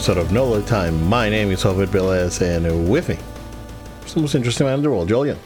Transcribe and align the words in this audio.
episode 0.00 0.16
of 0.16 0.32
No 0.32 0.46
Load 0.46 0.66
Time. 0.66 1.06
My 1.10 1.28
name 1.28 1.50
is 1.50 1.66
Obed 1.66 1.90
Velez 1.90 2.40
and 2.40 2.90
with 2.90 3.10
me, 3.10 3.18
it's 4.00 4.14
the 4.14 4.20
most 4.22 4.34
interesting 4.34 4.66
man 4.66 4.78
in 4.78 4.82
the 4.82 4.88
world, 4.88 5.08
Julian. 5.08 5.36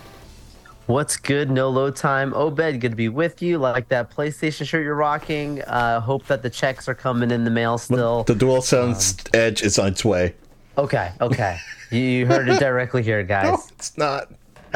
What's 0.86 1.16
good? 1.16 1.50
No 1.50 1.68
load 1.68 1.96
time. 1.96 2.32
Obed, 2.34 2.80
good 2.80 2.90
to 2.90 2.96
be 2.96 3.08
with 3.08 3.42
you. 3.42 3.58
Like 3.58 3.88
that 3.88 4.12
PlayStation 4.12 4.64
shirt 4.64 4.84
you're 4.84 4.94
rocking. 4.94 5.60
Uh, 5.62 5.98
hope 5.98 6.24
that 6.26 6.44
the 6.44 6.50
checks 6.50 6.88
are 6.88 6.94
coming 6.94 7.32
in 7.32 7.42
the 7.42 7.50
mail 7.50 7.78
still. 7.78 8.22
The 8.22 8.34
DualSense 8.34 9.28
Edge 9.34 9.60
is 9.62 9.76
on 9.76 9.88
its 9.88 10.04
way. 10.04 10.36
Okay, 10.78 11.10
okay. 11.20 11.58
you, 11.90 11.98
you 11.98 12.26
heard 12.26 12.48
it 12.48 12.60
directly 12.60 13.02
here, 13.02 13.24
guys. 13.24 13.48
No, 13.48 13.58
it's 13.72 13.98
not. 13.98 14.32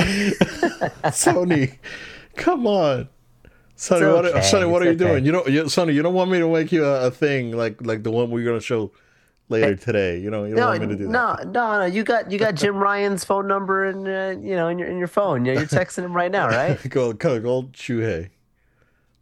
Sony, 1.14 1.78
come 2.34 2.66
on. 2.66 3.08
Sonny, 3.76 4.06
what, 4.06 4.26
okay, 4.26 4.42
Sonny, 4.42 4.66
what 4.66 4.82
it's 4.82 4.88
are 4.88 4.90
you 4.90 4.96
okay. 4.96 5.12
doing? 5.12 5.24
You 5.24 5.30
don't, 5.30 5.48
you, 5.48 5.68
Sonny, 5.68 5.92
you 5.92 6.02
don't 6.02 6.14
want 6.14 6.32
me 6.32 6.40
to 6.40 6.52
make 6.52 6.72
you 6.72 6.84
a, 6.84 7.06
a 7.06 7.10
thing 7.12 7.52
like 7.52 7.80
like 7.80 8.02
the 8.02 8.10
one 8.10 8.32
we're 8.32 8.44
gonna 8.44 8.60
show 8.60 8.90
later 9.48 9.76
today. 9.76 10.18
You 10.18 10.30
know, 10.30 10.44
you 10.44 10.54
don't 10.54 10.60
No, 10.60 10.68
want 10.68 10.80
me 10.82 10.86
to 10.88 10.96
do 10.96 11.04
that. 11.06 11.10
no, 11.10 11.36
no, 11.50 11.78
no. 11.80 11.84
You 11.86 12.02
got 12.04 12.30
you 12.30 12.38
got 12.38 12.54
Jim 12.54 12.76
Ryan's 12.76 13.24
phone 13.24 13.46
number 13.46 13.84
and 13.84 14.06
uh, 14.06 14.40
you 14.40 14.56
know 14.56 14.68
in 14.68 14.78
your 14.78 14.88
in 14.88 14.98
your 14.98 15.08
phone. 15.08 15.42
Know, 15.42 15.52
you're 15.52 15.62
texting 15.62 16.04
him 16.04 16.12
right 16.14 16.30
now, 16.30 16.48
right? 16.48 16.78
Gold, 16.88 17.18
gold 17.18 17.72
Shuhei. 17.72 18.30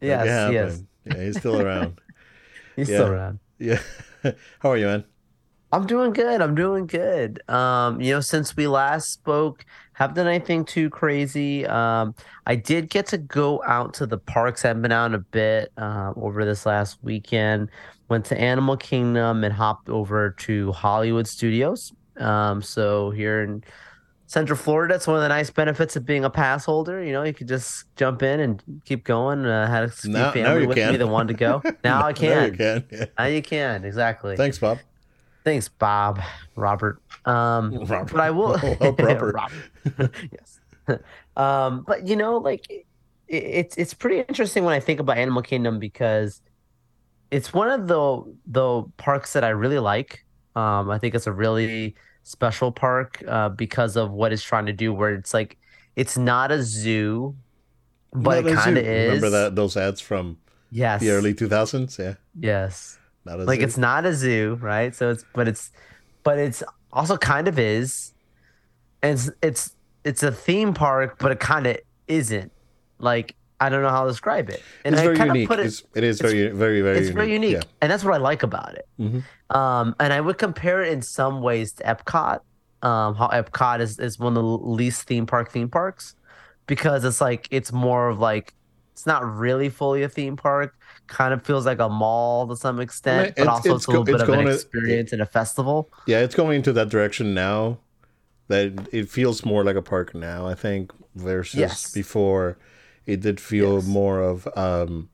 Yes, 0.01 0.27
happen. 0.27 0.53
yes. 0.53 0.83
Yeah, 1.05 1.23
he's 1.23 1.37
still 1.37 1.61
around. 1.61 1.99
He's 2.75 2.89
Yeah. 2.89 2.97
still 2.97 3.07
around. 3.07 3.39
yeah. 3.57 3.79
How 4.59 4.69
are 4.71 4.77
you, 4.77 4.85
man? 4.85 5.03
I'm 5.71 5.87
doing 5.87 6.13
good. 6.13 6.41
I'm 6.41 6.53
doing 6.55 6.85
good. 6.85 7.41
Um, 7.49 7.99
you 7.99 8.13
know, 8.13 8.21
since 8.21 8.55
we 8.55 8.67
last 8.67 9.11
spoke, 9.11 9.65
haven't 9.93 10.15
done 10.15 10.27
anything 10.27 10.63
too 10.63 10.89
crazy. 10.89 11.65
Um, 11.65 12.13
I 12.45 12.55
did 12.55 12.89
get 12.89 13.07
to 13.07 13.17
go 13.17 13.61
out 13.65 13.93
to 13.95 14.05
the 14.05 14.17
parks. 14.19 14.63
I've 14.63 14.81
been 14.81 14.91
out 14.91 15.13
a 15.15 15.17
bit 15.19 15.71
uh, 15.77 16.13
over 16.15 16.45
this 16.45 16.65
last 16.67 16.99
weekend. 17.03 17.69
Went 18.09 18.25
to 18.25 18.39
Animal 18.39 18.77
Kingdom 18.77 19.43
and 19.43 19.53
hopped 19.53 19.89
over 19.89 20.31
to 20.31 20.71
Hollywood 20.71 21.27
Studios. 21.27 21.91
Um, 22.17 22.61
so 22.61 23.09
here 23.11 23.43
in 23.43 23.63
Central 24.27 24.57
Florida, 24.57 24.95
it's 24.95 25.07
one 25.07 25.17
of 25.17 25.21
the 25.21 25.27
nice 25.29 25.49
benefits 25.49 25.95
of 25.95 26.05
being 26.05 26.23
a 26.23 26.29
pass 26.29 26.65
holder. 26.65 27.03
You 27.03 27.11
know, 27.13 27.23
you 27.23 27.33
could 27.33 27.47
just 27.47 27.85
jump 27.95 28.23
in 28.23 28.39
and 28.39 28.63
keep 28.85 29.03
going. 29.03 29.45
Uh, 29.45 29.67
had 29.67 29.83
a 29.83 29.89
few 29.89 30.11
Now- 30.11 30.27
now 30.27 30.31
family 30.31 30.67
with 30.67 30.77
can. 30.77 30.91
me 30.93 30.97
that 30.97 31.07
wanted 31.07 31.33
to 31.33 31.39
go. 31.39 31.61
Now 31.83 31.97
I 32.05 32.09
Now 32.09 32.13
can. 32.13 32.51
you 32.51 32.57
can. 32.57 32.85
Yeah. 32.91 33.05
Now 33.19 33.25
you 33.25 33.41
can. 33.41 33.83
Exactly. 33.85 34.35
Thanks, 34.37 34.57
Bob. 34.57 34.79
Thanks, 35.43 35.67
Bob, 35.69 36.19
Robert. 36.55 37.01
Um, 37.25 37.73
Robert. 37.87 38.11
but 38.11 38.19
I 38.21 38.31
will. 38.31 38.57
Oh, 38.81 38.95
Robert. 38.99 39.33
Robert. 39.35 40.13
yes. 40.31 40.59
um, 41.37 41.83
but 41.87 42.07
you 42.07 42.15
know, 42.15 42.37
like 42.37 42.69
it, 42.69 42.85
it's 43.27 43.75
it's 43.77 43.93
pretty 43.93 44.19
interesting 44.27 44.63
when 44.65 44.73
I 44.73 44.79
think 44.79 44.99
about 44.99 45.17
Animal 45.17 45.41
Kingdom 45.41 45.79
because 45.79 46.41
it's 47.31 47.53
one 47.53 47.69
of 47.69 47.87
the 47.87 48.23
the 48.45 48.83
parks 48.97 49.33
that 49.33 49.43
I 49.43 49.49
really 49.49 49.79
like. 49.79 50.25
Um, 50.55 50.89
I 50.89 50.97
think 50.97 51.13
it's 51.15 51.27
a 51.27 51.31
really 51.31 51.95
special 52.23 52.71
park 52.71 53.23
uh, 53.27 53.49
because 53.49 53.95
of 53.95 54.11
what 54.11 54.33
it's 54.33 54.43
trying 54.43 54.65
to 54.67 54.73
do. 54.73 54.93
Where 54.93 55.13
it's 55.13 55.33
like 55.33 55.57
it's 55.95 56.17
not 56.17 56.51
a 56.51 56.63
zoo, 56.63 57.35
but 58.13 58.43
Not 58.43 58.51
it 58.51 58.55
kind 58.55 58.77
of 58.77 58.85
is. 58.85 59.07
Remember 59.07 59.29
that 59.29 59.55
those 59.55 59.77
ads 59.77 60.01
from 60.01 60.37
Yes. 60.71 60.99
the 61.01 61.11
early 61.11 61.33
2000s? 61.33 61.97
Yeah. 61.97 62.15
Yes. 62.39 62.99
Not 63.25 63.39
a 63.39 63.43
like 63.43 63.59
zoo. 63.59 63.65
it's 63.65 63.77
not 63.77 64.05
a 64.05 64.13
zoo 64.13 64.57
right 64.61 64.95
so 64.95 65.09
it's 65.11 65.25
but 65.33 65.47
it's 65.47 65.71
but 66.23 66.37
it's 66.37 66.63
also 66.93 67.17
kind 67.17 67.47
of 67.49 67.59
is 67.59 68.13
and 69.01 69.13
it's 69.17 69.29
it's 69.41 69.75
it's 70.05 70.23
a 70.23 70.31
theme 70.31 70.73
park 70.73 71.17
but 71.19 71.31
it 71.33 71.39
kind 71.39 71.67
of 71.67 71.77
isn't 72.07 72.51
like 72.99 73.35
i 73.59 73.69
don't 73.69 73.81
know 73.81 73.89
how 73.89 74.03
to 74.05 74.09
describe 74.11 74.49
it 74.49 74.61
and 74.85 74.93
it's 74.95 75.01
i 75.01 75.05
very 75.13 75.27
unique. 75.27 75.47
put 75.47 75.59
it 75.59 75.65
it's, 75.65 75.83
it 75.95 76.03
is 76.03 76.21
very, 76.21 76.49
very, 76.49 76.81
very 76.81 76.97
it's 76.97 77.07
unique. 77.09 77.15
very 77.15 77.33
unique 77.33 77.63
and 77.81 77.91
that's 77.91 78.03
what 78.03 78.13
i 78.13 78.17
like 78.17 78.43
about 78.43 78.75
it 78.75 78.87
Yeah. 78.97 79.07
Mhm. 79.09 79.55
um 79.55 79.95
and 79.99 80.13
i 80.13 80.21
would 80.21 80.37
compare 80.37 80.81
it 80.83 80.91
in 80.93 81.01
some 81.01 81.41
ways 81.41 81.73
to 81.73 81.83
epcot 81.83 82.39
um 82.83 83.15
how 83.15 83.27
epcot 83.29 83.79
is 83.79 83.97
is 83.99 84.19
one 84.19 84.37
of 84.37 84.43
the 84.43 84.57
least 84.81 85.07
theme 85.07 85.25
park 85.25 85.51
theme 85.51 85.69
parks 85.69 86.15
because 86.67 87.03
it's 87.03 87.21
like 87.21 87.47
it's 87.51 87.71
more 87.71 88.09
of 88.09 88.19
like 88.19 88.53
it's 88.93 89.05
not 89.05 89.21
really 89.37 89.69
fully 89.69 90.03
a 90.03 90.09
theme 90.09 90.35
park 90.35 90.75
kind 91.07 91.33
of 91.33 91.43
feels 91.43 91.65
like 91.65 91.79
a 91.79 91.89
mall 91.89 92.47
to 92.47 92.55
some 92.55 92.79
extent 92.79 93.33
but 93.35 93.41
it's- 93.41 93.47
also 93.47 93.75
it's 93.75 93.83
it's, 93.83 93.87
a 93.87 93.91
little 93.91 94.03
go- 94.03 94.11
bit 94.13 94.21
of 94.21 94.29
an 94.29 94.45
to- 94.45 94.51
experience 94.53 95.11
and 95.13 95.21
a 95.21 95.25
festival 95.25 95.89
Yeah, 96.05 96.19
it's 96.19 96.35
going 96.35 96.57
into 96.57 96.73
that 96.73 96.89
direction 96.89 97.33
now. 97.33 97.79
That 98.49 98.87
it 98.93 99.09
feels 99.09 99.43
more 99.43 99.61
like 99.65 99.75
a 99.75 99.81
park 99.81 100.15
now, 100.15 100.47
I 100.47 100.55
think, 100.55 100.93
versus 101.15 101.59
Yes. 101.59 101.91
before. 101.91 102.57
It 103.07 103.21
did 103.21 103.39
feel 103.39 103.75
Yes. 103.75 103.87
more 103.87 104.21
of, 104.21 104.47
um, 104.55 105.09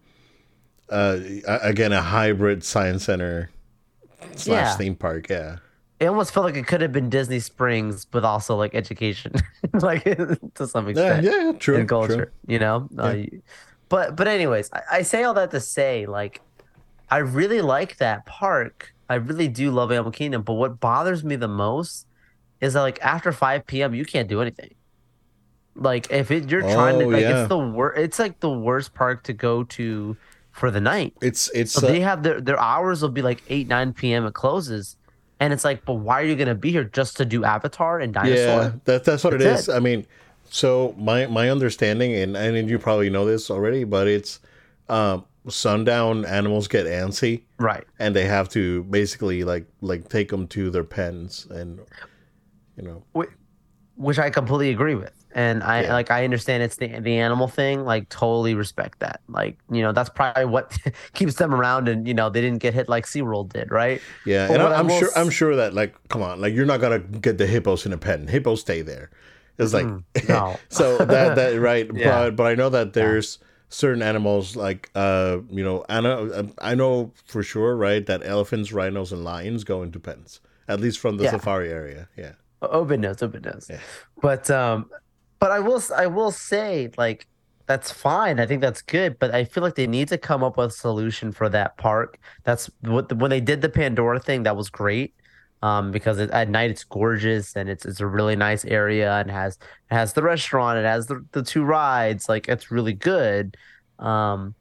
uh, 0.90 1.20
again, 1.46 1.94
a 1.94 2.02
hybrid 2.02 2.64
science 2.64 3.06
center 3.06 3.50
slash 4.36 4.66
Yeah. 4.66 4.76
theme 4.78 4.96
park. 4.96 5.30
Yeah. 5.30 5.58
it 6.00 6.08
almost 6.08 6.34
felt 6.34 6.46
like 6.46 6.56
it 6.58 6.68
could 6.68 6.82
have 6.82 6.92
been 6.92 7.10
Disney 7.10 7.40
Springs, 7.40 8.04
but 8.04 8.26
also 8.26 8.58
like 8.58 8.76
education, 8.76 9.32
like 9.74 10.04
to 10.56 10.68
some 10.68 10.90
extent, 10.90 11.24
yeah, 11.24 11.54
true. 11.58 11.78
and 11.78 11.88
culture. 11.88 12.16
True. 12.16 12.26
You 12.48 12.60
know, 12.60 12.90
uh, 12.98 13.16
but 13.88 14.16
but 14.18 14.28
anyways, 14.28 14.70
I, 14.74 14.82
I 14.92 15.02
say 15.04 15.24
all 15.24 15.34
that 15.36 15.52
to 15.52 15.62
say, 15.62 16.06
like, 16.06 16.42
I 17.10 17.20
really 17.20 17.62
like 17.62 17.98
that 17.98 18.26
park. 18.26 18.94
I 19.08 19.16
really 19.16 19.48
do 19.48 19.72
love 19.72 19.92
Animal 19.94 20.12
Kingdom, 20.12 20.42
but 20.42 20.54
what 20.56 20.80
bothers 20.82 21.24
me 21.24 21.36
the 21.38 21.48
most 21.48 22.08
is 22.60 22.74
that 22.74 22.82
like 22.82 23.00
after 23.02 23.32
five 23.32 23.66
p.m. 23.66 23.94
you 23.94 24.04
can't 24.04 24.28
do 24.28 24.42
anything. 24.42 24.74
Like 25.76 26.12
if 26.12 26.30
it, 26.32 26.50
you're 26.50 26.62
trying 26.62 27.00
to 27.00 27.06
Oh, 27.06 27.10
like 27.10 27.22
yeah. 27.22 27.42
it's 27.42 27.50
the 27.50 27.58
worst. 27.58 28.00
It's 28.00 28.20
like 28.20 28.40
the 28.40 28.50
worst 28.52 28.94
park 28.94 29.24
to 29.24 29.34
go 29.34 29.64
to 29.64 30.16
for 30.52 30.70
the 30.70 30.80
night. 30.82 31.14
It's 31.22 31.50
it's 31.54 31.74
So 31.74 31.88
uh, 31.88 31.92
they 31.92 32.00
have 32.02 32.22
their 32.24 32.40
their 32.40 32.60
hours 32.60 33.02
will 33.02 33.10
be 33.10 33.22
like 33.24 33.42
eight 33.50 33.68
nine 33.68 33.94
p.m. 33.94 34.26
It 34.26 34.34
closes, 34.34 34.98
and 35.40 35.52
it's 35.52 35.64
like, 35.64 35.84
but 35.84 35.96
why 35.96 36.22
are 36.22 36.26
you 36.26 36.36
gonna 36.36 36.54
be 36.54 36.72
here 36.72 36.84
just 36.84 37.18
to 37.18 37.26
do 37.26 37.44
Avatar 37.44 38.00
and 38.00 38.14
Dinosaur? 38.14 38.36
Yeah, 38.62 38.72
that, 38.86 39.04
that's 39.04 39.24
what 39.24 39.34
it 39.34 39.40
That's 39.40 39.64
is. 39.64 39.70
I 39.70 39.80
mean, 39.80 40.06
so 40.50 40.94
my 40.98 41.26
my 41.26 41.50
understanding, 41.50 42.14
and 42.14 42.38
and 42.38 42.70
you 42.70 42.78
probably 42.78 43.10
know 43.10 43.26
this 43.26 43.50
already, 43.50 43.84
but 43.84 44.08
it's 44.08 44.40
um, 44.90 45.26
sundown 45.48 46.24
animals 46.26 46.68
get 46.68 46.86
antsy, 46.86 47.42
Right. 47.58 47.84
and 47.98 48.16
they 48.16 48.26
have 48.26 48.48
to 48.50 48.84
basically 48.84 49.44
like 49.44 49.66
like 49.82 50.08
take 50.08 50.30
them 50.30 50.48
to 50.50 50.70
their 50.70 50.84
pens, 50.84 51.48
and 51.50 51.80
you 52.78 52.84
know, 52.84 53.04
Which 53.96 54.20
I 54.20 54.30
completely 54.30 54.70
agree 54.70 54.96
with, 54.96 55.14
and 55.36 55.64
I 55.64 55.84
Yeah. 55.84 55.94
like 55.94 56.12
I 56.12 56.24
understand 56.24 56.64
it's 56.64 56.78
the 56.78 56.88
the 57.00 57.18
animal 57.18 57.48
thing. 57.48 57.84
Like 57.86 58.10
totally 58.10 58.56
respect 58.56 59.00
that. 59.00 59.22
Like 59.28 59.58
you 59.72 59.82
know 59.82 59.92
that's 59.92 60.10
probably 60.10 60.46
what 60.46 60.78
keeps 61.14 61.36
them 61.36 61.54
around, 61.54 61.88
and 61.90 62.08
you 62.08 62.14
know 62.14 62.30
they 62.30 62.42
didn't 62.42 62.60
get 62.60 62.74
hit 62.74 62.88
like 62.90 63.06
SeaWorld 63.06 63.54
did, 63.54 63.72
right? 63.72 64.02
yeah. 64.26 64.48
But 64.48 64.62
And 64.62 64.74
I'm 64.74 64.88
will 64.88 65.00
sure 65.00 65.10
s- 65.10 65.18
I'm 65.18 65.30
sure 65.30 65.56
that 65.56 65.74
like, 65.74 65.96
come 66.10 66.22
on, 66.22 66.40
like 66.42 66.54
you're 66.54 66.66
not 66.66 66.80
gonna 66.82 67.00
get 67.00 67.38
the 67.38 67.48
hippos 67.48 67.86
in 67.86 67.94
a 67.94 67.98
pen. 67.98 68.28
Hippos 68.28 68.62
stay 68.62 68.82
there. 68.82 69.10
It's 69.58 69.74
like 69.74 69.86
Mm, 69.86 70.04
no. 70.30 70.58
so 70.70 70.98
that 70.98 71.36
that 71.36 71.60
right, 71.70 71.90
Yeah. 71.94 72.10
but 72.30 72.36
but 72.36 72.48
I 72.48 72.56
know 72.56 72.70
that 72.70 72.94
there's 72.94 73.40
certain 73.70 74.02
animals 74.04 74.56
like 74.56 74.92
uh 74.94 75.38
you 75.50 75.64
know 75.64 75.84
I 75.90 76.00
know 76.00 76.50
I 76.60 76.76
know 76.76 77.12
for 77.26 77.42
sure 77.44 77.76
right 77.76 78.06
that 78.06 78.22
elephants, 78.26 78.72
rhinos, 78.72 79.12
and 79.12 79.24
lions 79.24 79.64
go 79.64 79.82
into 79.84 80.00
pens 80.00 80.40
at 80.68 80.80
least 80.80 80.98
from 81.00 81.18
the 81.18 81.26
Yeah. 81.26 81.32
safari 81.32 81.70
area. 81.70 82.08
Yeah. 82.18 82.34
Obed 82.62 83.00
knows, 83.00 83.22
Obed 83.22 83.44
knows. 83.44 83.68
Yeah. 83.70 83.80
But 84.22 84.50
um, 84.50 84.90
but 85.44 85.52
I 85.52 85.60
will 85.60 85.84
I 85.94 86.08
will 86.08 86.32
say 86.32 86.90
like 86.98 87.28
that's 87.66 87.92
fine. 87.92 88.40
I 88.40 88.46
think 88.46 88.62
that's 88.62 88.82
good. 88.82 89.20
But 89.20 89.36
I 89.36 89.44
feel 89.44 89.62
like 89.62 89.76
they 89.76 89.88
need 89.88 90.08
to 90.08 90.18
come 90.18 90.42
up 90.42 90.56
with 90.56 90.70
a 90.70 90.72
solution 90.72 91.34
for 91.34 91.50
that 91.50 91.76
park. 91.76 92.18
That's 92.46 92.70
what 92.80 93.12
when 93.12 93.30
they 93.30 93.42
did 93.42 93.62
the 93.62 93.68
Pandora 93.68 94.22
thing. 94.22 94.44
That 94.44 94.56
was 94.56 94.70
great. 94.70 95.14
Um, 95.62 95.92
because 95.92 96.18
it, 96.20 96.30
at 96.30 96.48
night 96.48 96.72
it's 96.72 96.86
gorgeous 96.86 97.58
and 97.58 97.68
it's 97.70 97.86
it's 97.86 98.00
a 98.00 98.08
really 98.08 98.38
nice 98.38 98.64
area 98.64 99.16
and 99.16 99.30
has 99.30 99.58
it 99.92 99.94
has 99.94 100.14
the 100.14 100.24
restaurant. 100.24 100.80
It 100.80 100.86
has 100.86 101.08
the 101.08 101.26
the 101.34 101.44
two 101.44 101.66
rides. 101.66 102.30
Like 102.30 102.48
it's 102.48 102.72
really 102.72 102.94
good. 102.94 103.58
Um. 104.00 104.56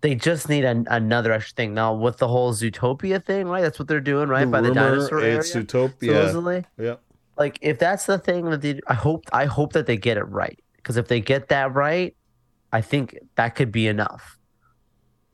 They 0.00 0.14
just 0.14 0.48
need 0.48 0.64
an, 0.64 0.86
another 0.90 1.32
extra 1.32 1.56
thing 1.56 1.74
now 1.74 1.92
with 1.92 2.18
the 2.18 2.28
whole 2.28 2.52
Zootopia 2.52 3.24
thing, 3.24 3.48
right? 3.48 3.62
That's 3.62 3.80
what 3.80 3.88
they're 3.88 4.00
doing, 4.00 4.28
right? 4.28 4.48
By 4.48 4.60
the 4.60 4.68
rumor 4.68 4.90
dinosaur 4.90 5.20
area, 5.20 5.38
it's 5.38 5.52
Zootopia. 5.52 6.06
supposedly 6.06 6.64
Yeah. 6.78 6.96
Like 7.38 7.58
if 7.62 7.78
that's 7.78 8.06
the 8.06 8.18
thing 8.18 8.44
that 8.50 8.60
they 8.62 8.80
I 8.86 8.94
hope 8.94 9.24
I 9.32 9.44
hope 9.46 9.72
that 9.74 9.86
they 9.86 9.96
get 9.96 10.16
it 10.16 10.24
right 10.24 10.58
because 10.76 10.96
if 10.96 11.08
they 11.08 11.20
get 11.20 11.48
that 11.48 11.74
right, 11.74 12.14
I 12.72 12.80
think 12.80 13.16
that 13.36 13.54
could 13.54 13.72
be 13.72 13.86
enough. 13.86 14.36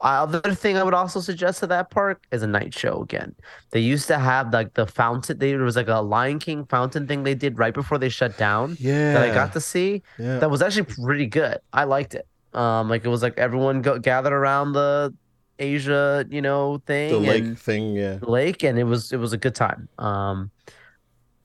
Other 0.01 0.55
thing 0.55 0.77
I 0.77 0.83
would 0.83 0.93
also 0.93 1.21
suggest 1.21 1.61
to 1.61 1.67
that 1.69 1.89
park 1.91 2.25
is 2.31 2.43
a 2.43 2.47
night 2.47 2.75
show 2.75 3.01
again. 3.01 3.35
They 3.71 3.81
used 3.81 4.07
to 4.09 4.19
have 4.19 4.53
like 4.53 4.75
the 4.75 4.87
fountain. 4.87 5.39
There 5.39 5.59
was 5.61 5.77
like 5.77 5.89
a 5.89 6.01
Lion 6.03 6.39
King 6.39 6.67
fountain 6.67 7.07
thing 7.07 7.23
they 7.23 7.35
did 7.35 7.59
right 7.59 7.73
before 7.73 7.97
they 7.97 8.11
shut 8.11 8.37
down 8.37 8.77
Yeah. 8.79 9.15
that 9.15 9.31
I 9.31 9.33
got 9.33 9.55
to 9.55 9.61
see. 9.61 10.03
yeah. 10.19 10.41
That 10.41 10.51
was 10.51 10.61
actually 10.61 10.85
pretty 11.03 11.27
good. 11.27 11.59
I 11.73 11.85
liked 11.85 12.15
it. 12.15 12.27
Um, 12.53 12.91
like 12.91 13.05
it 13.07 13.09
was 13.09 13.23
like 13.23 13.39
everyone 13.39 13.81
go, 13.81 13.99
gathered 13.99 14.35
around 14.35 14.73
the 14.75 15.15
Asia, 15.59 16.27
you 16.29 16.43
know, 16.43 16.83
thing. 16.87 17.11
the 17.11 17.19
lake 17.19 17.59
thing, 17.59 17.95
yeah. 17.95 18.19
lake 18.21 18.63
and 18.63 18.79
it 18.79 18.85
was 18.85 19.11
it 19.11 19.17
was 19.19 19.33
a 19.33 19.39
good 19.39 19.55
time 19.55 19.89
um 19.99 20.51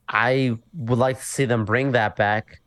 i 0.09 0.57
would 0.73 0.99
like 0.99 1.17
to 1.17 1.25
see 1.25 1.45
them 1.45 1.65
bring 1.65 1.91
that 1.93 2.15
back 2.15 2.61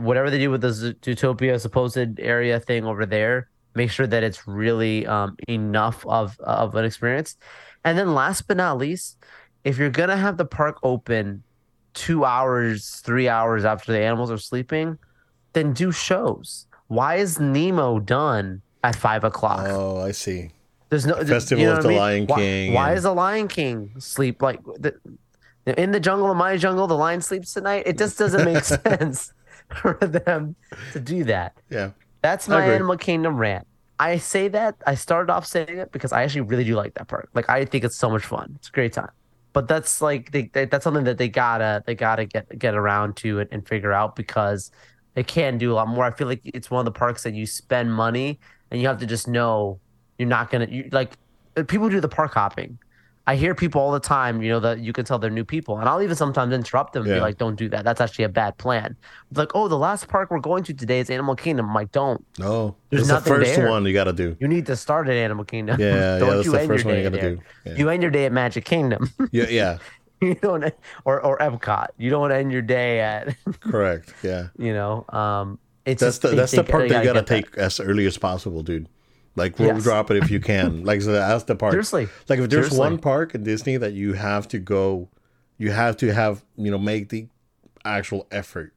whatever 0.00 0.28
they 0.28 0.38
do 0.38 0.50
with 0.50 0.60
the 0.60 0.68
Zootopia 1.02 1.60
supposed 1.60 1.96
area 2.18 2.58
thing 2.58 2.84
over 2.84 3.06
there 3.06 3.48
make 3.78 3.90
sure 3.90 4.06
that 4.06 4.22
it's 4.22 4.46
really 4.46 5.06
um, 5.06 5.36
enough 5.48 6.04
of 6.06 6.38
of 6.40 6.74
an 6.74 6.84
experience. 6.84 7.36
And 7.84 7.96
then 7.96 8.12
last 8.12 8.42
but 8.48 8.56
not 8.56 8.76
least, 8.76 9.16
if 9.64 9.78
you're 9.78 9.90
gonna 9.90 10.16
have 10.16 10.36
the 10.36 10.44
park 10.44 10.78
open 10.82 11.42
two 11.94 12.24
hours, 12.24 13.00
three 13.04 13.28
hours 13.28 13.64
after 13.64 13.92
the 13.92 14.00
animals 14.00 14.30
are 14.30 14.38
sleeping, 14.38 14.98
then 15.52 15.72
do 15.72 15.90
shows. 15.92 16.66
Why 16.88 17.16
is 17.16 17.38
Nemo 17.38 18.00
done 18.00 18.62
at 18.82 18.96
five 18.96 19.24
o'clock? 19.24 19.66
Oh, 19.68 20.00
I 20.00 20.10
see. 20.10 20.50
There's 20.90 21.06
no 21.06 21.22
Festival 21.22 21.62
you 21.62 21.70
know 21.70 21.76
of 21.76 21.82
the 21.82 21.88
I 21.90 21.92
mean? 21.92 21.98
Lion 22.00 22.26
Why- 22.26 22.36
King 22.36 22.72
Why, 22.72 22.88
and- 22.88 22.96
is 22.98 23.02
the 23.04 23.14
Lion 23.14 23.48
King 23.48 23.92
sleep 23.98 24.42
like 24.42 24.60
the, 24.64 24.94
in 25.70 25.90
the 25.90 26.00
jungle 26.00 26.30
in 26.30 26.36
my 26.36 26.56
jungle? 26.56 26.86
The 26.86 26.96
lion 26.96 27.20
sleeps 27.20 27.54
tonight. 27.54 27.84
It 27.86 27.98
just 27.98 28.18
doesn't 28.18 28.44
make 28.44 28.64
sense 28.64 29.32
for 29.68 29.94
them 29.94 30.56
to 30.92 31.00
do 31.00 31.24
that. 31.24 31.56
Yeah. 31.70 31.90
That's 32.22 32.48
my. 32.48 32.64
Animal 32.64 32.96
Kingdom 32.96 33.36
rant. 33.36 33.66
I 33.98 34.18
say 34.18 34.48
that 34.48 34.76
I 34.86 34.94
started 34.94 35.32
off 35.32 35.46
saying 35.46 35.78
it 35.78 35.92
because 35.92 36.12
I 36.12 36.22
actually 36.22 36.42
really 36.42 36.64
do 36.64 36.76
like 36.76 36.94
that 36.94 37.08
park. 37.08 37.28
Like 37.34 37.48
I 37.48 37.64
think 37.64 37.84
it's 37.84 37.96
so 37.96 38.08
much 38.08 38.24
fun. 38.24 38.52
It's 38.56 38.68
a 38.68 38.72
great 38.72 38.92
time. 38.92 39.10
But 39.52 39.66
that's 39.66 40.00
like 40.00 40.30
they, 40.30 40.50
they, 40.52 40.66
that's 40.66 40.84
something 40.84 41.04
that 41.04 41.18
they 41.18 41.28
gotta 41.28 41.82
they 41.86 41.94
gotta 41.94 42.24
get 42.24 42.58
get 42.58 42.74
around 42.74 43.16
to 43.18 43.40
and, 43.40 43.48
and 43.50 43.66
figure 43.66 43.92
out 43.92 44.14
because 44.14 44.70
they 45.14 45.24
can 45.24 45.58
do 45.58 45.72
a 45.72 45.74
lot 45.74 45.88
more. 45.88 46.04
I 46.04 46.12
feel 46.12 46.28
like 46.28 46.42
it's 46.44 46.70
one 46.70 46.80
of 46.80 46.84
the 46.84 46.96
parks 46.96 47.24
that 47.24 47.34
you 47.34 47.44
spend 47.44 47.92
money 47.92 48.38
and 48.70 48.80
you 48.80 48.86
have 48.86 49.00
to 49.00 49.06
just 49.06 49.26
know 49.26 49.80
you're 50.18 50.28
not 50.28 50.50
gonna 50.50 50.66
you, 50.70 50.88
like 50.92 51.14
uh, 51.56 51.64
people 51.64 51.88
do 51.88 52.00
the 52.00 52.08
park 52.08 52.34
hopping. 52.34 52.78
I 53.28 53.36
hear 53.36 53.54
people 53.54 53.80
all 53.82 53.92
the 53.92 54.00
time, 54.00 54.40
you 54.42 54.48
know, 54.48 54.58
that 54.60 54.78
you 54.78 54.92
can 54.94 55.04
tell 55.04 55.18
they're 55.18 55.28
new 55.30 55.44
people, 55.44 55.78
and 55.78 55.86
I'll 55.88 56.00
even 56.00 56.16
sometimes 56.16 56.52
interrupt 56.54 56.94
them 56.94 57.02
and 57.02 57.10
Yeah. 57.10 57.16
be 57.16 57.20
like, 57.20 57.36
"Don't 57.36 57.56
do 57.56 57.68
that. 57.68 57.84
That's 57.84 58.00
actually 58.00 58.24
a 58.24 58.28
bad 58.30 58.56
plan." 58.56 58.96
Like, 59.34 59.50
"Oh, 59.54 59.68
the 59.68 59.76
last 59.76 60.08
park 60.08 60.30
we're 60.30 60.40
going 60.40 60.64
to 60.64 60.72
today 60.72 60.98
is 61.00 61.10
Animal 61.10 61.36
Kingdom." 61.36 61.68
I'm 61.68 61.74
like, 61.74 61.92
"Don't. 61.92 62.24
No. 62.38 62.74
There's 62.88 63.06
That's 63.06 63.24
the 63.24 63.28
first 63.30 63.54
there. 63.56 63.68
one 63.68 63.84
you 63.84 63.92
gotta 63.92 64.14
do. 64.14 64.34
You 64.40 64.48
need 64.48 64.64
to 64.66 64.76
start 64.76 65.08
at 65.08 65.14
Animal 65.14 65.44
Kingdom. 65.44 65.78
Yeah, 65.78 65.86
yeah, 65.94 66.18
don't 66.18 66.30
that's 66.36 66.46
you 66.46 66.52
the 66.52 66.58
end 66.60 66.68
first 66.68 66.84
your 66.84 66.94
one 66.94 67.02
you 67.04 67.10
gotta 67.10 67.22
do. 67.30 67.40
Yeah. 67.66 67.74
You 67.76 67.88
end 67.90 68.02
your 68.02 68.10
day 68.10 68.24
at 68.24 68.32
Magic 68.32 68.64
Kingdom. 68.64 69.10
Yeah, 69.30 69.46
yeah, 69.50 69.78
you 70.22 70.34
don't, 70.36 70.64
or 71.04 71.20
or 71.20 71.36
Epcot. 71.38 71.88
You 71.98 72.08
don't 72.08 72.20
want 72.22 72.30
to 72.32 72.36
end 72.38 72.50
your 72.50 72.62
day 72.62 73.00
at, 73.00 73.36
correct. 73.60 74.14
Yeah. 74.22 74.46
you 74.56 74.72
know, 74.72 75.04
um, 75.10 75.58
it's 75.84 76.00
That's 76.00 76.16
just- 76.18 76.22
the 76.22 76.28
that's 76.34 76.52
the 76.52 76.64
part 76.64 76.88
that 76.88 77.04
you 77.04 77.12
gotta 77.12 77.20
get 77.20 77.26
that. 77.26 77.34
take 77.52 77.58
as 77.58 77.78
early 77.78 78.06
as 78.06 78.16
possible, 78.16 78.62
dude. 78.62 78.88
Like 79.38 79.58
road 79.58 79.76
Yes. 79.76 79.82
drop 79.84 80.10
it 80.10 80.16
if 80.22 80.30
you 80.30 80.40
can. 80.40 80.84
Like 80.90 81.00
so 81.02 81.12
that's 81.12 81.44
the 81.44 81.54
part. 81.56 81.72
Seriously, 81.72 82.08
Like 82.28 82.38
if 82.40 82.50
there's 82.50 82.66
Seriously. 82.66 82.78
one 82.78 82.98
park 82.98 83.34
in 83.34 83.42
Disney 83.44 83.76
that 83.78 83.92
you 83.94 84.12
have 84.14 84.46
to 84.48 84.58
go, 84.58 85.08
you 85.56 85.70
have 85.70 85.96
to 85.98 86.12
have 86.12 86.44
you 86.56 86.70
know 86.70 86.78
make 86.78 87.08
the 87.08 87.28
actual 87.84 88.26
effort 88.30 88.74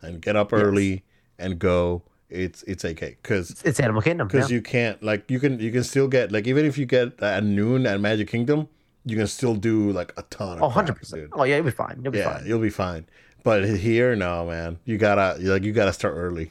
and 0.00 0.20
get 0.20 0.36
up 0.36 0.52
early 0.52 1.02
and 1.38 1.58
go. 1.58 2.02
It's 2.30 2.62
it's 2.62 2.82
okay 2.84 3.16
because 3.22 3.60
it's 3.62 3.78
Animal 3.78 4.00
Kingdom. 4.00 4.26
because 4.28 4.50
yeah. 4.50 4.54
you 4.56 4.62
can't 4.62 5.02
like 5.02 5.30
you 5.30 5.38
can 5.38 5.58
you 5.60 5.70
can 5.70 5.84
still 5.84 6.08
get 6.08 6.32
like 6.32 6.46
even 6.46 6.64
if 6.64 6.78
you 6.78 6.86
get 6.86 7.20
at 7.22 7.44
noon 7.44 7.84
at 7.86 8.00
Magic 8.00 8.26
Kingdom, 8.28 8.68
you 9.04 9.16
can 9.18 9.26
still 9.26 9.54
do 9.54 9.92
like 9.92 10.14
a 10.16 10.22
ton 10.30 10.56
of 10.58 10.62
Oh, 10.62 10.70
100%. 10.70 11.28
Oh, 11.32 11.44
yeah, 11.44 11.56
you'll 11.56 11.64
be 11.66 11.70
fine. 11.70 12.00
You'll 12.02 12.12
be 12.12 12.18
Yeah, 12.20 12.38
fine. 12.38 12.46
you'll 12.46 12.58
be 12.60 12.70
fine. 12.70 13.04
But 13.44 13.68
here, 13.68 14.16
no, 14.16 14.46
man, 14.46 14.78
you 14.86 14.96
gotta 14.96 15.36
like 15.42 15.62
you 15.62 15.72
gotta 15.74 15.92
start 15.92 16.14
early. 16.16 16.50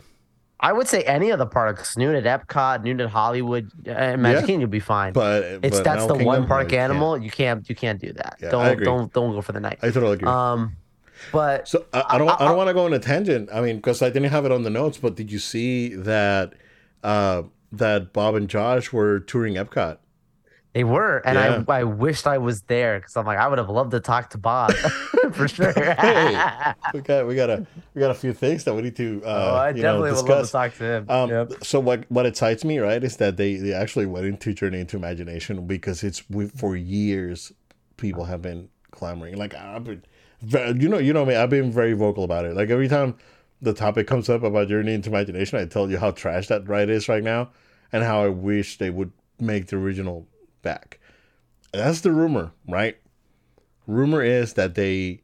I 0.61 0.71
would 0.73 0.87
say 0.87 1.01
any 1.03 1.31
of 1.31 1.39
the 1.39 1.45
parks, 1.47 1.97
noon 1.97 2.15
at 2.15 2.23
Epcot, 2.23 2.83
noon 2.83 3.01
at 3.01 3.09
Hollywood, 3.09 3.71
uh, 3.87 4.15
Magic 4.15 4.41
Yeah. 4.41 4.45
Kingdom, 4.45 4.61
you'll 4.61 4.69
be 4.69 4.79
fine. 4.79 5.11
But 5.13 5.43
it's 5.43 5.77
but 5.77 5.83
that's 5.83 6.05
the 6.05 6.13
Animal 6.13 6.25
one 6.25 6.47
park 6.47 6.71
animal 6.73 7.17
you 7.17 7.31
can't 7.31 7.67
you 7.67 7.75
can't 7.75 7.99
do 7.99 8.13
that. 8.13 8.37
Yeah, 8.41 8.51
don't 8.51 8.83
don't 8.83 9.13
don't 9.13 9.31
go 9.33 9.41
for 9.41 9.53
the 9.53 9.59
night. 9.59 9.79
I 9.81 9.87
totally 9.89 10.13
agree. 10.13 10.27
Um, 10.29 10.75
but 11.31 11.67
So 11.67 11.85
I, 11.93 12.03
I 12.09 12.17
don't 12.17 12.29
I, 12.29 12.35
I- 12.35 12.45
don't 12.47 12.57
want 12.57 12.67
to 12.69 12.73
go 12.73 12.85
on 12.85 12.93
a 12.93 12.99
tangent. 12.99 13.49
I 13.53 13.61
mean, 13.61 13.77
because 13.77 14.01
I 14.01 14.09
didn't 14.09 14.29
have 14.31 14.45
it 14.45 14.51
on 14.51 14.63
the 14.63 14.69
notes, 14.69 14.97
but 14.97 15.15
did 15.15 15.31
you 15.31 15.39
see 15.39 15.95
that 15.95 16.53
uh, 17.03 17.43
that 17.71 18.13
Bob 18.13 18.35
and 18.35 18.47
Josh 18.47 18.93
were 18.93 19.19
touring 19.19 19.55
Epcot? 19.55 19.97
They 20.73 20.85
were, 20.85 21.17
and 21.25 21.35
Yeah. 21.37 21.63
I 21.67 21.79
I 21.81 21.83
wished 21.83 22.25
I 22.27 22.37
was 22.37 22.61
there 22.63 22.99
because 22.99 23.17
I'm 23.17 23.25
like 23.25 23.37
I 23.37 23.47
would 23.47 23.57
have 23.57 23.69
loved 23.69 23.91
to 23.91 23.99
talk 23.99 24.29
to 24.31 24.37
Bob 24.37 24.71
for 25.33 25.47
sure. 25.47 25.73
Hey. 25.75 26.73
We 26.93 27.01
got 27.01 27.27
we 27.27 27.35
got 27.35 27.49
a 27.49 27.65
we 27.93 27.99
got 27.99 28.11
a 28.11 28.15
few 28.15 28.31
things 28.33 28.63
that 28.63 28.73
we 28.73 28.81
need 28.83 28.95
to 28.95 29.21
uh, 29.25 29.27
oh, 29.27 29.55
I 29.55 29.69
you 29.69 29.75
know, 29.75 29.81
definitely 29.81 30.11
would 30.11 30.15
love 30.17 30.25
to 30.27 30.41
discuss. 30.43 30.51
talk 30.51 30.73
to 30.75 30.83
him. 30.85 31.05
Um, 31.09 31.29
Yep. 31.29 31.53
So 31.63 31.79
what 31.79 32.05
what 32.09 32.25
excites 32.25 32.63
me, 32.63 32.79
right, 32.79 33.03
is 33.03 33.17
that 33.17 33.35
they 33.37 33.55
they 33.55 33.73
actually 33.73 34.05
went 34.05 34.25
into 34.25 34.53
Journey 34.53 34.79
into 34.79 34.95
Imagination 34.95 35.67
because 35.67 36.03
it's 36.03 36.23
we, 36.29 36.47
for 36.47 36.75
years 36.77 37.51
people 37.97 38.25
have 38.25 38.41
been 38.41 38.69
clamoring. 38.91 39.35
Like 39.37 39.53
I've 39.53 39.83
been, 39.83 40.03
you 40.81 40.87
know, 40.87 40.97
you 40.99 41.11
know 41.13 41.25
me, 41.25 41.35
I've 41.35 41.49
been 41.49 41.71
very 41.71 41.93
vocal 41.93 42.23
about 42.23 42.45
it. 42.45 42.55
Like 42.55 42.69
every 42.69 42.87
time 42.87 43.15
the 43.61 43.73
topic 43.73 44.07
comes 44.07 44.29
up 44.29 44.41
about 44.43 44.69
Journey 44.69 44.93
into 44.93 45.09
Imagination, 45.09 45.59
I 45.59 45.65
tell 45.65 45.89
you 45.91 45.97
how 45.99 46.11
trash 46.11 46.47
that 46.47 46.67
ride 46.67 46.89
is 46.89 47.09
right 47.09 47.23
now, 47.23 47.49
and 47.91 48.03
how 48.03 48.23
I 48.23 48.29
wish 48.29 48.77
they 48.77 48.89
would 48.89 49.11
make 49.39 49.67
the 49.67 49.75
original 49.75 50.27
back. 50.61 50.99
That's 51.73 52.01
the 52.01 52.11
rumor, 52.11 52.51
right? 52.67 52.97
Rumor 53.87 54.21
is 54.23 54.53
that 54.53 54.75
they 54.75 55.21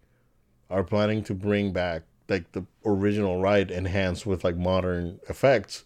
are 0.69 0.84
planning 0.84 1.24
to 1.24 1.34
bring 1.34 1.72
back 1.72 2.04
like 2.30 2.51
the 2.51 2.66
original 2.86 3.39
ride 3.39 3.72
enhanced 3.72 4.25
with 4.25 4.44
like 4.44 4.57
modern 4.57 5.19
effects. 5.30 5.86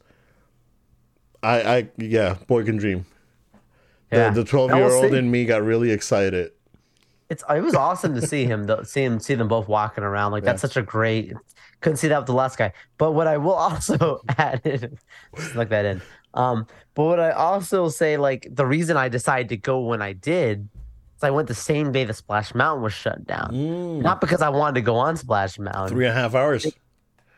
I 1.44 1.62
I 1.62 1.90
yeah, 1.98 2.36
boy 2.48 2.64
can 2.64 2.78
dream. 2.78 3.06
Yeah. 4.12 4.30
The 4.30 4.42
the 4.42 4.50
twelve 4.50 4.72
year 4.72 4.92
old 4.92 5.14
in 5.14 5.32
me 5.32 5.46
got 5.46 5.64
really 5.64 5.92
excited. 5.92 6.52
It's 7.30 7.44
it 7.50 7.64
was 7.64 7.76
awesome 7.76 8.14
to 8.16 8.26
see 8.26 8.46
him 8.46 8.66
though, 8.66 8.84
see 8.84 9.04
him 9.04 9.20
see 9.20 9.36
them 9.36 9.48
both 9.48 9.68
walking 9.68 10.04
around 10.04 10.32
like 10.32 10.44
that's 10.44 10.62
such 10.62 10.78
a 10.78 10.82
great. 10.82 11.34
Couldn't 11.80 11.98
see 11.98 12.10
that 12.10 12.20
with 12.20 12.28
the 12.28 12.34
last 12.34 12.58
guy, 12.58 12.74
but 12.98 13.14
what 13.14 13.26
I 13.26 13.38
will 13.38 13.54
also 13.56 14.22
add 14.38 14.62
in, 14.66 15.00
like 15.56 15.70
that 15.70 15.86
in. 15.86 16.02
Um, 16.34 16.68
but 16.96 17.04
what 17.04 17.20
I 17.20 17.32
also 17.32 17.90
say 17.90 18.18
like 18.18 18.48
the 18.50 18.66
reason 18.66 18.98
I 18.98 19.10
decided 19.10 19.50
to 19.50 19.58
go 19.58 19.80
when 19.82 20.02
I 20.02 20.14
did, 20.14 20.68
is 21.18 21.24
I 21.24 21.30
went 21.32 21.48
the 21.48 21.56
same 21.56 21.92
day 21.92 22.04
the 22.06 22.14
Splash 22.14 22.54
Mountain 22.56 22.84
was 22.84 22.94
shut 22.94 23.26
down. 23.28 23.50
Mm, 23.52 24.02
Not 24.02 24.22
because 24.22 24.42
I 24.42 24.50
wanted 24.50 24.76
to 24.76 24.82
go 24.82 24.96
on 24.96 25.18
Splash 25.18 25.60
Mountain, 25.60 25.90
three 25.90 26.06
and 26.08 26.18
a 26.18 26.20
half 26.22 26.34
hours. 26.36 26.66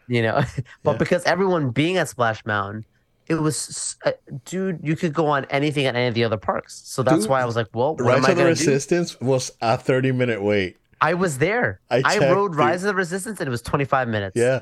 you 0.08 0.22
know, 0.22 0.42
but 0.84 0.92
Yeah. 0.94 0.98
because 0.98 1.24
everyone 1.24 1.72
being 1.72 1.98
at 1.98 2.08
Splash 2.10 2.46
Mountain, 2.46 2.86
it 3.28 3.36
was, 3.36 3.96
uh, 4.06 4.12
dude, 4.46 4.80
you 4.84 4.96
could 4.98 5.14
go 5.14 5.28
on 5.28 5.46
anything 5.46 5.86
at 5.86 5.96
any 5.96 6.08
of 6.08 6.14
the 6.14 6.24
other 6.26 6.36
parks. 6.38 6.82
So 6.86 7.04
that's 7.04 7.22
Dude, 7.22 7.30
why 7.30 7.42
I 7.42 7.46
was 7.46 7.56
like, 7.56 7.68
well, 7.74 7.96
what 7.96 8.02
Rise 8.02 8.18
am 8.18 8.26
I 8.26 8.30
of 8.32 8.38
the 8.38 8.44
going 8.44 8.56
to 8.56 8.64
do? 8.64 8.70
Resistance 8.70 9.20
was 9.22 9.50
a 9.62 9.78
thirty 9.78 10.12
minute 10.12 10.44
wait. 10.44 10.76
I 11.00 11.14
was 11.16 11.38
there. 11.38 11.80
I 11.90 12.02
I, 12.06 12.18
rode. 12.32 12.54
Rise 12.56 12.84
of 12.84 12.88
the 12.90 12.96
Resistance 12.96 13.40
and 13.40 13.48
it 13.48 13.52
was 13.52 13.62
25 13.62 14.08
minutes. 14.08 14.36
Yeah, 14.38 14.62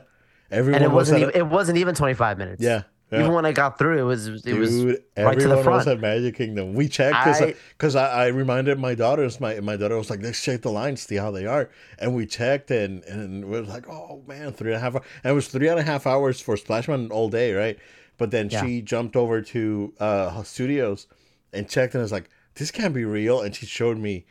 everyone 0.51 0.75
And 0.75 0.83
it 0.83 0.87
was 0.87 1.11
wasn't 1.11 1.21
even, 1.21 1.35
it 1.35 1.47
wasn't 1.47 1.77
even 1.79 1.93
25 1.95 2.37
minutes. 2.37 2.63
yeah. 2.63 2.83
Yeah. 3.11 3.19
Even 3.19 3.33
when 3.33 3.45
I 3.45 3.51
got 3.51 3.77
through, 3.77 3.97
it 3.99 4.03
was 4.03 4.27
it 4.45 4.53
was 4.53 4.69
Dude, 4.69 5.03
right 5.17 5.37
to 5.37 5.47
the 5.47 5.55
everyone 5.57 5.73
was 5.79 5.87
at 5.87 5.99
Magic 5.99 6.35
Kingdom. 6.35 6.73
We 6.73 6.87
checked 6.87 7.15
I- 7.15 7.55
because 7.69 7.95
I, 7.95 8.25
I, 8.25 8.27
reminded 8.27 8.79
my 8.79 8.95
daughters. 8.95 9.39
My 9.39 9.59
my 9.59 9.75
daughter 9.75 9.97
was 9.97 10.09
like, 10.09 10.21
"Let's 10.21 10.41
check 10.41 10.61
the 10.61 10.71
lines, 10.71 11.01
see 11.01 11.15
how 11.15 11.29
they 11.31 11.45
are." 11.45 11.69
And 11.99 12.15
we 12.15 12.25
checked, 12.25 12.71
and 12.71 13.03
and 13.03 13.45
we 13.45 13.59
was 13.59 13.69
like, 13.69 13.89
"Oh 13.89 14.23
man, 14.27 14.53
three 14.53 14.71
and 14.71 14.77
a 14.77 14.79
half." 14.79 14.95
hours. 14.95 15.03
And 15.23 15.31
it 15.31 15.35
was 15.35 15.47
three 15.49 15.67
and 15.67 15.79
a 15.79 15.83
half 15.83 16.07
hours 16.07 16.39
for 16.39 16.55
Splash 16.55 16.87
Mountain 16.87 17.11
all 17.11 17.29
day, 17.29 17.53
right? 17.53 17.77
But 18.17 18.31
then 18.31 18.49
Yeah. 18.49 18.63
she 18.63 18.81
jumped 18.81 19.15
over 19.15 19.41
to 19.41 19.93
uh 19.99 20.43
studios 20.43 21.07
and 21.51 21.67
checked, 21.69 21.93
and 21.95 22.01
I 22.01 22.03
was 22.03 22.11
like, 22.13 22.29
"This 22.55 22.71
can't 22.71 22.93
be 22.93 23.03
real." 23.03 23.41
And 23.41 23.53
she 23.53 23.65
showed 23.65 23.97
me 23.97 24.25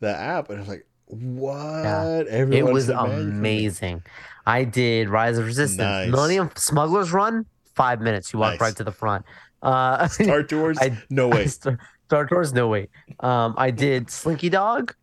the 0.00 0.14
app, 0.14 0.50
and 0.50 0.58
I 0.58 0.60
was 0.60 0.68
like, 0.68 0.86
"What?" 1.06 2.26
It 2.28 2.64
was 2.66 2.88
amazing. 2.90 4.02
I 4.46 4.64
did 4.64 5.08
Rise 5.08 5.38
of 5.38 5.46
Resistance. 5.46 5.78
Nice. 5.78 6.10
Millennium 6.10 6.50
Smugglers 6.56 7.12
Run, 7.12 7.46
five 7.74 8.00
minutes. 8.00 8.32
You 8.32 8.38
walk 8.38 8.52
Nice. 8.52 8.60
right 8.60 8.76
to 8.76 8.84
the 8.84 8.92
front. 8.92 9.24
Uh, 9.62 10.06
Star 10.08 10.42
Tours, 10.42 10.78
I- 10.80 10.98
no 11.10 11.28
way. 11.28 11.46
Star, 11.58 11.78
Star 12.06 12.26
Tours, 12.26 12.52
no 12.52 12.68
way. 12.68 12.88
Um, 13.20 13.54
I 13.56 13.70
did 13.84 14.10
Slinky 14.10 14.48
Dog, 14.48 14.94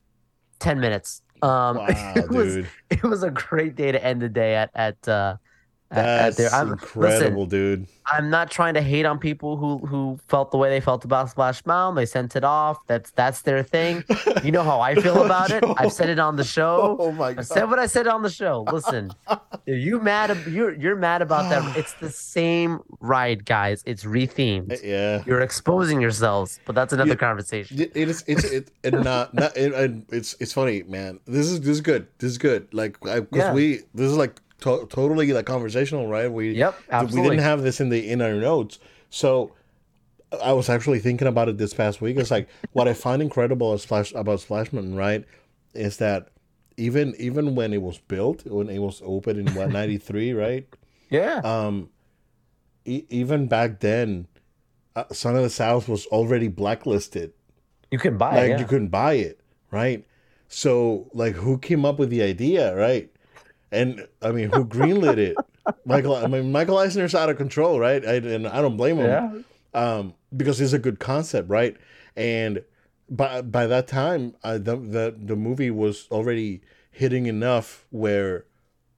ten 0.59 0.79
minutes. 0.79 1.21
Um, 1.41 1.77
Wow, 1.77 1.85
it 2.15 2.29
was 2.31 2.55
dude, 2.55 2.67
it 2.89 3.03
was 3.03 3.21
a 3.23 3.29
great 3.29 3.75
day 3.75 3.91
to 3.91 4.03
end 4.03 4.21
the 4.21 4.29
day 4.29 4.55
at 4.55 4.71
at 4.73 5.07
uh, 5.07 5.35
Uh, 5.89 5.99
uh, 5.99 6.03
that's 6.03 6.37
there. 6.37 6.49
I'm, 6.53 6.73
incredible, 6.73 7.43
Listen, 7.43 7.49
dude. 7.49 7.87
I'm 8.07 8.29
not 8.29 8.51
trying 8.51 8.73
to 8.73 8.81
hate 8.81 9.05
on 9.05 9.19
people 9.19 9.55
who 9.55 9.77
who 9.85 10.19
felt 10.27 10.51
the 10.51 10.57
way 10.57 10.69
they 10.69 10.81
felt 10.81 11.05
about 11.05 11.29
Splash 11.29 11.65
Mountain. 11.65 11.95
They 11.95 12.05
sent 12.05 12.35
it 12.35 12.43
off. 12.43 12.85
That's 12.87 13.11
that's 13.11 13.41
their 13.43 13.63
thing. 13.63 14.03
You 14.43 14.51
know 14.51 14.63
how 14.63 14.81
I 14.81 14.95
feel 15.05 15.23
about 15.23 15.49
it. 15.49 15.63
I've 15.77 15.93
said 15.93 16.09
it 16.09 16.19
on 16.19 16.35
the 16.35 16.43
show. 16.43 16.97
Oh 16.99 17.11
my 17.13 17.33
god! 17.33 17.39
I 17.39 17.43
said 17.43 17.69
what 17.69 17.79
I 17.79 17.85
said 17.87 18.05
on 18.07 18.21
the 18.21 18.29
show. 18.29 18.65
Listen, 18.71 19.11
you 19.65 19.99
mad? 20.01 20.37
You're 20.47 20.73
you're 20.73 20.95
mad 20.97 21.21
about 21.21 21.49
that. 21.49 21.77
It's 21.77 21.93
the 21.93 22.09
same 22.09 22.79
ride, 22.99 23.45
guys. 23.45 23.83
It's 23.85 24.03
rethemed. 24.03 24.73
Uh, 24.73 24.77
yeah. 24.83 25.23
You're 25.25 25.41
exposing 25.41 26.01
yourselves, 26.01 26.59
but 26.65 26.75
that's 26.75 26.91
another 26.93 27.11
Yeah. 27.11 27.15
conversation. 27.27 27.79
It 27.79 27.91
it 27.95 28.09
is 28.09 28.23
it's 28.27 28.43
it 28.43 28.71
and 28.83 29.03
not 29.09 29.33
not 29.33 29.55
it, 29.55 29.71
it's 30.11 30.35
it's 30.41 30.51
funny 30.53 30.83
man 30.83 31.19
this 31.25 31.47
is 31.47 31.61
this 31.61 31.69
is 31.69 31.81
good 31.81 32.07
this 32.19 32.31
is 32.31 32.37
good 32.37 32.67
like 32.73 32.99
because 32.99 33.27
Yeah. 33.31 33.53
we 33.53 33.83
this 33.93 34.09
is 34.11 34.17
like 34.17 34.41
to- 34.61 34.87
totally 34.89 35.31
like 35.33 35.45
conversational 35.45 36.07
right 36.07 36.31
we 36.31 36.51
Yep, 36.51 36.75
absolutely. 36.91 37.21
we 37.21 37.35
didn't 37.35 37.43
have 37.43 37.61
this 37.61 37.79
in 37.79 37.89
the 37.89 38.09
in 38.09 38.21
our 38.21 38.33
notes 38.33 38.79
so 39.09 39.53
I 40.43 40.51
was 40.53 40.67
actually 40.69 40.99
thinking 40.99 41.27
about 41.27 41.47
it 41.49 41.57
this 41.57 41.73
past 41.73 42.01
week 42.01 42.17
it's 42.17 42.31
like 42.31 42.47
what 42.73 42.87
I 42.87 42.93
find 42.93 43.21
incredible 43.21 43.73
as 43.73 43.83
Splash 43.83 44.13
about 44.13 44.39
Splash 44.41 44.73
Mountain 44.73 44.95
right 44.95 45.23
is 45.73 45.97
that 45.97 46.29
even 46.77 47.15
even 47.17 47.55
when 47.55 47.73
it 47.73 47.81
was 47.81 47.97
built 47.99 48.45
when 48.45 48.69
it 48.69 48.79
was 48.79 49.01
opened 49.05 49.47
in 49.47 49.53
what 49.55 49.69
93 49.71 50.33
right 50.33 50.67
yeah, 51.09 51.35
um 51.43 51.89
e- 52.85 53.05
even 53.09 53.47
back 53.47 53.79
then 53.79 54.27
uh, 54.95 55.05
Song 55.13 55.37
of 55.37 55.43
the 55.43 55.49
South 55.49 55.87
was 55.87 56.05
already 56.07 56.47
blacklisted. 56.47 57.31
You 57.91 57.99
can 57.99 58.17
buy 58.17 58.35
like 58.35 58.43
it. 58.45 58.49
Yeah. 58.49 58.59
you 58.59 58.65
couldn't 58.65 58.87
buy 58.89 59.13
it, 59.13 59.39
right? 59.71 60.03
So 60.49 61.07
like, 61.13 61.35
who 61.35 61.59
came 61.59 61.85
up 61.85 61.99
with 61.99 62.09
the 62.09 62.23
idea, 62.23 62.75
right? 62.75 63.09
And 63.71 64.07
I 64.21 64.31
mean, 64.31 64.51
who 64.51 64.65
greenlit 64.65 65.17
it? 65.17 65.37
Michael, 65.85 66.15
I 66.15 66.27
mean, 66.27 66.51
Michael 66.51 66.77
Eisner's 66.77 67.13
out 67.13 67.29
of 67.29 67.37
control, 67.37 67.79
right? 67.79 68.05
I, 68.05 68.13
and 68.13 68.47
I 68.47 68.61
don't 68.61 68.77
blame 68.77 68.97
him, 68.97 69.05
yeah. 69.05 69.41
um, 69.73 70.13
because 70.35 70.61
it's 70.61 70.73
a 70.73 70.79
good 70.79 70.99
concept, 70.99 71.49
right? 71.49 71.75
And 72.15 72.63
by 73.09 73.41
by 73.41 73.67
that 73.67 73.87
time, 73.87 74.35
uh, 74.43 74.57
the 74.57 74.77
the 74.77 75.15
the 75.17 75.35
movie 75.35 75.71
was 75.71 76.07
already 76.11 76.61
hitting 76.91 77.25
enough 77.25 77.85
where 77.89 78.45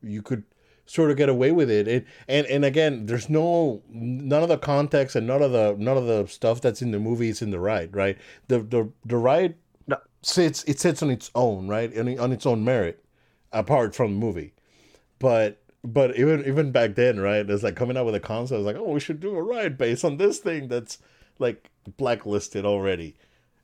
you 0.02 0.22
could 0.22 0.44
sort 0.86 1.12
of 1.12 1.18
get 1.18 1.30
away 1.30 1.52
with 1.52 1.70
it. 1.70 1.88
it 1.88 2.06
and 2.28 2.48
and 2.48 2.66
again, 2.66 3.06
there's 3.06 3.30
no 3.30 3.82
none 3.90 4.44
of 4.44 4.50
the 4.50 4.58
context 4.58 5.16
and 5.16 5.28
none 5.28 5.42
of 5.42 5.52
the 5.52 5.76
none 5.78 5.98
of 5.98 6.06
the 6.06 6.26
stuff 6.28 6.62
that's 6.62 6.82
in 6.82 6.92
the 6.92 7.00
movie 7.00 7.30
is 7.30 7.42
in 7.42 7.52
the 7.52 7.60
ride, 7.60 7.96
right? 7.96 8.18
The 8.48 8.60
the 8.60 8.92
the 9.06 9.18
ride 9.18 9.56
sits 10.22 10.64
it 10.64 10.80
sits 10.80 11.04
on 11.04 11.10
its 11.10 11.32
own, 11.36 11.68
right? 11.68 11.96
On, 11.98 12.20
on 12.20 12.32
its 12.32 12.46
own 12.46 12.64
merit, 12.64 13.04
apart 13.52 13.96
from 13.96 14.14
the 14.14 14.20
movie. 14.20 14.54
But 15.20 15.62
but 15.84 16.18
even 16.18 16.46
even 16.46 16.72
back 16.72 16.96
then, 16.96 17.20
right? 17.20 17.48
It's 17.50 17.64
like 17.64 17.76
coming 17.76 17.98
out 17.98 18.06
with 18.06 18.16
a 18.16 18.20
concept. 18.20 18.60
It's 18.60 18.66
like, 18.66 18.76
oh, 18.76 18.92
we 18.92 19.00
should 19.00 19.20
do 19.20 19.36
a 19.36 19.44
ride 19.44 19.78
based 19.78 20.04
on 20.04 20.18
this 20.18 20.40
thing 20.40 20.68
that's 20.68 20.98
like 21.40 21.70
blacklisted 21.98 22.66
already. 22.66 23.16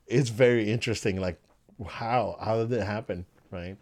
It's 0.06 0.30
very 0.30 0.70
interesting. 0.70 1.20
Like, 1.20 1.40
how 1.86 2.36
how 2.40 2.64
did 2.64 2.72
it 2.72 2.84
happen, 2.84 3.26
right? 3.50 3.76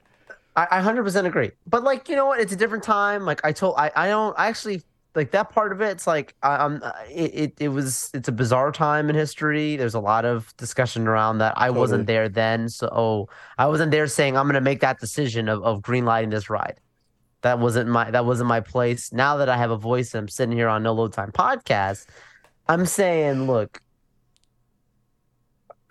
I, 0.57 0.67
I 0.71 0.81
100% 0.81 1.27
agree. 1.27 1.51
But 1.67 1.83
like, 1.83 2.09
you 2.09 2.17
know 2.17 2.27
what? 2.27 2.41
It's 2.41 2.53
a 2.53 2.57
different 2.57 2.85
time. 2.85 3.25
Like 3.25 3.45
I 3.45 3.53
told, 3.53 3.75
I, 3.77 3.91
I 3.97 4.09
don't 4.09 4.39
I 4.39 4.47
actually 4.47 4.83
like 5.15 5.31
that 5.33 5.51
part 5.51 5.73
of 5.73 5.81
it. 5.81 5.91
It's 5.91 6.07
like, 6.07 6.35
I, 6.43 6.57
I'm, 6.65 6.81
uh, 6.83 6.93
it, 7.11 7.35
it, 7.35 7.55
it 7.61 7.69
was, 7.69 8.11
it's 8.15 8.29
a 8.29 8.33
bizarre 8.33 8.73
time 8.73 9.11
in 9.11 9.17
history. 9.17 9.77
There's 9.77 9.95
a 9.95 10.01
lot 10.01 10.25
of 10.25 10.57
discussion 10.57 11.07
around 11.07 11.39
that. 11.39 11.55
I 11.57 11.71
wasn't 11.71 12.07
there 12.07 12.29
then. 12.29 12.69
So 12.69 12.89
oh, 12.93 13.29
I 13.59 13.67
wasn't 13.67 13.91
there 13.91 14.07
saying 14.07 14.37
I'm 14.37 14.47
going 14.47 14.55
to 14.55 14.61
make 14.61 14.81
that 14.81 15.01
decision 15.01 15.49
of, 15.49 15.63
of 15.63 15.83
green 15.83 16.05
lighting 16.05 16.31
this 16.31 16.51
ride. 16.51 16.79
That 17.45 17.59
wasn't 17.59 17.91
my, 17.91 18.11
that 18.11 18.25
wasn't 18.25 18.49
my 18.49 18.61
place. 18.61 19.13
Now 19.13 19.37
that 19.37 19.49
I 19.51 19.57
have 19.59 19.71
a 19.71 19.77
voice 19.77 20.15
and 20.15 20.23
I'm 20.23 20.29
sitting 20.29 20.57
here 20.57 20.67
on 20.69 20.83
No 20.83 20.95
Load 20.95 21.13
Time 21.13 21.31
podcast, 21.31 22.07
I'm 22.69 22.87
saying, 22.87 23.47
look, 23.47 23.83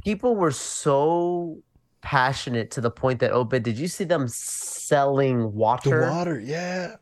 people 0.03 0.35
were 0.35 0.49
so 0.49 1.59
passionate 2.01 2.71
to 2.71 2.81
the 2.81 2.89
point 2.89 3.19
that 3.19 3.31
Obed, 3.31 3.61
did 3.61 3.77
you 3.77 3.87
see 3.87 4.03
them 4.03 4.27
selling 4.27 5.41
The 5.41 5.47
water? 5.47 6.09
water, 6.09 6.39
yeah. 6.39 6.95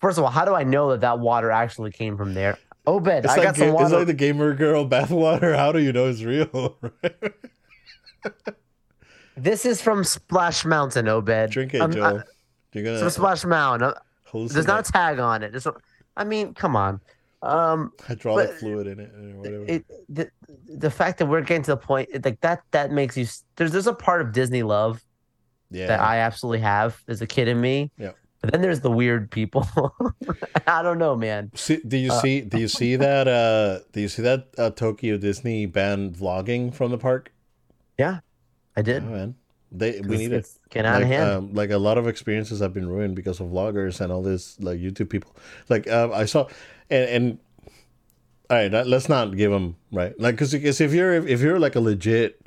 First 0.00 0.18
of 0.18 0.24
all, 0.24 0.30
how 0.30 0.44
do 0.44 0.54
I 0.54 0.64
know 0.64 0.90
that 0.90 1.00
that 1.02 1.20
water 1.20 1.52
actually 1.52 1.92
came 1.92 2.16
from 2.16 2.34
there? 2.34 2.58
Obed, 2.84 3.06
It's 3.24 3.28
I 3.28 3.36
like 3.36 3.42
got 3.44 3.56
some 3.56 3.68
ga- 3.68 3.74
it's 3.74 3.82
water. 3.84 3.96
like 3.98 4.06
the 4.08 4.12
gamer 4.14 4.54
girl 4.54 4.88
bathwater. 4.88 5.54
How 5.56 5.70
do 5.70 5.78
you 5.78 5.92
know 5.92 6.08
it's 6.08 6.22
real? 6.24 6.76
This 9.36 9.64
is 9.64 9.80
from 9.80 10.02
Splash 10.02 10.64
Mountain, 10.64 11.06
Obed. 11.06 11.50
Drink 11.52 11.72
it, 11.72 11.80
Um, 11.80 11.92
Joe. 11.92 12.02
I- 12.18 12.22
You're 12.72 12.84
gonna 12.84 12.98
From 12.98 13.10
Splash 13.10 13.44
Mountain. 13.44 13.88
Uh, 13.90 14.46
There's 14.48 14.66
not 14.66 14.88
a 14.88 14.92
tag 14.92 15.18
on 15.18 15.42
it. 15.42 15.54
I 16.16 16.24
mean, 16.24 16.54
come 16.54 16.76
on. 16.76 17.00
Um, 17.40 17.92
hydraulic 18.04 18.50
fluid 18.58 18.88
in 18.88 18.98
it 18.98 19.10
or 19.14 19.36
whatever. 19.38 19.64
it 19.68 19.84
the 20.08 20.28
the 20.66 20.90
fact 20.90 21.18
that 21.18 21.26
we're 21.26 21.40
getting 21.40 21.62
to 21.62 21.70
the 21.70 21.76
point 21.76 22.08
it- 22.12 22.24
like 22.24 22.40
that 22.40 22.62
that 22.72 22.90
makes 22.90 23.16
you 23.16 23.26
there's 23.54 23.70
there's 23.70 23.86
a 23.86 23.94
part 23.94 24.20
of 24.20 24.32
Disney 24.32 24.64
love 24.64 25.00
yeah. 25.70 25.86
that 25.86 26.00
I 26.00 26.18
absolutely 26.18 26.58
have 26.60 27.00
as 27.06 27.22
a 27.22 27.26
kid 27.28 27.46
in 27.46 27.60
me. 27.60 27.92
Yeah. 27.96 28.10
But 28.40 28.52
then 28.52 28.60
there's 28.62 28.80
the 28.80 28.90
weird 28.90 29.30
people. 29.30 29.68
I 30.66 30.82
don't 30.82 30.98
know, 30.98 31.16
man. 31.16 31.50
See, 31.54 31.80
do 31.86 31.96
you 31.96 32.10
Uh, 32.12 32.20
see? 32.20 32.40
Do 32.40 32.58
you 32.58 32.68
see 32.68 32.96
that? 32.96 33.26
Uh, 33.28 33.80
do 33.92 34.00
you 34.00 34.08
see 34.08 34.22
that 34.22 34.48
uh, 34.58 34.70
Tokyo 34.70 35.16
Disney 35.16 35.66
banned 35.66 36.14
vlogging 36.14 36.72
from 36.74 36.90
the 36.92 36.98
park? 36.98 37.32
Yeah, 37.98 38.20
I 38.76 38.82
did. 38.82 39.02
Oh, 39.02 39.06
man, 39.10 39.34
they 39.70 40.00
we 40.00 40.16
need 40.16 40.32
it. 40.32 40.48
out 40.76 40.84
Like, 40.84 41.02
of 41.02 41.08
hand. 41.08 41.30
um, 41.30 41.54
like 41.54 41.70
a 41.70 41.78
lot 41.78 41.98
of 41.98 42.06
experiences 42.08 42.60
have 42.60 42.72
been 42.72 42.88
ruined 42.88 43.14
because 43.16 43.40
of 43.40 43.48
vloggers 43.48 44.00
and 44.00 44.10
all 44.12 44.22
this 44.22 44.58
like 44.60 44.78
YouTube 44.78 45.10
people. 45.10 45.34
Like 45.68 45.86
uh, 45.88 46.10
I 46.12 46.24
saw, 46.24 46.46
and 46.90 47.08
and 47.10 47.38
all 48.50 48.56
right, 48.56 48.86
let's 48.86 49.08
not 49.08 49.36
give 49.36 49.50
them 49.50 49.76
right. 49.92 50.18
Like 50.18 50.36
because 50.36 50.54
if 50.54 50.92
you're 50.92 51.14
if 51.14 51.40
you're 51.40 51.58
like 51.58 51.74
a 51.76 51.80
legit 51.80 52.40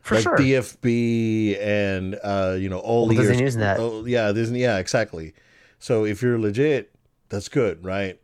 For 0.00 0.14
like 0.14 0.22
sure. 0.24 0.36
DFB 0.38 1.60
and 1.60 2.18
uh, 2.22 2.56
you 2.58 2.68
know 2.68 2.78
all 2.78 3.06
Well, 3.06 3.16
Disney 3.16 3.42
ears- 3.42 3.56
Usenet. 3.56 3.76
Oh, 3.78 4.04
yeah, 4.06 4.32
Disney. 4.32 4.60
Yeah, 4.62 4.78
exactly. 4.78 5.34
So 5.78 6.04
if 6.06 6.22
you're 6.22 6.38
legit, 6.38 6.94
that's 7.28 7.48
good, 7.48 7.84
right? 7.84 8.18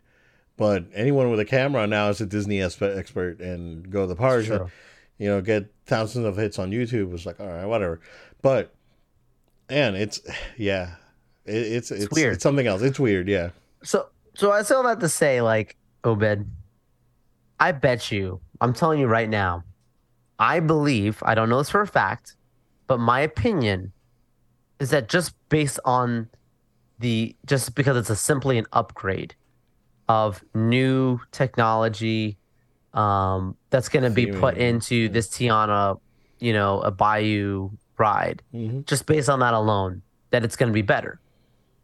But 0.57 0.85
anyone 0.95 1.31
with 1.31 1.39
a 1.41 1.45
camera 1.45 1.87
now 1.87 2.09
is 2.09 2.21
a 2.21 2.27
Disney 2.27 2.61
expert 2.63 3.41
and 3.41 3.91
go 3.91 4.03
to 4.03 4.07
the 4.07 4.17
park. 4.17 4.45
Sure. 4.45 4.71
You 5.19 5.29
know, 5.29 5.41
get 5.41 5.73
thousands 5.87 6.25
of 6.27 6.37
hits 6.37 6.59
on 6.59 6.71
YouTube. 6.71 7.13
It's 7.15 7.27
like 7.27 7.41
all 7.41 7.47
right, 7.49 7.67
whatever. 7.67 8.01
But 8.43 8.73
man, 9.69 9.95
it's 9.95 10.21
yeah, 10.57 10.95
it, 11.45 11.57
it's 11.57 11.91
it's 11.91 12.11
weird. 12.11 12.35
It's 12.35 12.43
something 12.43 12.67
else. 12.67 12.83
It's 12.83 13.01
weird. 13.01 13.29
Yeah. 13.29 13.51
So 13.83 14.09
so 14.35 14.53
I 14.53 14.63
all 14.73 14.85
that 14.85 15.01
to 15.01 15.09
say, 15.09 15.43
like, 15.43 15.77
Obed, 16.05 16.47
I 17.59 17.73
bet 17.73 18.13
you, 18.13 18.41
I'm 18.61 18.73
telling 18.73 19.01
you 19.01 19.09
right 19.09 19.29
now, 19.29 19.65
I 20.39 20.61
believe, 20.61 21.21
I 21.25 21.35
don't 21.35 21.49
know 21.49 21.59
this 21.59 21.71
for 21.71 21.81
a 21.81 21.87
fact, 21.87 22.37
but 22.87 23.01
my 23.01 23.21
opinion 23.21 23.93
is 24.79 24.91
that 24.91 25.09
just 25.09 25.35
based 25.49 25.81
on 25.85 26.29
the 27.01 27.35
just 27.47 27.75
because 27.75 27.97
it's 27.97 28.11
a 28.11 28.17
simply 28.17 28.59
an 28.59 28.67
upgrade 28.73 29.35
of 30.09 30.43
new 30.55 31.21
technology 31.33 32.39
um 32.95 33.57
that's 33.71 33.89
gonna 33.89 34.11
be 34.11 34.27
put 34.27 34.57
into 34.57 35.09
this 35.09 35.29
Tiana, 35.29 35.99
you 36.39 36.53
know, 36.53 36.81
a 36.81 36.91
Bayou 36.91 37.71
ride 37.99 38.43
Mm-hmm. 38.55 38.83
just 38.87 39.07
based 39.07 39.29
on 39.29 39.41
that 39.41 39.55
alone, 39.55 40.03
that 40.31 40.45
it's 40.45 40.57
going 40.57 40.69
to 40.71 40.75
be 40.75 40.83
better. 40.83 41.21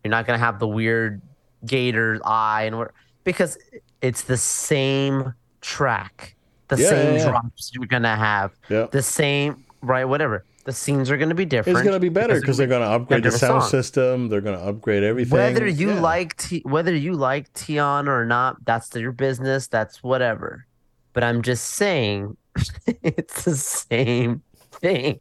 You're 0.03 0.11
not 0.11 0.27
going 0.27 0.39
to 0.39 0.45
have 0.45 0.59
the 0.59 0.69
weird 0.69 1.21
gator 1.67 2.21
eye 2.25 2.65
and 2.65 2.89
because 3.25 3.57
it's 4.03 4.23
the 4.23 4.37
same 4.37 5.33
track, 5.61 6.37
the 6.69 6.77
Yeah, 6.77 6.89
same 6.91 7.15
yeah, 7.15 7.19
yeah. 7.25 7.31
drops 7.31 7.73
you're 7.75 7.87
going 7.87 8.03
to 8.03 8.09
have, 8.11 8.53
the 8.69 9.03
same 9.03 9.65
right, 9.83 10.05
whatever. 10.05 10.45
The 10.65 10.73
scenes 10.73 11.11
are 11.11 11.19
going 11.19 11.29
to 11.29 11.35
be 11.35 11.45
different. 11.45 11.79
It's 11.79 11.85
gonna 11.87 12.01
be 12.01 12.09
better 12.09 12.41
because 12.41 12.57
they're 12.57 12.67
gonna 12.67 12.87
upgrade 12.87 13.23
the 13.23 13.31
sound 13.31 13.65
song. 13.65 13.71
system. 13.71 14.29
They're 14.31 14.41
gonna 14.41 14.57
upgrade 14.67 15.03
everything. 15.03 15.37
whether 15.37 15.67
you 15.67 15.93
like 15.93 16.39
T- 16.39 16.63
whether 16.65 16.95
you 16.95 17.13
like 17.13 17.53
Tiana 17.53 18.09
or 18.09 18.25
not, 18.25 18.65
that's 18.65 18.95
your 18.97 19.13
business. 19.13 19.67
That's 19.67 20.03
whatever. 20.03 20.65
But 21.13 21.23
I'm 21.23 21.43
just 21.43 21.67
saying, 21.75 22.39
it's 22.87 23.45
the 23.45 23.57
same 23.57 24.43
thing. 24.73 25.21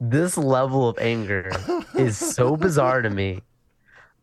This 0.00 0.36
level 0.36 0.88
of 0.88 0.98
anger 0.98 1.50
is 1.94 2.18
so 2.18 2.56
bizarre 2.56 3.02
to 3.02 3.10
me. 3.10 3.42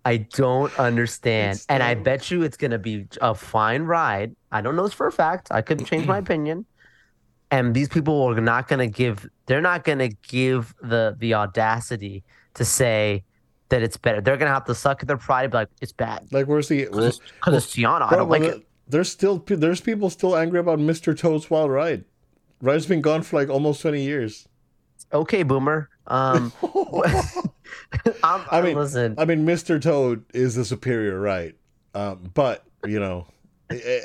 I 0.03 0.17
don't 0.17 0.77
understand. 0.79 1.57
It's 1.57 1.65
and 1.67 1.83
I 1.83 1.93
bet 1.95 2.31
you 2.31 2.43
it's 2.43 2.57
going 2.57 2.71
to 2.71 2.79
be 2.79 3.07
a 3.21 3.35
fine 3.35 3.83
ride. 3.83 4.35
I 4.51 4.61
don't 4.61 4.75
know 4.75 4.83
this 4.83 4.93
for 4.93 5.07
a 5.07 5.11
fact. 5.11 5.49
I 5.51 5.61
could 5.61 5.85
change 5.85 6.07
my 6.07 6.17
opinion. 6.17 6.65
And 7.51 7.73
these 7.73 7.89
people 7.89 8.23
are 8.23 8.41
not 8.41 8.67
going 8.67 8.79
to 8.79 8.87
give 8.87 9.27
they're 9.45 9.61
not 9.61 9.83
going 9.83 9.99
to 9.99 10.09
give 10.27 10.73
the 10.81 11.15
the 11.19 11.33
audacity 11.33 12.23
to 12.55 12.65
say 12.65 13.23
that 13.69 13.83
it's 13.83 13.97
better. 13.97 14.21
They're 14.21 14.37
going 14.37 14.47
to 14.47 14.53
have 14.53 14.65
to 14.65 14.75
suck 14.75 15.01
at 15.01 15.07
their 15.07 15.17
pride 15.17 15.43
and 15.43 15.51
be 15.51 15.57
like 15.59 15.69
it's 15.81 15.91
bad 15.91 16.27
like 16.31 16.47
where's 16.47 16.67
the 16.67 16.87
well, 16.91 17.11
cuz 17.41 17.53
it's 17.53 17.75
Tiana. 17.75 18.11
I 18.11 18.15
don't 18.15 18.29
like 18.29 18.43
it. 18.43 18.65
There's 18.87 19.09
still 19.09 19.39
pe- 19.39 19.55
there's 19.55 19.81
people 19.81 20.09
still 20.09 20.35
angry 20.35 20.59
about 20.59 20.79
Mr. 20.79 21.17
Toad's 21.17 21.49
Wild 21.49 21.71
Ride. 21.71 22.05
Ride's 22.61 22.85
been 22.85 23.01
gone 23.01 23.21
for 23.21 23.35
like 23.37 23.49
almost 23.49 23.81
twenty 23.81 24.03
years. 24.03 24.47
Okay, 25.13 25.43
boomer. 25.43 25.89
Um 26.07 26.51
I'm, 28.23 28.41
I 28.49 28.61
mean, 28.61 28.75
listen. 28.75 29.15
I 29.17 29.25
mean, 29.25 29.45
Mr. 29.45 29.81
Toad 29.81 30.25
is 30.33 30.55
the 30.55 30.65
superior 30.65 31.19
right? 31.19 31.55
um, 31.93 32.31
but 32.33 32.63
you 32.85 32.99
know, 32.99 33.27
eh, 33.69 33.99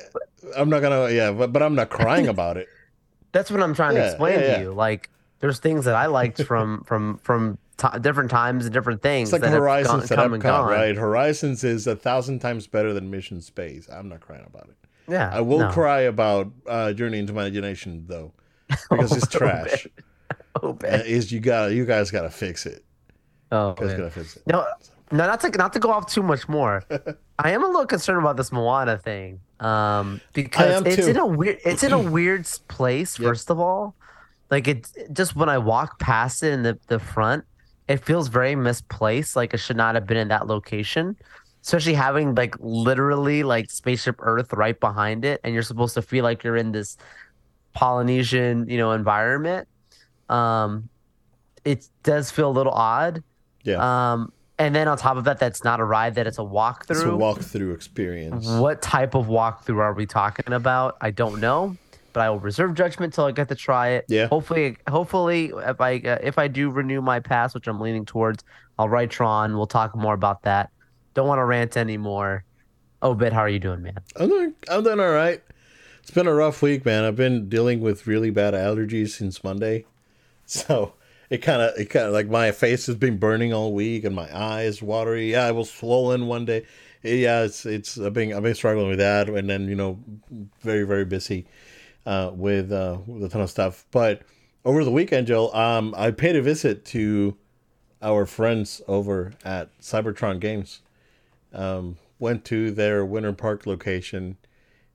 I'm 0.56 0.68
not 0.68 0.80
gonna 0.80 1.10
yeah, 1.10 1.32
but, 1.32 1.52
but 1.52 1.62
I'm 1.62 1.74
not 1.74 1.90
crying 1.90 2.28
about 2.28 2.56
it. 2.56 2.68
That's 3.32 3.50
what 3.50 3.62
I'm 3.62 3.74
trying 3.74 3.96
to 3.96 4.06
explain 4.06 4.40
yeah, 4.40 4.56
to 4.56 4.62
you. 4.62 4.72
Like, 4.72 5.10
there's 5.40 5.58
things 5.58 5.84
that 5.84 5.94
I 5.94 6.06
liked 6.06 6.42
from 6.42 6.82
from 6.84 7.18
from 7.18 7.58
ti 7.76 7.88
different 8.00 8.30
times 8.30 8.64
and 8.64 8.72
different 8.72 9.02
things 9.02 9.28
It's 9.28 9.32
like 9.32 9.42
that 9.42 9.52
have 9.52 9.86
gone, 9.86 10.02
at 10.02 10.08
come 10.08 10.34
and 10.34 10.42
Epcot, 10.42 10.66
right? 10.66 10.96
Horizons 10.96 11.62
is 11.62 11.86
a 11.86 11.96
thousand 11.96 12.40
times 12.40 12.66
better 12.66 12.92
than 12.92 13.10
Mission 13.10 13.40
Space. 13.40 13.88
I'm 13.90 14.08
not 14.08 14.20
crying 14.20 14.44
about 14.46 14.68
it. 14.68 14.76
Yeah, 15.08 15.30
I 15.32 15.40
will 15.40 15.60
no. 15.60 15.70
cry 15.70 16.00
about 16.00 16.50
uh, 16.66 16.92
Journey 16.92 17.18
into 17.18 17.32
Imagination 17.32 18.04
though, 18.08 18.32
because 18.90 19.12
it's 19.16 19.28
trash. 19.28 19.86
Oh, 20.62 20.70
And 20.70 20.82
man. 20.82 21.00
is 21.06 21.30
you 21.32 21.40
got 21.40 21.72
you 21.72 21.84
guys 21.84 22.10
gotta 22.10 22.30
fix 22.30 22.66
it. 22.66 22.84
Oh, 23.52 23.74
You 23.80 23.86
guys 23.88 23.96
got 23.96 24.04
to 24.04 24.10
fix 24.10 24.36
it. 24.36 24.42
No, 24.46 24.66
no, 25.12 25.26
not 25.26 25.40
to 25.40 25.50
not 25.50 25.72
to 25.74 25.78
go 25.78 25.90
off 25.90 26.10
too 26.10 26.22
much 26.22 26.48
more. 26.48 26.82
I 27.38 27.50
am 27.52 27.62
a 27.62 27.66
little 27.66 27.86
concerned 27.86 28.18
about 28.18 28.36
this 28.36 28.50
Moana 28.50 28.96
thing, 28.98 29.40
um, 29.60 30.20
because 30.32 30.82
it's 30.86 31.04
too. 31.04 31.10
in 31.10 31.16
a 31.18 31.26
weird 31.26 31.58
it's 31.64 31.82
in 31.84 31.92
a 31.92 31.98
weird 32.16 32.46
place. 32.68 33.18
Yep. 33.18 33.26
First 33.28 33.50
of 33.50 33.60
all, 33.60 33.94
like 34.50 34.66
it 34.66 34.88
just 35.12 35.36
when 35.36 35.48
I 35.48 35.58
walk 35.58 35.98
past 36.00 36.42
it 36.42 36.52
in 36.52 36.62
the 36.62 36.78
the 36.88 36.98
front, 36.98 37.44
it 37.88 37.98
feels 38.04 38.28
very 38.28 38.56
misplaced. 38.56 39.36
Like 39.36 39.52
it 39.54 39.58
should 39.58 39.76
not 39.76 39.94
have 39.94 40.06
been 40.06 40.16
in 40.18 40.28
that 40.28 40.46
location. 40.46 41.16
especially 41.62 41.94
having 41.94 42.34
like 42.34 42.54
literally 42.60 43.42
like 43.42 43.70
spaceship 43.70 44.16
Earth 44.20 44.52
right 44.52 44.78
behind 44.80 45.24
it, 45.24 45.40
and 45.44 45.52
you're 45.54 45.62
supposed 45.62 45.94
to 45.94 46.02
feel 46.02 46.24
like 46.24 46.42
you're 46.42 46.56
in 46.56 46.72
this 46.72 46.96
Polynesian, 47.74 48.68
you 48.68 48.78
know, 48.78 48.92
environment. 48.92 49.68
Um, 50.28 50.88
it 51.64 51.88
does 52.02 52.30
feel 52.30 52.48
a 52.48 52.52
little 52.52 52.72
odd. 52.72 53.22
Yeah. 53.64 54.12
Um, 54.12 54.32
and 54.58 54.74
then 54.74 54.88
on 54.88 54.96
top 54.96 55.16
of 55.16 55.24
that, 55.24 55.38
that's 55.38 55.64
not 55.64 55.80
a 55.80 55.84
ride; 55.84 56.14
that 56.14 56.26
it's 56.26 56.38
a 56.38 56.42
walkthrough. 56.42 56.90
It's 56.90 57.00
a 57.02 57.06
walkthrough 57.06 57.74
experience. 57.74 58.48
What 58.48 58.80
type 58.80 59.14
of 59.14 59.26
walkthrough 59.26 59.78
are 59.78 59.92
we 59.92 60.06
talking 60.06 60.52
about? 60.54 60.96
I 61.00 61.10
don't 61.10 61.40
know, 61.40 61.76
but 62.14 62.20
I 62.20 62.30
will 62.30 62.38
reserve 62.38 62.74
judgment 62.74 63.12
till 63.12 63.26
I 63.26 63.32
get 63.32 63.48
to 63.50 63.54
try 63.54 63.88
it. 63.88 64.06
Yeah. 64.08 64.28
Hopefully, 64.28 64.78
hopefully, 64.88 65.52
if 65.54 65.80
I 65.80 65.96
uh, 65.98 66.18
if 66.22 66.38
I 66.38 66.48
do 66.48 66.70
renew 66.70 67.02
my 67.02 67.20
pass, 67.20 67.54
which 67.54 67.66
I'm 67.66 67.80
leaning 67.80 68.06
towards, 68.06 68.44
I'll 68.78 68.88
write 68.88 69.10
Tron. 69.10 69.56
We'll 69.56 69.66
talk 69.66 69.94
more 69.94 70.14
about 70.14 70.42
that. 70.42 70.70
Don't 71.12 71.28
want 71.28 71.38
to 71.38 71.44
rant 71.44 71.76
anymore. 71.76 72.44
Oh, 73.02 73.14
bit, 73.14 73.32
how 73.32 73.40
are 73.40 73.48
you 73.48 73.58
doing, 73.58 73.82
man? 73.82 73.98
I'm 74.16 74.28
doing, 74.28 74.54
I'm 74.70 74.82
doing 74.82 75.00
all 75.00 75.12
right. 75.12 75.42
It's 76.00 76.10
been 76.10 76.26
a 76.26 76.34
rough 76.34 76.62
week, 76.62 76.84
man. 76.84 77.04
I've 77.04 77.16
been 77.16 77.48
dealing 77.48 77.80
with 77.80 78.06
really 78.06 78.30
bad 78.30 78.54
allergies 78.54 79.10
since 79.10 79.44
Monday, 79.44 79.84
so 80.48 80.94
it 81.28 81.38
kind 81.38 81.60
of, 81.60 81.78
it 81.78 81.86
kind 81.86 82.06
of 82.06 82.12
like 82.12 82.28
my 82.28 82.52
face 82.52 82.86
has 82.86 82.96
been 82.96 83.18
burning 83.18 83.52
all 83.52 83.72
week 83.72 84.04
and 84.04 84.14
my 84.14 84.34
eyes 84.36 84.80
watery. 84.80 85.32
Yeah, 85.32 85.46
I 85.46 85.50
was 85.52 85.70
swollen 85.70 86.26
one 86.26 86.44
day. 86.44 86.64
Yeah, 87.02 87.42
it's, 87.42 87.66
it's. 87.66 87.98
I've 87.98 88.12
been, 88.12 88.32
I've 88.32 88.42
been 88.42 88.54
struggling 88.54 88.88
with 88.88 88.98
that, 88.98 89.28
and 89.28 89.48
then 89.48 89.68
you 89.68 89.76
know, 89.76 89.98
very, 90.60 90.84
very 90.84 91.04
busy 91.04 91.46
uh, 92.04 92.30
with 92.32 92.72
uh, 92.72 92.98
with 93.06 93.24
a 93.24 93.28
ton 93.28 93.42
of 93.42 93.50
stuff. 93.50 93.84
But 93.90 94.22
over 94.64 94.82
the 94.84 94.90
weekend, 94.90 95.26
Joel, 95.26 95.54
um, 95.54 95.94
I 95.96 96.10
paid 96.10 96.36
a 96.36 96.42
visit 96.42 96.84
to 96.86 97.36
our 98.02 98.26
friends 98.26 98.80
over 98.88 99.34
at 99.44 99.76
Cybertron 99.80 100.40
Games. 100.40 100.80
Um, 101.52 101.96
went 102.18 102.44
to 102.46 102.70
their 102.70 103.04
Winter 103.04 103.32
Park 103.32 103.66
location, 103.66 104.36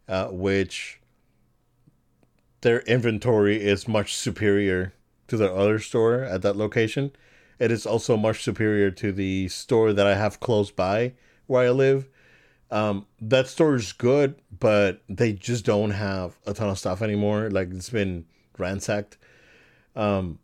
uh, 0.07 0.27
which 0.27 0.99
their 2.61 2.81
inventory 2.81 3.61
is 3.61 3.87
much 3.87 4.15
superior 4.15 4.93
to 5.31 5.37
their 5.37 5.55
other 5.55 5.79
store 5.79 6.25
at 6.25 6.41
that 6.41 6.57
location. 6.57 7.09
It 7.57 7.71
is 7.71 7.85
also 7.85 8.17
much 8.17 8.43
superior 8.43 8.91
to 8.91 9.13
the 9.13 9.47
store 9.47 9.93
that 9.93 10.05
I 10.05 10.15
have 10.15 10.41
close 10.41 10.71
by 10.71 11.13
where 11.47 11.65
I 11.65 11.69
live. 11.69 12.09
Um, 12.69 13.07
that 13.21 13.47
store 13.47 13.75
is 13.75 13.93
good, 13.93 14.35
but 14.59 15.01
they 15.07 15.31
just 15.31 15.63
don't 15.63 15.91
have 15.91 16.37
a 16.45 16.53
ton 16.53 16.69
of 16.69 16.77
stuff 16.77 17.01
anymore. 17.01 17.49
Like 17.49 17.69
it's 17.71 17.89
been 17.89 18.25
ransacked. 18.57 19.17
Um, 19.95 20.39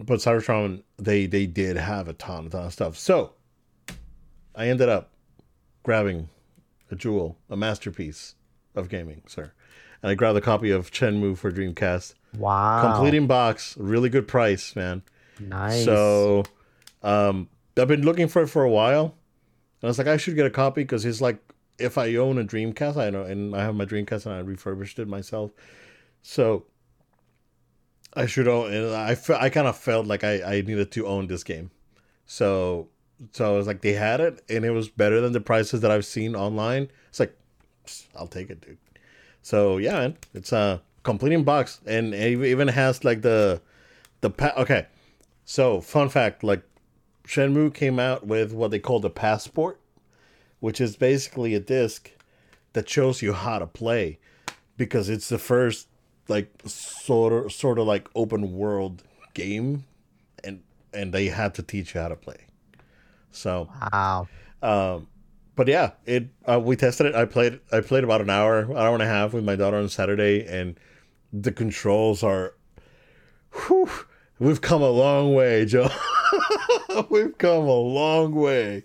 but 0.00 0.18
Cybertron, 0.18 0.82
they 0.98 1.26
they 1.26 1.46
did 1.46 1.76
have 1.76 2.08
a 2.08 2.12
ton, 2.12 2.46
a 2.46 2.50
ton 2.50 2.66
of 2.66 2.72
stuff. 2.72 2.96
So 2.96 3.34
I 4.56 4.66
ended 4.66 4.88
up 4.88 5.12
grabbing 5.84 6.28
a 6.90 6.96
jewel, 6.96 7.38
a 7.48 7.56
masterpiece 7.56 8.34
of 8.74 8.88
gaming, 8.88 9.22
sir. 9.28 9.52
And 10.04 10.10
I 10.10 10.14
grabbed 10.16 10.36
a 10.36 10.42
copy 10.42 10.70
of 10.70 10.90
Shenmue 10.90 11.38
for 11.38 11.50
Dreamcast. 11.50 12.12
Wow, 12.36 12.82
Completing 12.92 13.26
box, 13.26 13.74
really 13.78 14.10
good 14.10 14.28
price, 14.28 14.76
man. 14.76 15.00
nice. 15.40 15.82
So 15.82 16.44
um, 17.02 17.48
I've 17.78 17.88
been 17.88 18.02
looking 18.04 18.28
for 18.28 18.42
it 18.42 18.48
for 18.48 18.64
a 18.64 18.68
while. 18.68 19.04
And 19.80 19.84
I 19.84 19.86
was 19.86 19.96
like, 19.96 20.06
I 20.06 20.18
should 20.18 20.36
get 20.36 20.44
a 20.44 20.50
copy 20.50 20.82
because 20.82 21.06
it's 21.06 21.22
like 21.22 21.38
if 21.78 21.96
I 21.96 22.16
own 22.16 22.36
a 22.36 22.44
Dreamcast, 22.44 22.98
I 22.98 23.08
know, 23.08 23.22
and 23.22 23.56
I 23.56 23.62
have 23.62 23.74
my 23.74 23.86
Dreamcast 23.86 24.26
and 24.26 24.34
I 24.34 24.40
refurbished 24.40 24.98
it 24.98 25.08
myself. 25.08 25.52
So 26.20 26.66
I 28.12 28.26
should 28.26 28.46
own, 28.46 28.74
and 28.74 28.94
I, 28.94 29.14
fe- 29.14 29.38
I 29.40 29.48
kind 29.48 29.66
of 29.66 29.74
felt 29.78 30.06
like 30.06 30.22
I, 30.22 30.42
I 30.42 30.60
needed 30.60 30.92
to 30.92 31.06
own 31.06 31.28
this 31.28 31.44
game. 31.44 31.70
So 32.26 32.88
so 33.32 33.54
I 33.54 33.56
was 33.56 33.66
like, 33.66 33.80
they 33.80 33.94
had 33.94 34.20
it, 34.20 34.42
and 34.50 34.66
it 34.66 34.70
was 34.72 34.90
better 34.90 35.22
than 35.22 35.32
the 35.32 35.40
prices 35.40 35.80
that 35.80 35.90
I've 35.90 36.04
seen 36.04 36.36
online. 36.36 36.90
It's 37.08 37.20
like, 37.20 37.34
I'll 38.14 38.26
take 38.26 38.50
it, 38.50 38.60
dude. 38.60 38.76
So 39.44 39.76
yeah, 39.76 39.92
man, 39.92 40.16
it's 40.32 40.52
a 40.52 40.80
completing 41.02 41.44
box, 41.44 41.78
and 41.84 42.14
it 42.14 42.42
even 42.42 42.66
has 42.68 43.04
like 43.04 43.20
the 43.20 43.60
the 44.22 44.30
pa- 44.30 44.54
okay. 44.56 44.86
So 45.44 45.82
fun 45.82 46.08
fact, 46.08 46.42
like 46.42 46.62
Shenmue 47.26 47.74
came 47.74 47.98
out 47.98 48.26
with 48.26 48.54
what 48.54 48.70
they 48.70 48.78
call 48.78 49.00
the 49.00 49.10
passport, 49.10 49.78
which 50.60 50.80
is 50.80 50.96
basically 50.96 51.54
a 51.54 51.60
disc 51.60 52.10
that 52.72 52.88
shows 52.88 53.20
you 53.20 53.34
how 53.34 53.58
to 53.58 53.66
play, 53.66 54.18
because 54.78 55.10
it's 55.10 55.28
the 55.28 55.38
first 55.38 55.88
like 56.26 56.50
sort 56.64 57.34
of 57.34 57.52
sort 57.52 57.78
of 57.78 57.86
like 57.86 58.08
open 58.14 58.56
world 58.56 59.02
game, 59.34 59.84
and 60.42 60.62
and 60.94 61.12
they 61.12 61.26
had 61.26 61.54
to 61.56 61.62
teach 61.62 61.94
you 61.94 62.00
how 62.00 62.08
to 62.08 62.16
play. 62.16 62.46
So 63.30 63.68
wow, 63.92 64.26
um, 64.62 65.06
but 65.56 65.68
yeah, 65.68 65.92
it 66.04 66.28
uh, 66.46 66.60
we 66.60 66.76
tested 66.76 67.06
it. 67.06 67.14
I 67.14 67.24
played 67.24 67.60
I 67.72 67.80
played 67.80 68.04
about 68.04 68.20
an 68.20 68.30
hour, 68.30 68.76
hour 68.76 68.94
and 68.94 69.02
a 69.02 69.06
half 69.06 69.32
with 69.32 69.44
my 69.44 69.56
daughter 69.56 69.76
on 69.76 69.88
Saturday, 69.88 70.46
and 70.46 70.78
the 71.32 71.52
controls 71.52 72.22
are. 72.22 72.54
Whew, 73.52 73.88
we've 74.38 74.60
come 74.60 74.82
a 74.82 74.90
long 74.90 75.34
way, 75.34 75.64
Joe. 75.64 75.88
we've 77.10 77.38
come 77.38 77.64
a 77.64 77.78
long 77.78 78.34
way. 78.34 78.84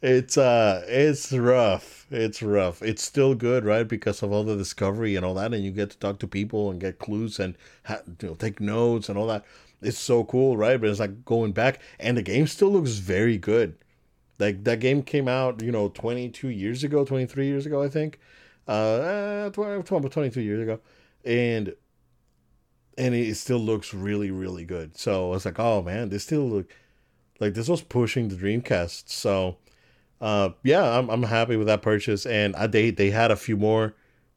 It's 0.00 0.38
uh, 0.38 0.84
it's 0.86 1.32
rough. 1.32 2.06
It's 2.10 2.42
rough. 2.42 2.82
It's 2.82 3.02
still 3.02 3.34
good, 3.34 3.64
right? 3.64 3.86
Because 3.86 4.22
of 4.22 4.30
all 4.32 4.44
the 4.44 4.56
discovery 4.56 5.16
and 5.16 5.24
all 5.26 5.34
that, 5.34 5.52
and 5.52 5.64
you 5.64 5.72
get 5.72 5.90
to 5.90 5.98
talk 5.98 6.20
to 6.20 6.28
people 6.28 6.70
and 6.70 6.80
get 6.80 7.00
clues 7.00 7.40
and 7.40 7.56
ha- 7.84 8.02
you 8.20 8.28
know 8.28 8.34
take 8.34 8.60
notes 8.60 9.08
and 9.08 9.18
all 9.18 9.26
that. 9.26 9.44
It's 9.82 9.98
so 9.98 10.24
cool, 10.24 10.56
right? 10.56 10.80
But 10.80 10.90
it's 10.90 11.00
like 11.00 11.24
going 11.24 11.52
back, 11.52 11.80
and 11.98 12.16
the 12.16 12.22
game 12.22 12.46
still 12.46 12.70
looks 12.70 12.92
very 12.92 13.38
good. 13.38 13.76
Like 14.38 14.64
that 14.64 14.80
game 14.80 15.02
came 15.02 15.28
out, 15.28 15.62
you 15.62 15.72
know, 15.72 15.88
22 15.88 16.48
years 16.48 16.84
ago, 16.84 17.04
23 17.04 17.46
years 17.46 17.66
ago, 17.66 17.82
I 17.82 17.88
think. 17.88 18.20
Uh, 18.66 19.50
20, 19.50 19.82
22 19.82 20.40
years 20.40 20.62
ago. 20.62 20.80
And 21.24 21.74
and 22.98 23.14
it 23.14 23.36
still 23.36 23.58
looks 23.58 23.94
really, 23.94 24.30
really 24.30 24.64
good. 24.64 24.98
So 24.98 25.28
I 25.28 25.30
was 25.30 25.44
like, 25.44 25.58
oh 25.58 25.82
man, 25.82 26.08
this 26.08 26.24
still 26.24 26.48
look 26.48 26.68
like 27.40 27.54
this 27.54 27.68
was 27.68 27.80
pushing 27.80 28.28
the 28.28 28.36
Dreamcast. 28.36 29.08
So 29.08 29.56
uh 30.20 30.50
yeah, 30.64 30.98
I'm 30.98 31.08
I'm 31.08 31.22
happy 31.22 31.56
with 31.56 31.68
that 31.68 31.80
purchase. 31.80 32.26
And 32.26 32.54
I 32.56 32.66
they 32.66 32.90
they 32.90 33.10
had 33.10 33.30
a 33.30 33.36
few 33.36 33.56
more 33.56 33.94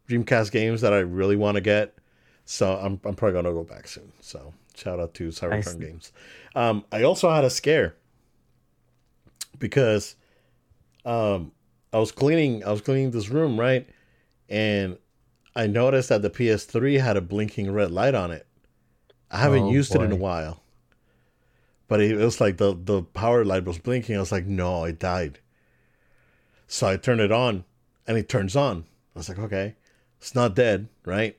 Dreamcast 0.07 0.51
games 0.51 0.81
that 0.81 0.93
I 0.93 0.99
really 0.99 1.35
want 1.35 1.55
to 1.55 1.61
get. 1.61 1.97
So 2.45 2.77
I'm 2.77 2.99
I'm 3.03 3.15
probably 3.15 3.33
gonna 3.33 3.53
go 3.53 3.63
back 3.63 3.87
soon. 3.87 4.11
So 4.21 4.53
shout 4.75 4.99
out 4.99 5.15
to 5.15 5.29
Cybertron 5.29 5.79
Games. 5.79 6.11
Um 6.55 6.85
I 6.91 7.03
also 7.03 7.31
had 7.31 7.43
a 7.43 7.49
scare 7.49 7.95
because 9.61 10.15
um 11.05 11.53
I 11.93 11.99
was 11.99 12.11
cleaning 12.11 12.65
I 12.65 12.71
was 12.71 12.81
cleaning 12.81 13.11
this 13.11 13.29
room, 13.29 13.57
right? 13.57 13.87
And 14.49 14.97
I 15.55 15.67
noticed 15.67 16.09
that 16.09 16.21
the 16.21 16.29
PS3 16.29 16.99
had 16.99 17.15
a 17.15 17.21
blinking 17.21 17.71
red 17.71 17.91
light 17.91 18.15
on 18.15 18.31
it. 18.31 18.45
I 19.29 19.37
haven't 19.37 19.63
Oh, 19.63 19.71
used 19.71 19.95
it 19.95 20.01
in 20.01 20.11
a 20.11 20.15
while. 20.17 20.61
But 21.87 22.01
it 22.01 22.17
was 22.17 22.41
like 22.41 22.57
the 22.57 22.73
the 22.73 23.03
power 23.03 23.45
light 23.45 23.65
was 23.65 23.77
blinking. 23.77 24.15
I 24.15 24.19
was 24.19 24.31
like, 24.31 24.45
"No, 24.45 24.83
it 24.85 24.99
died." 24.99 25.39
So 26.67 26.87
I 26.87 26.97
turned 26.97 27.21
it 27.21 27.31
on 27.31 27.65
and 28.07 28.17
it 28.17 28.27
turns 28.29 28.55
on. 28.55 28.85
I 29.15 29.19
was 29.19 29.29
like, 29.29 29.39
"Okay. 29.39 29.75
It's 30.19 30.35
not 30.35 30.55
dead, 30.55 30.87
right?" 31.05 31.37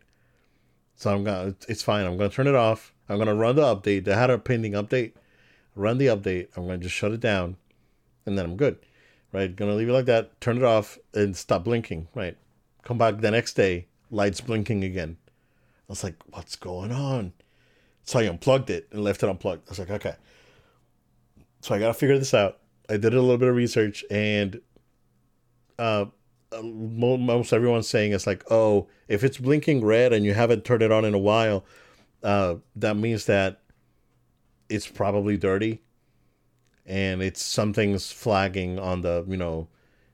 So 0.94 1.12
I'm 1.12 1.24
gonna 1.24 1.54
it's 1.68 1.82
fine. 1.82 2.04
I'm 2.06 2.16
gonna 2.18 2.28
turn 2.30 2.46
it 2.46 2.54
off. 2.54 2.92
I'm 3.08 3.18
gonna 3.18 3.34
run 3.34 3.56
the 3.56 3.62
update. 3.62 4.04
They 4.04 4.14
had 4.14 4.30
a 4.30 4.38
pending 4.38 4.72
update. 4.72 5.12
Run 5.74 5.96
the 5.98 6.06
update. 6.06 6.48
I'm 6.56 6.66
gonna 6.66 6.78
just 6.78 6.94
shut 6.94 7.12
it 7.12 7.20
down 7.20 7.56
and 8.26 8.36
then 8.36 8.44
I'm 8.44 8.56
good. 8.56 8.78
Right? 9.32 9.54
Gonna 9.54 9.74
leave 9.74 9.88
it 9.88 9.92
like 9.92 10.06
that, 10.06 10.40
turn 10.40 10.58
it 10.58 10.62
off, 10.62 10.98
and 11.14 11.36
stop 11.36 11.64
blinking. 11.64 12.08
Right? 12.14 12.36
Come 12.82 12.98
back 12.98 13.20
the 13.20 13.30
next 13.30 13.54
day, 13.54 13.86
lights 14.10 14.40
blinking 14.40 14.84
again. 14.84 15.16
I 15.26 15.92
was 15.92 16.04
like, 16.04 16.16
what's 16.30 16.56
going 16.56 16.92
on? 16.92 17.32
So 18.04 18.18
I 18.18 18.24
unplugged 18.24 18.70
it 18.70 18.88
and 18.90 19.04
left 19.04 19.22
it 19.22 19.28
unplugged. 19.28 19.68
I 19.68 19.70
was 19.70 19.78
like, 19.78 19.90
okay. 19.90 20.14
So 21.60 21.74
I 21.74 21.78
gotta 21.78 21.94
figure 21.94 22.18
this 22.18 22.34
out. 22.34 22.58
I 22.88 22.96
did 22.96 23.14
a 23.14 23.20
little 23.20 23.38
bit 23.38 23.48
of 23.48 23.54
research 23.54 24.04
and 24.10 24.60
uh 25.78 26.06
most 26.62 27.52
everyone's 27.52 27.88
saying 27.88 28.12
it's 28.12 28.26
like, 28.26 28.44
oh, 28.50 28.88
if 29.08 29.24
it's 29.24 29.38
blinking 29.38 29.84
red 29.84 30.12
and 30.12 30.24
you 30.24 30.34
haven't 30.34 30.64
turned 30.64 30.82
it 30.82 30.92
on 30.92 31.04
in 31.04 31.14
a 31.14 31.18
while, 31.18 31.64
uh, 32.22 32.56
that 32.76 32.96
means 32.96 33.26
that 33.26 33.60
it's 34.68 34.86
probably 34.86 35.36
dirty 35.36 35.80
and 36.86 37.22
it's 37.22 37.40
something's 37.40 38.10
flagging 38.10 38.78
on 38.78 39.02
the 39.02 39.24
you 39.28 39.36
know 39.36 39.68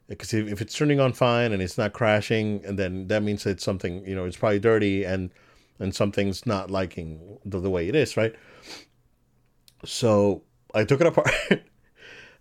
because 0.09 0.33
if, 0.33 0.49
if 0.49 0.61
it's 0.61 0.75
turning 0.75 1.01
on 1.01 1.13
fine 1.13 1.53
and 1.53 1.63
it's 1.63 1.79
not 1.79 1.93
crashing 1.93 2.63
and 2.65 2.79
then 2.79 3.09
that 3.09 3.23
means 3.23 3.47
it's 3.47 3.65
something 3.65 4.07
you 4.07 4.15
know 4.15 4.25
it's 4.25 4.37
probably 4.37 4.59
dirty 4.59 5.05
and 5.05 5.31
and 5.79 5.95
something's 5.95 6.45
not 6.45 6.71
liking 6.71 7.39
the, 7.45 7.61
the 7.61 7.71
way 7.71 7.89
it 7.89 7.95
is 7.95 8.17
right? 8.17 8.35
So 9.85 10.43
i 10.75 10.85
took 10.85 11.01
it 11.01 11.07
apart. 11.07 11.31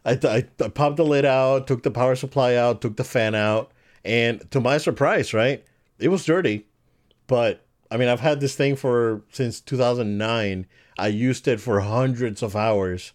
I, 0.06 0.12
I, 0.24 0.46
I 0.64 0.68
popped 0.70 0.98
the 0.98 1.06
lid 1.06 1.26
out 1.26 1.68
took 1.68 1.84
the 1.84 1.92
power 1.92 2.16
supply 2.16 2.56
out 2.56 2.82
took 2.82 2.98
the 2.98 3.04
fan 3.04 3.36
out 3.36 3.72
and 4.04 4.50
to 4.52 4.60
my 4.60 4.78
surprise 4.78 5.34
right 5.34 5.64
it 6.00 6.10
was 6.10 6.26
dirty. 6.26 6.66
But 7.28 7.66
i 7.90 7.96
mean 7.96 8.10
i've 8.10 8.20
had 8.20 8.42
this 8.42 8.56
thing 8.56 8.76
for 8.76 9.22
since 9.32 9.62
2009 9.62 10.66
i 11.00 11.08
used 11.08 11.48
it 11.48 11.62
for 11.62 11.80
hundreds 11.80 12.44
of 12.44 12.54
hours 12.56 13.14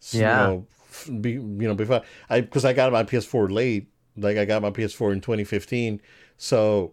Yeah. 0.00 0.50
you 0.50 0.66
know, 1.08 1.20
be, 1.20 1.32
you 1.32 1.40
know 1.40 1.74
before 1.74 2.02
I 2.28 2.40
because 2.40 2.64
I 2.64 2.72
got 2.72 2.92
my 2.92 3.04
PS4 3.04 3.50
late 3.50 3.88
Like 4.16 4.36
I 4.36 4.44
got 4.44 4.62
my 4.62 4.70
PS4 4.70 5.12
in 5.12 5.20
2015, 5.20 6.00
so 6.36 6.92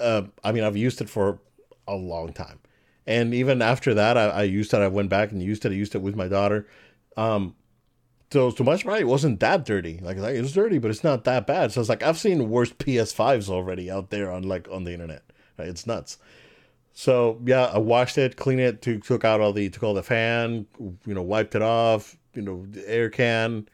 uh, 0.00 0.22
I 0.42 0.52
mean 0.52 0.64
I've 0.64 0.76
used 0.76 1.00
it 1.00 1.10
for 1.10 1.40
a 1.86 1.94
long 1.94 2.32
time, 2.32 2.60
and 3.06 3.34
even 3.34 3.60
after 3.60 3.94
that, 3.94 4.16
I, 4.16 4.28
I 4.28 4.42
used 4.44 4.72
it. 4.72 4.78
I 4.78 4.88
went 4.88 5.10
back 5.10 5.32
and 5.32 5.42
used 5.42 5.64
it. 5.64 5.72
I 5.72 5.74
used 5.74 5.94
it 5.94 6.02
with 6.02 6.16
my 6.16 6.28
daughter. 6.28 6.66
Um, 7.16 7.54
so 8.32 8.50
to 8.50 8.64
my 8.64 8.76
surprise, 8.76 9.02
it 9.02 9.08
wasn't 9.08 9.40
that 9.40 9.66
dirty. 9.66 9.98
Like, 10.02 10.16
like 10.16 10.34
it 10.34 10.40
was 10.40 10.54
dirty, 10.54 10.78
but 10.78 10.90
it's 10.90 11.04
not 11.04 11.24
that 11.24 11.46
bad. 11.46 11.72
So 11.72 11.80
it's 11.80 11.90
like 11.90 12.02
I've 12.02 12.18
seen 12.18 12.48
worse 12.48 12.72
PS5s 12.72 13.48
already 13.50 13.90
out 13.90 14.10
there 14.10 14.30
on 14.32 14.42
like 14.44 14.68
on 14.70 14.84
the 14.84 14.92
internet. 14.92 15.22
Right? 15.58 15.68
It's 15.68 15.86
nuts. 15.86 16.16
So 16.94 17.40
yeah, 17.44 17.66
I 17.66 17.78
washed 17.78 18.18
it, 18.18 18.36
cleaned 18.36 18.60
it, 18.60 18.82
took 18.82 19.04
took 19.04 19.24
out 19.24 19.40
all 19.40 19.52
the 19.52 19.68
took 19.70 19.82
all 19.82 19.94
the 19.94 20.02
fan, 20.02 20.66
you 20.78 21.14
know, 21.14 21.22
wiped 21.22 21.54
it 21.54 21.62
off, 21.62 22.16
you 22.34 22.42
know, 22.42 22.66
the 22.70 22.88
air 22.88 23.10
can. 23.10 23.68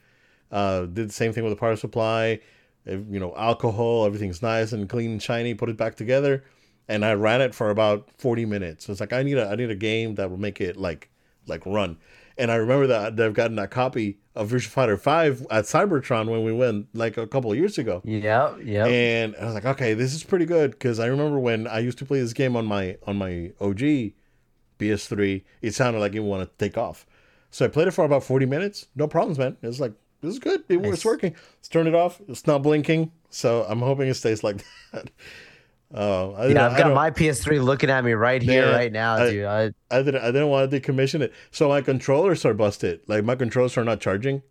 Uh, 0.50 0.82
did 0.86 1.08
the 1.08 1.12
same 1.12 1.32
thing 1.32 1.44
with 1.44 1.52
the 1.52 1.58
power 1.58 1.76
supply. 1.76 2.40
You 2.86 3.20
know, 3.20 3.34
alcohol, 3.36 4.06
everything's 4.06 4.40
nice 4.40 4.72
and 4.72 4.88
clean 4.88 5.10
and 5.12 5.22
shiny. 5.22 5.52
Put 5.52 5.68
it 5.68 5.76
back 5.76 5.96
together, 5.96 6.42
and 6.88 7.04
I 7.04 7.12
ran 7.14 7.42
it 7.42 7.54
for 7.54 7.68
about 7.70 8.08
forty 8.16 8.46
minutes. 8.46 8.86
So 8.86 8.92
it's 8.92 9.00
like 9.00 9.12
I 9.12 9.22
need 9.22 9.36
a 9.36 9.48
I 9.48 9.56
need 9.56 9.70
a 9.70 9.74
game 9.76 10.14
that 10.14 10.30
will 10.30 10.38
make 10.38 10.60
it 10.60 10.76
like 10.76 11.10
like 11.46 11.66
run. 11.66 11.98
And 12.38 12.52
I 12.52 12.54
remember 12.54 12.86
that 12.86 13.20
I've 13.20 13.34
gotten 13.34 13.56
that 13.56 13.70
copy 13.70 14.18
of 14.36 14.50
Virtua 14.50 14.68
Fighter 14.68 14.96
Five 14.96 15.44
at 15.50 15.64
Cybertron 15.64 16.30
when 16.30 16.44
we 16.44 16.52
went 16.52 16.86
like 16.94 17.16
a 17.16 17.26
couple 17.26 17.50
of 17.50 17.58
years 17.58 17.78
ago. 17.78 18.00
Yeah, 18.04 18.56
yeah. 18.62 18.86
And 18.86 19.34
I 19.40 19.44
was 19.44 19.54
like, 19.54 19.64
okay, 19.64 19.94
this 19.94 20.14
is 20.14 20.22
pretty 20.22 20.44
good 20.44 20.70
because 20.70 21.00
I 21.00 21.06
remember 21.06 21.40
when 21.40 21.66
I 21.66 21.80
used 21.80 21.98
to 21.98 22.04
play 22.04 22.20
this 22.20 22.32
game 22.32 22.54
on 22.56 22.64
my 22.64 22.96
on 23.06 23.16
my 23.16 23.50
OG 23.60 24.12
PS3, 24.78 25.42
it 25.62 25.74
sounded 25.74 25.98
like 25.98 26.14
it 26.14 26.20
wanted 26.20 26.46
to 26.46 26.64
take 26.64 26.78
off. 26.78 27.06
So 27.50 27.64
I 27.64 27.68
played 27.68 27.88
it 27.88 27.92
for 27.92 28.04
about 28.04 28.22
forty 28.22 28.46
minutes, 28.46 28.86
no 28.94 29.08
problems, 29.08 29.38
man. 29.38 29.56
It 29.60 29.66
was 29.66 29.80
like 29.80 29.92
this 30.20 30.32
is 30.32 30.38
good. 30.38 30.62
It, 30.68 30.80
nice. 30.80 30.94
It's 30.94 31.04
working. 31.04 31.34
Let's 31.58 31.68
turn 31.68 31.86
it 31.86 31.94
off. 31.94 32.20
It's 32.28 32.46
not 32.46 32.62
blinking, 32.62 33.10
so 33.30 33.64
I'm 33.68 33.80
hoping 33.80 34.08
it 34.08 34.14
stays 34.14 34.44
like 34.44 34.64
that. 34.92 35.10
Oh, 35.94 36.34
uh, 36.34 36.46
yeah, 36.46 36.66
I've 36.66 36.76
got 36.76 36.92
my 36.92 37.10
PS3 37.10 37.64
looking 37.64 37.88
at 37.88 38.04
me 38.04 38.12
right 38.12 38.42
here, 38.42 38.70
right 38.70 38.92
now, 38.92 39.14
I, 39.14 39.30
dude. 39.30 39.44
I, 39.46 39.72
I 39.90 40.02
didn't, 40.02 40.22
I 40.22 40.26
didn't 40.26 40.48
want 40.48 40.70
to 40.70 40.80
decommission 40.80 41.22
it, 41.22 41.32
so 41.50 41.68
my 41.68 41.80
controllers 41.80 42.44
are 42.44 42.52
busted. 42.52 43.00
Like 43.06 43.24
my 43.24 43.34
controllers 43.34 43.78
are 43.78 43.84
not 43.84 44.00
charging. 44.00 44.42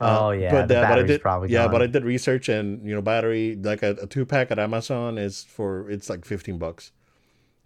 Uh, 0.00 0.18
oh 0.20 0.30
yeah, 0.32 0.50
but, 0.50 0.74
uh, 0.74 0.82
but 0.88 0.98
I 0.98 1.02
did, 1.02 1.22
yeah, 1.48 1.62
gone. 1.62 1.70
but 1.70 1.82
I 1.82 1.86
did 1.86 2.04
research, 2.04 2.48
and 2.48 2.84
you 2.84 2.92
know, 2.92 3.00
battery 3.00 3.54
like 3.54 3.84
a, 3.84 3.90
a 4.02 4.06
two 4.08 4.26
pack 4.26 4.50
at 4.50 4.58
Amazon 4.58 5.16
is 5.16 5.44
for 5.44 5.88
it's 5.88 6.10
like 6.10 6.24
fifteen 6.24 6.58
bucks. 6.58 6.90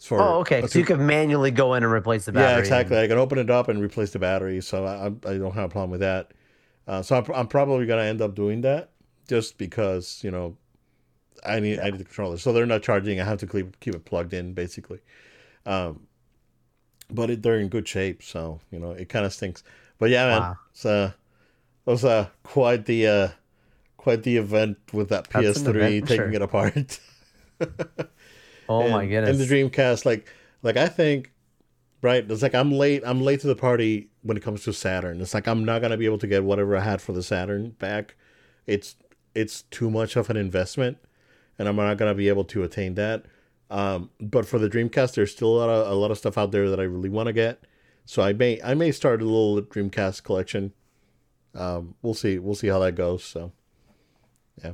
For 0.01 0.21
oh, 0.21 0.41
okay. 0.41 0.67
So 0.67 0.79
you 0.79 0.85
could 0.85 1.01
manually 1.01 1.51
go 1.51 1.75
in 1.75 1.83
and 1.83 1.93
replace 1.93 2.27
the 2.27 2.33
battery. 2.33 2.53
Yeah, 2.53 2.59
exactly. 2.59 2.97
And... 2.97 3.05
I 3.05 3.09
can 3.09 3.19
open 3.19 3.39
it 3.39 3.49
up 3.49 3.69
and 3.69 3.83
replace 3.83 4.11
the 4.11 4.19
battery, 4.19 4.61
so 4.61 4.85
I 4.85 5.07
I 5.29 5.39
don't 5.39 5.55
have 5.55 5.65
a 5.65 5.69
problem 5.71 5.91
with 5.91 6.01
that. 6.01 6.33
Uh, 6.87 7.01
so 7.01 7.17
I'm, 7.17 7.25
I'm 7.35 7.47
probably 7.49 7.87
gonna 7.87 8.03
end 8.03 8.21
up 8.21 8.35
doing 8.35 8.61
that 8.61 8.91
just 9.27 9.57
because 9.57 10.21
you 10.23 10.31
know 10.31 10.57
I 11.45 11.61
need 11.61 11.77
yeah. 11.77 11.87
I 11.87 11.91
need 11.91 12.01
the 12.01 12.05
controller. 12.05 12.39
So 12.39 12.53
they're 12.53 12.67
not 12.67 12.83
charging. 12.83 13.21
I 13.21 13.25
have 13.25 13.39
to 13.39 13.47
keep 13.47 13.79
keep 13.81 13.95
it 13.95 14.05
plugged 14.05 14.33
in 14.33 14.55
basically. 14.55 15.01
Um, 15.67 16.07
but 17.11 17.31
it, 17.31 17.43
they're 17.43 17.59
in 17.59 17.69
good 17.69 17.89
shape, 17.89 18.23
so 18.23 18.61
you 18.71 18.79
know 18.79 18.93
it 18.93 19.09
kind 19.09 19.25
of 19.25 19.33
stinks. 19.33 19.63
But 19.99 20.11
yeah, 20.11 20.27
man, 20.27 20.41
wow. 20.41 20.57
it's 20.71 20.87
uh, 20.87 21.13
it 21.87 21.91
was 21.91 22.05
uh, 22.05 22.29
quite 22.43 22.87
the 22.87 23.07
uh, 23.07 23.29
quite 23.97 24.23
the 24.23 24.37
event 24.37 24.79
with 24.93 25.09
that 25.11 25.29
That's 25.31 25.59
PS3 25.59 26.07
taking 26.07 26.17
sure. 26.17 26.33
it 26.33 26.43
apart. 26.43 27.01
oh 28.69 28.83
and, 28.83 28.93
my 28.93 29.07
goodness! 29.07 29.31
And 29.31 29.41
the 29.41 29.55
Dreamcast, 29.55 30.05
like 30.05 30.29
like 30.63 30.77
I 30.77 30.89
think, 30.89 31.33
right? 32.03 32.29
It's 32.31 32.43
like 32.43 32.55
I'm 32.55 32.73
late. 32.73 33.03
I'm 33.05 33.23
late 33.23 33.41
to 33.41 33.47
the 33.47 33.57
party 33.57 34.09
when 34.23 34.37
it 34.37 34.43
comes 34.43 34.65
to 34.65 34.73
Saturn. 34.73 35.21
It's 35.21 35.35
like 35.35 35.47
I'm 35.47 35.65
not 35.65 35.83
gonna 35.83 35.97
be 35.97 36.07
able 36.07 36.19
to 36.19 36.27
get 36.27 36.45
whatever 36.45 36.77
I 36.77 36.81
had 36.81 37.01
for 37.01 37.13
the 37.13 37.23
Saturn 37.23 37.71
back. 37.71 38.15
It's 38.67 38.97
it's 39.35 39.63
too 39.63 39.91
much 39.91 40.17
of 40.17 40.31
an 40.31 40.37
investment 40.37 40.99
and 41.59 41.69
I'm 41.69 41.77
not 41.77 41.97
gonna 41.97 42.15
be 42.15 42.29
able 42.29 42.45
to 42.45 42.63
attain 42.63 42.95
that. 42.95 43.25
Um, 43.71 44.11
but 44.21 44.47
for 44.47 44.59
the 44.59 44.69
Dreamcast, 44.69 45.15
there's 45.15 45.33
still 45.33 45.49
a 45.49 45.59
lot 45.59 45.69
of 45.69 45.93
a 45.93 45.95
lot 45.95 46.11
of 46.11 46.19
stuff 46.19 46.39
out 46.39 46.53
there 46.53 46.71
that 46.71 46.81
I 46.81 46.85
really 46.85 47.11
want 47.11 47.27
to 47.27 47.33
get. 47.33 47.65
So 48.05 48.23
I 48.23 48.33
may 48.33 48.61
I 48.63 48.75
may 48.75 48.93
start 48.93 49.21
a 49.21 49.25
little 49.25 49.61
Dreamcast 49.63 50.23
collection. 50.23 50.73
Um, 51.55 51.95
we'll 52.03 52.15
see 52.15 52.39
we'll 52.39 52.55
see 52.55 52.69
how 52.69 52.79
that 52.79 52.93
goes. 52.95 53.25
So 53.25 53.53
yeah, 54.63 54.73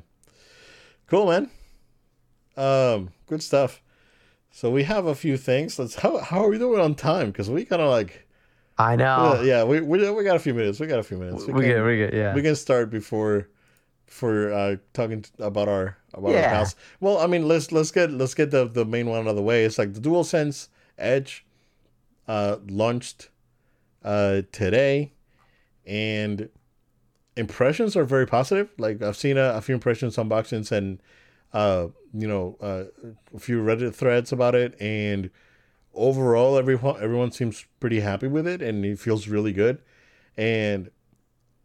cool 1.08 1.26
man. 1.26 1.50
Um, 2.56 3.10
good 3.26 3.42
stuff. 3.42 3.82
So 4.52 4.70
we 4.70 4.84
have 4.84 5.06
a 5.06 5.16
few 5.16 5.36
things. 5.36 5.78
Let's 5.78 5.96
how 5.96 6.18
how 6.18 6.44
are 6.44 6.48
we 6.48 6.58
doing 6.58 6.80
on 6.80 6.94
time? 6.94 7.30
Because 7.30 7.50
we 7.50 7.64
kind 7.64 7.82
of 7.82 7.90
like. 7.90 8.20
I 8.76 8.96
know. 8.96 9.40
Yeah, 9.42 9.62
we, 9.62 9.80
we 9.80 10.10
we 10.10 10.24
got 10.24 10.36
a 10.36 10.40
few 10.40 10.54
minutes. 10.54 10.80
We 10.80 10.86
got 10.86 10.98
a 10.98 11.04
few 11.04 11.16
minutes. 11.16 11.46
We, 11.46 11.52
we 11.52 11.62
can, 11.62 11.70
get 11.70 11.84
we 11.84 11.96
get 11.96 12.14
yeah. 12.14 12.34
We 12.34 12.42
can 12.42 12.56
start 12.56 12.90
before 12.90 13.48
for 14.06 14.52
uh, 14.52 14.76
talking 14.92 15.24
about 15.38 15.68
our 15.68 15.96
about 16.12 16.32
yeah. 16.32 16.48
our 16.48 16.54
house. 16.56 16.74
Well, 17.00 17.18
I 17.18 17.26
mean, 17.26 17.48
let's 17.48 17.72
let's 17.72 17.90
get 17.90 18.10
let's 18.10 18.34
get 18.34 18.50
the 18.50 18.66
the 18.66 18.84
main 18.84 19.06
one 19.06 19.20
out 19.20 19.28
of 19.28 19.36
the 19.36 19.42
way. 19.42 19.64
It's 19.64 19.78
like 19.78 19.94
the 19.94 20.00
DualSense 20.00 20.68
Edge 20.98 21.44
uh, 22.28 22.56
launched 22.68 23.30
uh, 24.04 24.42
today, 24.52 25.12
and 25.86 26.48
impressions 27.36 27.96
are 27.96 28.04
very 28.04 28.26
positive. 28.26 28.70
Like 28.78 29.02
I've 29.02 29.16
seen 29.16 29.36
a, 29.36 29.54
a 29.54 29.60
few 29.60 29.74
impressions, 29.74 30.16
unboxings, 30.16 30.70
and 30.70 31.00
uh, 31.52 31.88
you 32.12 32.28
know 32.28 32.56
uh, 32.60 32.84
a 33.34 33.38
few 33.38 33.62
Reddit 33.62 33.94
threads 33.94 34.32
about 34.32 34.54
it, 34.54 34.80
and 34.80 35.30
overall, 35.94 36.58
everyone 36.58 36.96
everyone 37.00 37.32
seems 37.32 37.64
pretty 37.80 38.00
happy 38.00 38.26
with 38.26 38.46
it, 38.46 38.62
and 38.62 38.84
it 38.84 38.98
feels 38.98 39.28
really 39.28 39.52
good. 39.52 39.80
And 40.36 40.90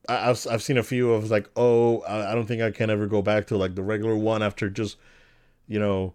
I've 0.10 0.48
I've 0.50 0.64
seen 0.64 0.78
a 0.78 0.84
few 0.84 1.14
of 1.14 1.30
like, 1.30 1.50
oh, 1.56 2.02
I 2.04 2.34
don't 2.34 2.48
think 2.48 2.62
I 2.62 2.72
can 2.72 2.90
ever 2.90 3.08
go 3.08 3.22
back 3.22 3.48
to 3.48 3.58
like 3.58 3.76
the 3.76 3.84
regular 3.84 4.16
one 4.16 4.42
after 4.42 4.70
just, 4.70 4.98
you 5.68 5.80
know, 5.80 6.14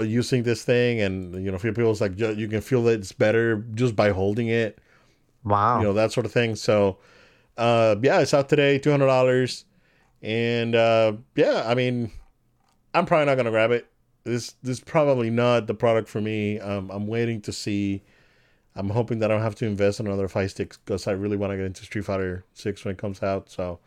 using 0.00 0.42
this 0.42 0.64
thing, 0.64 1.00
and 1.00 1.34
you 1.44 1.50
know, 1.50 1.56
a 1.56 1.58
few 1.58 1.72
people's 1.72 2.00
like 2.00 2.18
you 2.18 2.48
can 2.48 2.60
feel 2.60 2.82
that 2.84 3.00
it's 3.00 3.12
better 3.12 3.64
just 3.74 3.94
by 3.94 4.10
holding 4.10 4.48
it. 4.48 4.78
Wow, 5.44 5.78
you 5.78 5.84
know 5.84 5.92
that 5.92 6.12
sort 6.12 6.26
of 6.26 6.32
thing. 6.32 6.56
So, 6.56 6.98
uh, 7.56 7.96
yeah, 8.02 8.20
it's 8.20 8.34
out 8.34 8.48
today, 8.48 8.78
two 8.78 8.90
hundred 8.90 9.06
dollars, 9.06 9.64
and 10.20 10.74
uh, 10.74 11.12
yeah, 11.36 11.64
I 11.66 11.74
mean, 11.74 12.10
I'm 12.92 13.06
probably 13.06 13.26
not 13.26 13.36
gonna 13.36 13.50
grab 13.50 13.70
it. 13.70 13.86
This 14.24 14.56
this 14.62 14.78
is 14.78 14.84
probably 14.84 15.30
not 15.30 15.68
the 15.68 15.74
product 15.74 16.08
for 16.08 16.20
me. 16.20 16.58
Um, 16.58 16.90
I'm 16.90 17.06
waiting 17.06 17.40
to 17.42 17.52
see 17.52 18.02
I'm 18.76 18.90
hoping 18.90 19.20
that 19.20 19.30
I 19.30 19.34
don't 19.34 19.42
have 19.42 19.54
to 19.56 19.66
invest 19.66 20.00
in 20.00 20.06
another 20.06 20.28
fight 20.28 20.50
sticks 20.50 20.76
because 20.76 21.06
I 21.06 21.12
really 21.12 21.36
want 21.36 21.52
to 21.52 21.56
get 21.56 21.66
into 21.66 21.82
Street 21.82 22.04
Fighter 22.04 22.44
Six 22.54 22.84
when 22.84 22.92
it 22.92 22.98
comes 22.98 23.22
out. 23.22 23.50
So 23.50 23.78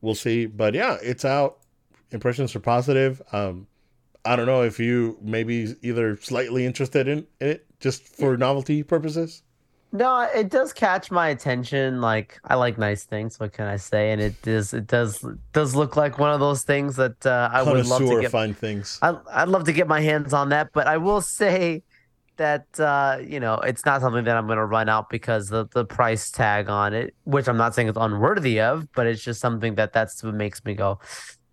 we'll 0.00 0.14
see. 0.14 0.46
But 0.46 0.74
yeah, 0.74 0.98
it's 1.02 1.24
out. 1.24 1.58
Impressions 2.10 2.54
are 2.56 2.60
positive. 2.60 3.22
Um, 3.32 3.66
I 4.24 4.36
don't 4.36 4.46
know 4.46 4.62
if 4.62 4.78
you 4.78 5.16
maybe 5.22 5.76
either 5.82 6.16
slightly 6.16 6.66
interested 6.66 7.06
in, 7.08 7.26
it 7.40 7.66
just 7.80 8.02
for 8.02 8.36
novelty 8.36 8.82
purposes. 8.82 9.42
No, 9.90 10.28
it 10.34 10.50
does 10.50 10.74
catch 10.74 11.10
my 11.10 11.28
attention. 11.28 12.00
Like 12.00 12.38
I 12.44 12.56
like 12.56 12.76
nice 12.76 13.04
things. 13.04 13.40
What 13.40 13.52
can 13.52 13.66
I 13.66 13.76
say? 13.76 14.10
And 14.12 14.20
it 14.20 14.40
does. 14.42 14.74
It 14.74 14.86
does. 14.86 15.24
Does 15.52 15.74
look 15.74 15.96
like 15.96 16.18
one 16.18 16.30
of 16.30 16.40
those 16.40 16.62
things 16.62 16.96
that 16.96 17.24
uh, 17.24 17.48
I 17.50 17.62
would 17.62 17.86
love 17.86 18.00
to 18.00 18.20
get. 18.20 18.30
Fine 18.30 18.54
things. 18.54 18.98
I, 19.00 19.16
I'd 19.32 19.48
love 19.48 19.64
to 19.64 19.72
get 19.72 19.88
my 19.88 20.00
hands 20.00 20.34
on 20.34 20.50
that, 20.50 20.72
but 20.74 20.86
I 20.86 20.98
will 20.98 21.22
say 21.22 21.82
that 22.38 22.66
uh, 22.80 23.18
you 23.24 23.38
know 23.38 23.54
it's 23.56 23.84
not 23.84 24.00
something 24.00 24.24
that 24.24 24.36
I'm 24.36 24.46
going 24.46 24.58
to 24.58 24.64
run 24.64 24.88
out 24.88 25.10
because 25.10 25.48
the 25.48 25.68
the 25.72 25.84
price 25.84 26.30
tag 26.30 26.68
on 26.68 26.94
it, 26.94 27.14
which 27.24 27.48
I'm 27.48 27.56
not 27.56 27.74
saying 27.74 27.88
it's 27.88 27.98
unworthy 28.00 28.60
of, 28.60 28.90
but 28.92 29.06
it's 29.06 29.22
just 29.22 29.40
something 29.40 29.74
that 29.76 29.92
that's 29.92 30.22
what 30.24 30.34
makes 30.34 30.64
me 30.64 30.74
go, 30.74 30.98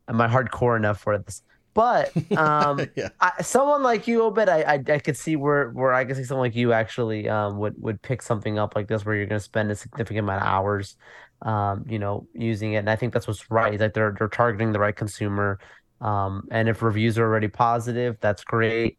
am 0.07 0.21
I 0.21 0.27
hardcore 0.27 0.77
enough 0.77 0.99
for 0.99 1.17
this? 1.17 1.43
But 1.73 2.11
um, 2.37 2.87
yeah. 2.95 3.09
I, 3.19 3.41
someone 3.41 3.83
like 3.83 4.07
you, 4.07 4.23
Obed, 4.23 4.47
I, 4.47 4.61
I 4.61 4.73
I 4.87 4.99
could 4.99 5.17
see 5.17 5.35
where 5.35 5.69
where 5.71 5.93
I 5.93 6.05
could 6.05 6.15
see 6.15 6.23
someone 6.23 6.45
like 6.45 6.55
you 6.55 6.71
actually 6.73 7.27
um 7.27 7.57
would 7.57 7.75
would 7.81 8.01
pick 8.01 8.21
something 8.21 8.57
up 8.57 8.75
like 8.75 8.87
this 8.87 9.05
where 9.05 9.15
you're 9.15 9.27
going 9.27 9.39
to 9.39 9.43
spend 9.43 9.69
a 9.71 9.75
significant 9.75 10.19
amount 10.19 10.41
of 10.41 10.47
hours, 10.47 10.95
um, 11.41 11.85
you 11.87 11.99
know, 11.99 12.27
using 12.33 12.73
it, 12.73 12.77
and 12.77 12.89
I 12.89 12.95
think 12.95 13.13
that's 13.13 13.27
what's 13.27 13.51
right. 13.51 13.77
That 13.77 13.93
they're 13.93 14.15
they're 14.17 14.29
targeting 14.29 14.71
the 14.71 14.79
right 14.79 14.95
consumer. 14.95 15.59
Um, 16.01 16.47
and 16.51 16.69
if 16.69 16.81
reviews 16.81 17.17
are 17.17 17.23
already 17.23 17.47
positive, 17.47 18.17
that's 18.19 18.43
great 18.43 18.97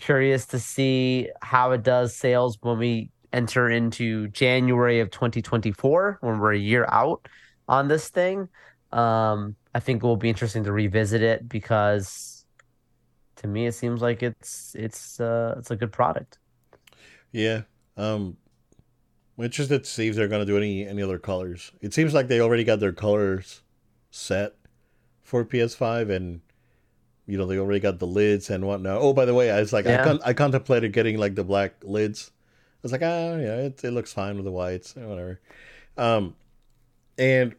curious 0.00 0.46
to 0.46 0.58
see 0.58 1.28
how 1.42 1.72
it 1.72 1.82
does 1.82 2.16
sales 2.16 2.58
when 2.62 2.78
we 2.78 3.10
enter 3.32 3.68
into 3.68 4.28
January 4.28 5.00
of 5.00 5.10
2024 5.10 6.18
when 6.20 6.38
we're 6.38 6.54
a 6.54 6.58
year 6.58 6.86
out 6.88 7.28
on 7.68 7.86
this 7.86 8.08
thing. 8.08 8.48
Um, 8.92 9.54
I 9.74 9.78
think 9.80 10.02
it 10.02 10.06
will 10.06 10.16
be 10.16 10.28
interesting 10.28 10.64
to 10.64 10.72
revisit 10.72 11.22
it 11.22 11.48
because 11.48 12.44
to 13.36 13.46
me 13.46 13.66
it 13.66 13.72
seems 13.72 14.02
like 14.02 14.22
it's 14.22 14.74
it's 14.74 15.20
uh, 15.20 15.54
it's 15.58 15.70
a 15.70 15.76
good 15.76 15.92
product. 15.92 16.38
Yeah. 17.30 17.62
Um 17.96 18.36
I'm 19.38 19.44
interested 19.44 19.84
to 19.84 19.90
see 19.90 20.08
if 20.08 20.16
they're 20.16 20.28
gonna 20.28 20.44
do 20.44 20.56
any 20.56 20.86
any 20.86 21.02
other 21.02 21.18
colors. 21.18 21.70
It 21.80 21.94
seems 21.94 22.14
like 22.14 22.26
they 22.26 22.40
already 22.40 22.64
got 22.64 22.80
their 22.80 22.92
colors 22.92 23.62
set 24.10 24.54
for 25.22 25.44
PS5 25.44 26.10
and 26.10 26.40
you 27.30 27.38
know 27.38 27.46
they 27.46 27.58
already 27.58 27.80
got 27.80 27.98
the 27.98 28.06
lids 28.06 28.50
and 28.50 28.66
whatnot. 28.66 28.98
Oh, 29.00 29.12
by 29.12 29.24
the 29.24 29.34
way, 29.34 29.50
I 29.50 29.60
was 29.60 29.72
like, 29.72 29.84
yeah. 29.84 30.00
I, 30.00 30.04
con- 30.04 30.20
I 30.24 30.32
contemplated 30.32 30.92
getting 30.92 31.18
like 31.18 31.34
the 31.34 31.44
black 31.44 31.74
lids. 31.82 32.30
I 32.32 32.78
was 32.82 32.92
like, 32.92 33.02
ah, 33.02 33.36
yeah, 33.36 33.56
it, 33.56 33.84
it 33.84 33.90
looks 33.90 34.12
fine 34.12 34.36
with 34.36 34.44
the 34.44 34.52
whites 34.52 34.94
whatever. 34.96 35.40
Um, 35.96 36.34
and 37.18 37.54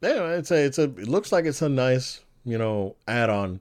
yeah, 0.00 0.32
it's 0.32 0.50
a 0.50 0.64
it's 0.64 0.78
a 0.78 0.84
it 0.84 1.08
looks 1.08 1.32
like 1.32 1.44
it's 1.44 1.62
a 1.62 1.68
nice 1.68 2.20
you 2.44 2.58
know 2.58 2.96
add 3.06 3.30
on 3.30 3.60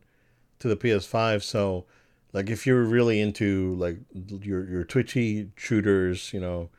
to 0.60 0.68
the 0.68 0.78
PS5. 0.78 1.44
So 1.44 1.86
like 2.34 2.50
if 2.50 2.68
you're 2.68 2.84
really 2.84 3.20
into 3.20 3.76
like 3.76 3.98
your 4.14 4.64
your 4.70 4.84
twitchy 4.84 5.50
shooters, 5.56 6.34
you 6.34 6.40
know, 6.40 6.70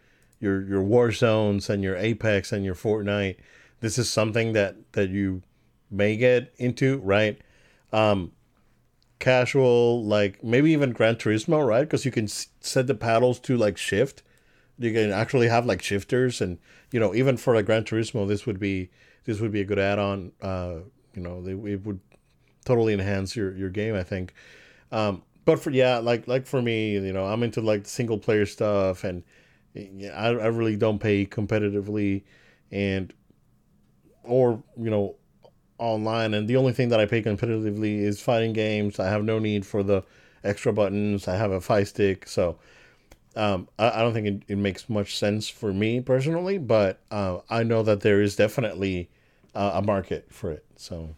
your 0.41 0.63
your 0.67 0.83
war 0.83 1.13
zones 1.13 1.69
and 1.69 1.83
your 1.83 1.97
Apex 1.97 2.53
and 2.53 2.65
your 2.65 2.75
Fortnite, 2.75 3.37
this 3.81 3.99
is 3.99 4.11
something 4.11 4.53
that 4.53 4.77
that 4.93 5.11
you 5.11 5.43
may 5.91 6.17
get 6.17 6.53
into, 6.59 6.99
right? 6.99 7.41
Um, 7.93 8.33
casual, 9.19 10.05
like 10.05 10.43
maybe 10.43 10.71
even 10.73 10.93
Gran 10.93 11.17
Turismo, 11.17 11.67
right? 11.67 11.83
Because 11.83 12.05
you 12.05 12.11
can 12.11 12.29
set 12.29 12.87
the 12.87 12.95
paddles 12.95 13.39
to 13.41 13.57
like 13.57 13.77
shift. 13.77 14.23
You 14.79 14.93
can 14.93 15.11
actually 15.11 15.49
have 15.49 15.67
like 15.67 15.83
shifters, 15.83 16.41
and 16.41 16.59
you 16.93 17.01
know 17.01 17.15
even 17.15 17.37
for 17.37 17.55
like 17.55 17.67
Gran 17.67 17.85
Turismo, 17.85 18.27
this 18.29 18.47
would 18.47 18.61
be 18.61 18.91
this 19.25 19.41
would 19.41 19.53
be 19.53 19.61
a 19.61 19.65
good 19.65 19.79
add-on. 19.79 20.33
Uh, 20.41 20.77
you 21.15 21.23
know, 21.23 21.43
they, 21.43 21.53
it 21.73 21.85
would 21.85 22.01
totally 22.65 22.93
enhance 22.95 23.35
your 23.35 23.55
your 23.57 23.71
game, 23.71 23.95
I 23.95 24.03
think. 24.03 24.35
Um, 24.93 25.23
but 25.45 25.59
for 25.59 25.71
yeah, 25.71 25.99
like 25.99 26.29
like 26.29 26.47
for 26.47 26.63
me, 26.63 26.93
you 26.93 27.13
know, 27.13 27.27
I'm 27.27 27.43
into 27.43 27.61
like 27.61 27.87
single 27.87 28.19
player 28.19 28.47
stuff, 28.47 29.05
and 29.05 29.25
I 29.77 30.29
I 30.29 30.47
really 30.47 30.77
don't 30.77 30.99
pay 30.99 31.27
competitively, 31.27 32.23
and 32.71 33.13
or 34.23 34.63
you 34.77 34.91
know 34.91 35.17
online 35.79 36.35
and 36.35 36.49
the 36.49 36.57
only 36.57 36.73
thing 36.73 36.89
that 36.89 37.01
I 37.01 37.07
pay 37.07 37.23
competitively 37.23 38.01
is 38.01 38.21
fighting 38.21 38.53
games. 38.53 38.99
I 38.99 39.09
have 39.09 39.25
no 39.25 39.39
need 39.39 39.65
for 39.65 39.83
the 39.83 40.03
extra 40.45 40.73
buttons. 40.73 41.29
I 41.29 41.37
have 41.37 41.51
a 41.51 41.61
fight 41.61 41.89
stick, 41.89 42.27
so 42.27 42.59
um, 43.37 43.69
I, 43.79 43.91
I, 43.91 44.03
don't 44.03 44.13
think 44.13 44.27
it, 44.27 44.43
it, 44.49 44.59
makes 44.59 44.89
much 44.89 45.17
sense 45.17 45.49
for 45.49 45.73
me 45.73 46.01
personally. 46.01 46.59
But 46.59 47.01
uh, 47.11 47.39
I 47.49 47.63
know 47.63 47.83
that 47.83 48.01
there 48.01 48.21
is 48.21 48.37
definitely 48.37 49.09
uh, 49.55 49.73
a 49.75 49.83
market 49.83 50.27
for 50.31 50.51
it. 50.51 50.65
So 50.77 51.15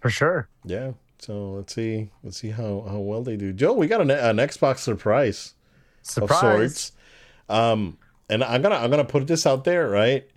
for 0.00 0.10
sure, 0.10 0.48
yeah. 0.64 0.92
So 1.18 1.52
let's 1.52 1.74
see, 1.74 2.10
let's 2.22 2.38
see 2.38 2.50
how 2.50 2.84
how 2.88 2.98
well 2.98 3.22
they 3.22 3.36
do. 3.36 3.52
Joe, 3.52 3.72
we 3.72 3.86
got 3.86 4.00
an, 4.00 4.10
an 4.10 4.36
Xbox 4.36 4.78
surprise, 4.78 5.54
surprise. 6.02 6.30
of 6.30 6.38
sorts. 6.38 6.92
Um, 7.48 7.98
and 8.30 8.44
I'm 8.44 8.62
gonna 8.62 8.76
I'm 8.76 8.90
gonna 8.90 9.04
put 9.04 9.26
this 9.26 9.46
out 9.46 9.64
there, 9.64 9.88
right? 9.88 10.28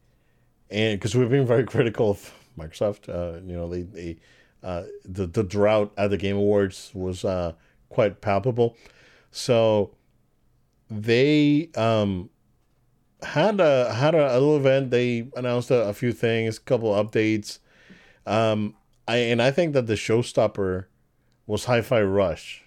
And 0.70 1.00
because 1.00 1.16
we've 1.16 1.30
been 1.30 1.46
very 1.46 1.64
critical 1.66 2.12
of 2.12 2.34
Microsoft. 2.58 3.10
Uh, 3.10 3.42
you 3.46 3.54
know, 3.54 3.68
they, 3.68 3.82
they 3.82 4.18
uh, 4.64 4.84
the 5.04 5.26
the 5.26 5.44
drought 5.44 5.92
at 5.98 6.10
the 6.10 6.18
Game 6.18 6.38
Awards 6.38 6.92
was 6.94 7.26
uh, 7.26 7.54
quite 7.90 8.22
palpable. 8.22 8.78
So 9.32 9.96
they 10.90 11.70
um, 11.76 12.30
had 13.24 13.60
a 13.60 13.94
had 13.94 14.16
a, 14.16 14.32
a, 14.32 14.40
little 14.40 14.58
event. 14.58 14.92
They 14.92 15.30
announced 15.36 15.72
a, 15.72 15.88
a 15.88 15.94
few 15.94 16.12
things, 16.12 16.58
a 16.58 16.62
couple 16.62 16.92
updates. 16.92 17.60
Um, 18.26 18.76
I 19.08 19.18
and 19.18 19.42
I 19.42 19.52
think 19.52 19.74
that 19.74 19.88
the 19.88 19.94
showstopper 19.96 20.86
was 21.48 21.66
Hi-Fi 21.66 22.02
Rush. 22.02 22.64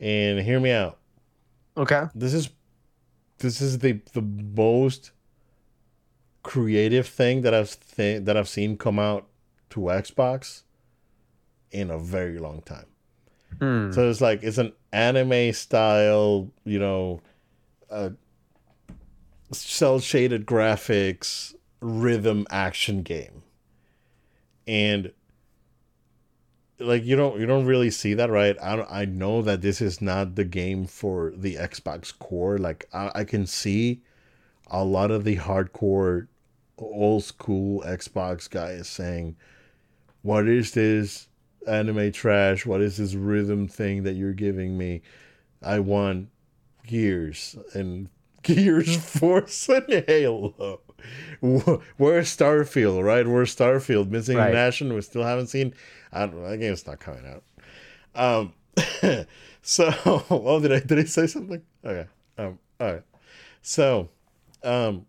And 0.00 0.38
hear 0.40 0.60
me 0.60 0.70
out. 0.70 0.98
Okay. 1.76 2.04
This 2.14 2.34
is 2.34 2.50
this 3.38 3.60
is 3.60 3.78
the 3.78 4.00
the 4.12 4.22
most 4.22 5.12
creative 6.48 7.06
thing 7.06 7.42
that 7.42 7.52
I've 7.52 7.78
th- 7.94 8.24
that 8.24 8.34
I've 8.34 8.48
seen 8.48 8.78
come 8.78 8.98
out 8.98 9.26
to 9.68 9.80
Xbox 9.80 10.62
in 11.70 11.90
a 11.90 11.98
very 11.98 12.38
long 12.38 12.62
time. 12.62 12.86
Hmm. 13.60 13.92
So 13.92 14.08
it's 14.08 14.22
like 14.22 14.42
it's 14.42 14.56
an 14.56 14.72
anime 14.90 15.52
style, 15.52 16.50
you 16.64 16.78
know, 16.78 17.20
uh, 17.90 18.10
cell 19.52 20.00
shaded 20.00 20.46
graphics, 20.46 21.54
rhythm 21.82 22.46
action 22.48 23.02
game, 23.02 23.42
and 24.66 25.12
like 26.78 27.04
you 27.04 27.14
don't 27.14 27.38
you 27.38 27.44
don't 27.44 27.66
really 27.66 27.90
see 27.90 28.14
that 28.14 28.30
right 28.30 28.56
i 28.62 28.80
i 28.88 29.04
know 29.04 29.42
that 29.42 29.62
this 29.62 29.80
is 29.80 30.00
not 30.00 30.36
the 30.36 30.44
game 30.44 30.86
for 30.86 31.32
the 31.36 31.56
xbox 31.56 32.16
core 32.16 32.56
like 32.56 32.86
i, 32.92 33.10
I 33.16 33.24
can 33.24 33.48
see 33.48 34.00
a 34.68 34.84
lot 34.84 35.10
of 35.10 35.24
the 35.24 35.38
hardcore 35.38 36.28
old 36.78 37.24
school 37.24 37.82
Xbox 37.86 38.48
guy 38.48 38.70
is 38.70 38.88
saying, 38.88 39.36
What 40.22 40.48
is 40.48 40.72
this 40.72 41.28
anime 41.66 42.12
trash? 42.12 42.66
What 42.66 42.80
is 42.80 42.96
this 42.96 43.14
rhythm 43.14 43.68
thing 43.68 44.04
that 44.04 44.14
you're 44.14 44.32
giving 44.32 44.78
me? 44.78 45.02
I 45.62 45.80
want 45.80 46.28
Gears 46.86 47.56
and 47.74 48.08
Gears 48.42 48.96
Forza 48.96 49.84
and 49.88 50.04
Halo. 50.06 50.80
Where's 51.40 52.36
Starfield, 52.36 53.04
right? 53.04 53.26
Where's 53.26 53.54
Starfield? 53.54 54.10
Missing 54.10 54.38
right. 54.38 54.50
in 54.50 54.56
action. 54.56 54.92
We 54.92 55.00
still 55.02 55.22
haven't 55.22 55.48
seen. 55.48 55.74
I 56.12 56.20
don't 56.20 56.36
know. 56.36 56.48
That 56.48 56.58
game's 56.58 56.86
not 56.86 56.98
coming 56.98 57.24
out. 57.26 57.42
Um, 58.14 58.52
so, 59.62 59.92
oh, 60.30 60.60
did 60.60 60.72
I 60.72 60.80
did 60.80 60.98
I 60.98 61.04
say 61.04 61.26
something? 61.26 61.62
Okay. 61.84 62.08
Um, 62.36 62.58
all 62.80 62.92
right. 62.92 63.02
So, 63.62 64.08
um, 64.62 65.06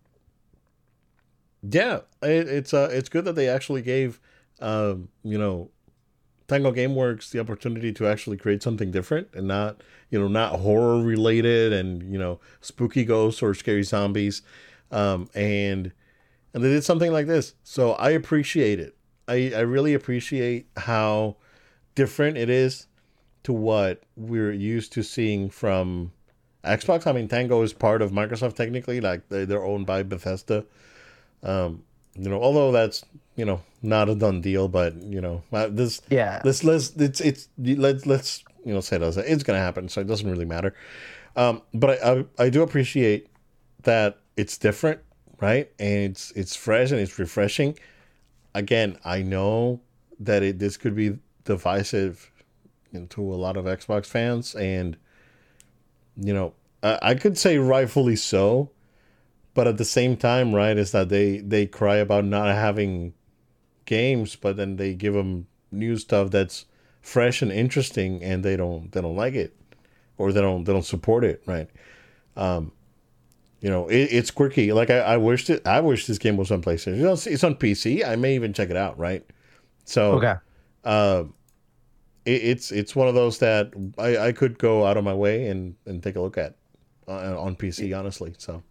yeah, 1.61 1.99
it, 2.21 2.47
it's 2.47 2.73
uh, 2.73 2.89
it's 2.91 3.09
good 3.09 3.25
that 3.25 3.35
they 3.35 3.47
actually 3.47 3.81
gave, 3.81 4.19
um, 4.61 5.09
you 5.23 5.37
know, 5.37 5.69
Tango 6.47 6.71
GameWorks 6.71 7.31
the 7.31 7.39
opportunity 7.39 7.91
to 7.93 8.07
actually 8.07 8.37
create 8.37 8.63
something 8.63 8.91
different 8.91 9.27
and 9.33 9.47
not, 9.47 9.81
you 10.09 10.19
know, 10.19 10.27
not 10.27 10.59
horror 10.59 11.01
related 11.01 11.73
and 11.73 12.11
you 12.11 12.17
know, 12.17 12.39
spooky 12.61 13.03
ghosts 13.03 13.41
or 13.41 13.53
scary 13.53 13.83
zombies, 13.83 14.41
um, 14.91 15.29
and 15.35 15.91
and 16.53 16.63
they 16.63 16.69
did 16.69 16.83
something 16.83 17.11
like 17.11 17.27
this. 17.27 17.55
So 17.63 17.93
I 17.93 18.11
appreciate 18.11 18.79
it. 18.79 18.95
I 19.27 19.51
I 19.55 19.61
really 19.61 19.93
appreciate 19.93 20.67
how 20.77 21.37
different 21.95 22.37
it 22.37 22.49
is 22.49 22.87
to 23.43 23.53
what 23.53 24.03
we're 24.15 24.51
used 24.51 24.93
to 24.93 25.03
seeing 25.03 25.49
from 25.49 26.11
Xbox. 26.63 27.07
I 27.07 27.11
mean, 27.13 27.27
Tango 27.27 27.61
is 27.61 27.73
part 27.73 28.01
of 28.01 28.11
Microsoft 28.11 28.55
technically, 28.55 29.01
like 29.01 29.29
they, 29.29 29.45
they're 29.45 29.63
owned 29.65 29.85
by 29.85 30.03
Bethesda. 30.03 30.65
Um, 31.43 31.83
you 32.15 32.29
know, 32.29 32.41
although 32.41 32.71
that's 32.71 33.03
you 33.35 33.45
know 33.45 33.61
not 33.81 34.09
a 34.09 34.15
done 34.15 34.41
deal, 34.41 34.67
but 34.67 34.95
you 34.95 35.21
know 35.21 35.43
uh, 35.53 35.67
this 35.71 36.01
yeah 36.09 36.41
let's 36.43 36.63
let's 36.63 36.89
it's 36.91 37.21
it's 37.21 37.47
let's 37.57 38.05
let's 38.05 38.43
you 38.65 38.73
know 38.73 38.81
say 38.81 38.97
it 38.97 39.01
as 39.01 39.17
it's 39.17 39.43
gonna 39.43 39.59
happen, 39.59 39.87
so 39.89 40.01
it 40.01 40.07
doesn't 40.07 40.29
really 40.29 40.45
matter. 40.45 40.75
Um, 41.35 41.61
but 41.73 42.03
I, 42.03 42.11
I 42.11 42.25
I 42.45 42.49
do 42.49 42.61
appreciate 42.61 43.29
that 43.83 44.19
it's 44.35 44.57
different, 44.57 44.99
right? 45.39 45.71
And 45.79 46.11
it's 46.11 46.31
it's 46.31 46.55
fresh 46.55 46.91
and 46.91 46.99
it's 46.99 47.17
refreshing. 47.17 47.77
Again, 48.53 48.97
I 49.05 49.21
know 49.21 49.81
that 50.19 50.43
it 50.43 50.59
this 50.59 50.75
could 50.75 50.95
be 50.95 51.19
divisive 51.45 52.31
you 52.91 53.01
know, 53.01 53.05
to 53.07 53.21
a 53.21 53.35
lot 53.35 53.55
of 53.55 53.65
Xbox 53.65 54.05
fans, 54.05 54.55
and 54.55 54.97
you 56.17 56.33
know 56.33 56.53
I, 56.83 56.99
I 57.01 57.15
could 57.15 57.37
say 57.37 57.57
rightfully 57.57 58.15
so 58.15 58.71
but 59.59 59.67
at 59.67 59.77
the 59.77 59.83
same 59.83 60.15
time, 60.15 60.55
right, 60.55 60.77
is 60.77 60.93
that 60.93 61.09
they 61.09 61.39
they 61.39 61.65
cry 61.65 61.97
about 61.97 62.23
not 62.23 62.47
having 62.55 63.13
games, 63.83 64.37
but 64.37 64.55
then 64.55 64.77
they 64.77 64.93
give 64.93 65.13
them 65.13 65.47
new 65.69 65.97
stuff 65.97 66.31
that's 66.31 66.65
fresh 67.01 67.41
and 67.41 67.51
interesting, 67.51 68.23
and 68.23 68.41
they 68.41 68.55
don't 68.55 68.89
they 68.93 69.01
don't 69.01 69.17
like 69.17 69.33
it, 69.33 69.53
or 70.17 70.31
they 70.31 70.39
don't 70.39 70.63
they 70.63 70.71
don't 70.71 70.85
support 70.85 71.25
it, 71.25 71.43
right? 71.45 71.69
Um, 72.37 72.71
you 73.59 73.69
know, 73.69 73.89
it, 73.89 74.07
it's 74.13 74.31
quirky. 74.31 74.71
Like 74.71 74.89
I, 74.89 74.99
I 74.99 75.17
wished 75.17 75.49
it. 75.49 75.67
I 75.67 75.81
wish 75.81 76.07
this 76.07 76.19
game 76.19 76.37
was 76.37 76.51
on 76.51 76.61
PlayStation. 76.61 76.95
You 76.95 77.03
know, 77.03 77.11
it's, 77.11 77.27
it's 77.27 77.43
on 77.43 77.55
PC. 77.55 78.07
I 78.07 78.15
may 78.15 78.35
even 78.35 78.53
check 78.53 78.69
it 78.69 78.77
out, 78.77 78.97
right? 78.97 79.29
So 79.83 80.13
okay. 80.13 80.35
Uh, 80.85 81.25
it, 82.23 82.43
it's 82.43 82.71
it's 82.71 82.95
one 82.95 83.09
of 83.09 83.13
those 83.13 83.39
that 83.39 83.73
I, 83.97 84.27
I 84.27 84.31
could 84.31 84.57
go 84.57 84.85
out 84.85 84.95
of 84.95 85.03
my 85.03 85.13
way 85.13 85.49
and, 85.49 85.75
and 85.85 86.01
take 86.01 86.15
a 86.15 86.21
look 86.21 86.37
at 86.37 86.55
uh, 87.09 87.37
on 87.37 87.57
PC, 87.57 87.93
honestly. 87.99 88.35
So 88.37 88.63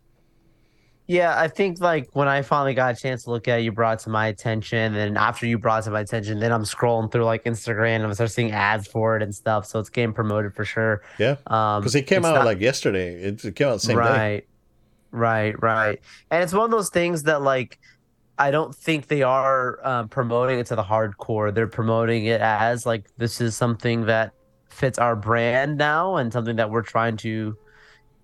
yeah, 1.09 1.41
I 1.41 1.49
think 1.49 1.81
like 1.81 2.11
when 2.13 2.29
I 2.29 2.43
finally 2.43 2.75
got 2.75 2.95
a 2.95 3.01
chance 3.01 3.25
to 3.25 3.31
look 3.31 3.49
at 3.49 3.61
it, 3.61 3.63
you 3.63 3.73
brought 3.73 3.99
it 3.99 4.05
to 4.05 4.11
my 4.11 4.27
attention. 4.27 4.95
And 4.95 5.17
after 5.17 5.47
you 5.47 5.57
brought 5.59 5.81
it 5.81 5.85
to 5.85 5.91
my 5.91 6.01
attention, 6.01 6.39
then 6.39 6.53
I'm 6.53 6.65
scrolling 6.65 7.11
through 7.11 7.25
like 7.25 7.45
Instagram 7.45 7.97
and 7.97 8.05
I'm 8.05 8.13
starting 8.13 8.33
seeing 8.35 8.53
ads 8.53 8.87
for 8.87 9.17
it 9.17 9.23
and 9.23 9.35
stuff. 9.35 9.65
So 9.65 9.79
it's 9.79 9.89
getting 9.89 10.13
promoted 10.13 10.55
for 10.55 10.67
sure. 10.67 11.01
Yeah. 11.19 11.37
Um, 11.47 11.81
because 11.81 11.95
it 11.95 12.07
came 12.07 12.27
out 12.27 12.35
not, 12.35 12.45
like 12.45 12.61
yesterday. 12.61 13.15
It, 13.15 13.57
came 13.57 13.69
out 13.69 13.81
same 13.81 13.97
right, 13.97 14.41
day. 14.41 14.47
Right, 15.11 15.55
right. 15.63 15.99
And 16.31 16.43
it's 16.43 16.53
one 16.53 16.67
of 16.67 16.71
those 16.71 16.91
things 16.91 17.23
that 17.23 17.41
like 17.41 17.79
I 18.39 18.51
don't 18.51 18.75
think 18.75 19.09
they 19.09 19.23
are 19.23 19.85
um, 19.87 20.09
promoting 20.11 20.59
it 20.59 20.67
to 20.67 20.77
the 20.77 20.85
hardcore. 20.85 21.55
They're 21.55 21.67
promoting 21.67 22.27
it 22.27 22.43
as 22.43 22.85
like 22.85 23.07
this 23.17 23.41
is 23.41 23.57
something 23.57 24.05
that 24.07 24.33
fits 24.69 24.99
our 24.99 25.17
brand 25.17 25.79
now 25.79 26.17
and 26.17 26.31
something 26.31 26.57
that 26.57 26.71
we're 26.71 26.83
trying 26.83 27.17
to, 27.19 27.57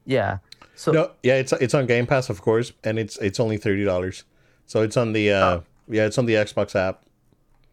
yeah. 0.05 0.37
So 0.77 0.93
no, 0.93 1.11
yeah, 1.23 1.35
it's 1.37 1.53
it's 1.53 1.75
on 1.75 1.87
Game 1.87 2.07
Pass, 2.07 2.31
of 2.31 2.43
course, 2.43 2.73
and 2.83 2.99
it's 2.99 3.17
it's 3.19 3.39
only 3.39 3.57
thirty 3.57 3.85
dollars. 3.85 4.25
So 4.67 4.83
it's 4.83 4.97
on 4.97 5.13
the 5.13 5.33
uh, 5.33 5.47
oh. 5.47 5.65
yeah, 5.89 6.07
it's 6.07 6.19
on 6.19 6.27
the 6.27 6.35
Xbox 6.35 6.75
app. 6.75 7.05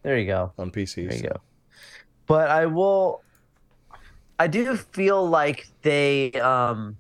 There 0.03 0.17
you 0.17 0.27
go. 0.27 0.51
On 0.57 0.71
PC. 0.71 1.07
There 1.07 1.17
you 1.17 1.23
go. 1.23 1.41
But 2.27 2.49
I 2.49 2.65
will. 2.65 3.21
I 4.39 4.47
do 4.47 4.75
feel 4.75 5.27
like 5.27 5.67
they 5.83 6.31
um 6.33 6.97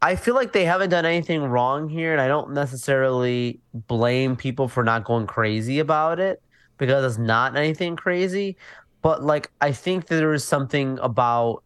I 0.00 0.14
feel 0.14 0.34
like 0.34 0.52
they 0.52 0.64
haven't 0.64 0.90
done 0.90 1.04
anything 1.04 1.42
wrong 1.42 1.88
here, 1.88 2.12
and 2.12 2.20
I 2.20 2.28
don't 2.28 2.52
necessarily 2.52 3.60
blame 3.74 4.36
people 4.36 4.68
for 4.68 4.84
not 4.84 5.04
going 5.04 5.26
crazy 5.26 5.80
about 5.80 6.20
it 6.20 6.40
because 6.76 7.04
it's 7.04 7.18
not 7.18 7.56
anything 7.56 7.96
crazy. 7.96 8.56
But 9.02 9.24
like, 9.24 9.50
I 9.60 9.72
think 9.72 10.06
that 10.06 10.16
there 10.16 10.32
is 10.32 10.44
something 10.44 10.98
about 11.00 11.64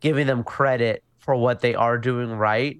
giving 0.00 0.26
them 0.26 0.44
credit 0.44 1.04
for 1.24 1.34
what 1.34 1.60
they 1.60 1.74
are 1.74 1.98
doing 1.98 2.30
right, 2.30 2.78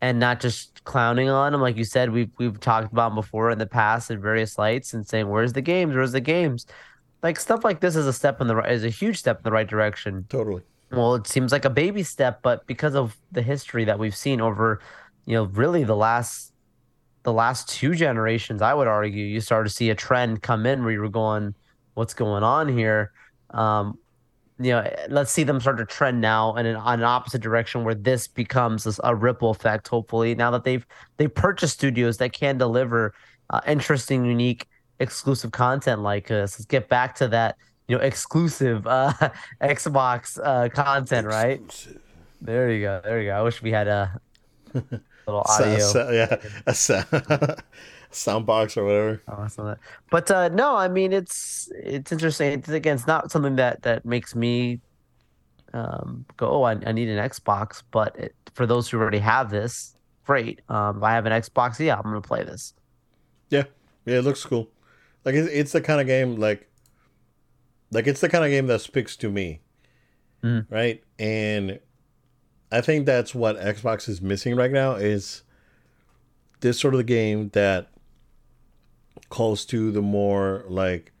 and 0.00 0.18
not 0.18 0.40
just 0.40 0.84
clowning 0.84 1.28
on 1.28 1.52
them. 1.52 1.60
Like 1.60 1.76
you 1.76 1.84
said, 1.84 2.10
we've 2.10 2.30
we've 2.38 2.58
talked 2.60 2.92
about 2.92 3.14
before 3.14 3.50
in 3.50 3.58
the 3.58 3.66
past 3.66 4.10
in 4.10 4.20
various 4.20 4.56
lights, 4.58 4.94
and 4.94 5.06
saying, 5.06 5.28
"Where's 5.28 5.52
the 5.52 5.62
games? 5.62 5.94
Where's 5.94 6.12
the 6.12 6.20
games?" 6.20 6.66
Like 7.22 7.38
stuff 7.38 7.64
like 7.64 7.80
this 7.80 7.96
is 7.96 8.06
a 8.06 8.12
step 8.12 8.40
in 8.40 8.46
the 8.46 8.56
right, 8.56 8.72
is 8.72 8.84
a 8.84 8.88
huge 8.88 9.18
step 9.18 9.38
in 9.38 9.42
the 9.42 9.52
right 9.52 9.68
direction. 9.68 10.24
Totally. 10.28 10.62
Well, 10.90 11.14
it 11.16 11.26
seems 11.26 11.52
like 11.52 11.64
a 11.64 11.70
baby 11.70 12.02
step, 12.02 12.40
but 12.42 12.66
because 12.66 12.94
of 12.94 13.16
the 13.30 13.42
history 13.42 13.84
that 13.84 13.98
we've 13.98 14.16
seen 14.16 14.40
over, 14.40 14.80
you 15.26 15.34
know, 15.34 15.44
really 15.44 15.84
the 15.84 15.96
last 15.96 16.52
the 17.22 17.32
last 17.32 17.68
two 17.68 17.94
generations, 17.94 18.62
I 18.62 18.72
would 18.72 18.88
argue, 18.88 19.24
you 19.24 19.40
started 19.40 19.68
to 19.68 19.74
see 19.74 19.90
a 19.90 19.94
trend 19.94 20.42
come 20.42 20.64
in 20.64 20.82
where 20.82 20.92
you 20.92 21.00
were 21.00 21.08
going, 21.08 21.54
what's 21.94 22.14
going 22.14 22.42
on 22.42 22.68
here? 22.68 23.12
Um, 23.50 23.98
you 24.60 24.72
know, 24.72 24.88
let's 25.08 25.32
see 25.32 25.42
them 25.42 25.58
start 25.60 25.78
to 25.78 25.86
trend 25.86 26.20
now 26.20 26.54
in 26.56 26.66
an, 26.66 26.76
an 26.76 27.02
opposite 27.02 27.40
direction 27.40 27.82
where 27.82 27.94
this 27.94 28.28
becomes 28.28 28.86
a, 28.86 28.94
a 29.04 29.14
ripple 29.14 29.50
effect. 29.50 29.88
Hopefully, 29.88 30.34
now 30.34 30.50
that 30.50 30.64
they've 30.64 30.86
they 31.16 31.28
purchased 31.28 31.74
studios 31.74 32.18
that 32.18 32.32
can 32.32 32.58
deliver 32.58 33.14
uh, 33.48 33.60
interesting, 33.66 34.24
unique, 34.24 34.66
exclusive 34.98 35.50
content 35.50 36.02
like 36.02 36.28
this. 36.28 36.58
Let's 36.58 36.66
get 36.66 36.88
back 36.88 37.14
to 37.16 37.28
that 37.28 37.56
you 37.88 37.96
know 37.96 38.02
exclusive 38.02 38.86
uh 38.86 39.12
Xbox 39.62 40.38
uh 40.42 40.68
content, 40.68 41.26
right? 41.26 41.88
There 42.40 42.70
you 42.70 42.82
go. 42.82 43.00
There 43.02 43.20
you 43.20 43.30
go. 43.30 43.36
I 43.36 43.42
wish 43.42 43.62
we 43.62 43.70
had 43.70 43.88
a 43.88 44.20
little 44.74 45.42
audio. 45.46 45.78
So, 45.78 45.92
so, 45.92 46.10
yeah, 46.10 46.36
a 46.66 47.56
sound, 48.10 48.44
sound 48.44 48.46
box 48.46 48.76
or 48.76 48.84
whatever. 48.84 49.22
Oh, 49.28 49.74
but 50.10 50.30
uh 50.30 50.48
no, 50.48 50.76
I 50.76 50.88
mean 50.88 51.12
it's 51.12 51.70
it's 51.74 52.12
interesting. 52.12 52.52
It's, 52.52 52.68
again, 52.68 52.96
it's 52.96 53.06
not 53.06 53.30
something 53.30 53.56
that 53.56 53.82
that 53.82 54.04
makes 54.04 54.34
me 54.34 54.80
um 55.72 56.24
go, 56.36 56.48
oh, 56.48 56.62
I, 56.62 56.72
I 56.72 56.92
need 56.92 57.08
an 57.08 57.18
Xbox. 57.28 57.82
But 57.90 58.16
it, 58.18 58.34
for 58.54 58.66
those 58.66 58.88
who 58.88 58.98
already 58.98 59.18
have 59.18 59.50
this, 59.50 59.96
great. 60.24 60.60
Um, 60.68 60.98
if 60.98 61.02
I 61.02 61.12
have 61.12 61.26
an 61.26 61.32
Xbox, 61.32 61.78
yeah, 61.78 61.96
I'm 61.96 62.02
gonna 62.02 62.20
play 62.20 62.44
this. 62.44 62.74
Yeah, 63.48 63.64
yeah, 64.04 64.18
it 64.18 64.24
looks 64.24 64.44
cool. 64.44 64.68
Like 65.24 65.34
it's, 65.34 65.50
it's 65.50 65.72
the 65.72 65.80
kind 65.80 66.00
of 66.00 66.06
game 66.06 66.36
like 66.36 66.68
like 67.92 68.06
it's 68.06 68.20
the 68.20 68.28
kind 68.28 68.44
of 68.44 68.50
game 68.50 68.66
that 68.68 68.80
speaks 68.80 69.16
to 69.16 69.28
me, 69.28 69.60
mm. 70.42 70.66
right? 70.70 71.02
And 71.18 71.80
I 72.72 72.80
think 72.80 73.06
that's 73.06 73.34
what 73.34 73.58
Xbox 73.58 74.08
is 74.08 74.22
missing 74.22 74.54
right 74.54 74.70
now 74.70 74.94
is 74.94 75.42
this 76.60 76.78
sort 76.78 76.94
of 76.94 76.98
the 76.98 77.04
game 77.04 77.50
that 77.50 77.89
calls 79.30 79.64
to 79.66 79.90
the 79.90 80.02
more 80.02 80.64
like 80.68 81.12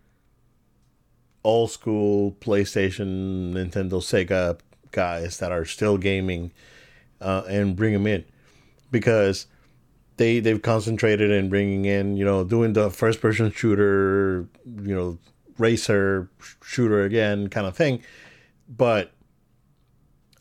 old 1.42 1.70
school 1.70 2.32
PlayStation, 2.40 3.54
Nintendo, 3.54 3.94
Sega 3.94 4.58
guys 4.90 5.38
that 5.38 5.52
are 5.52 5.64
still 5.64 5.96
gaming, 5.96 6.52
uh, 7.20 7.42
and 7.48 7.74
bring 7.74 7.94
them 7.94 8.06
in 8.06 8.24
because 8.90 9.46
they 10.16 10.38
they've 10.40 10.60
concentrated 10.60 11.30
in 11.30 11.48
bringing 11.48 11.86
in 11.86 12.16
you 12.16 12.24
know 12.24 12.44
doing 12.44 12.74
the 12.74 12.90
first 12.90 13.20
person 13.22 13.50
shooter 13.50 14.46
you 14.66 14.94
know 14.94 15.18
racer 15.56 16.28
shooter 16.62 17.02
again 17.04 17.48
kind 17.48 17.66
of 17.66 17.76
thing. 17.76 18.02
But 18.68 19.12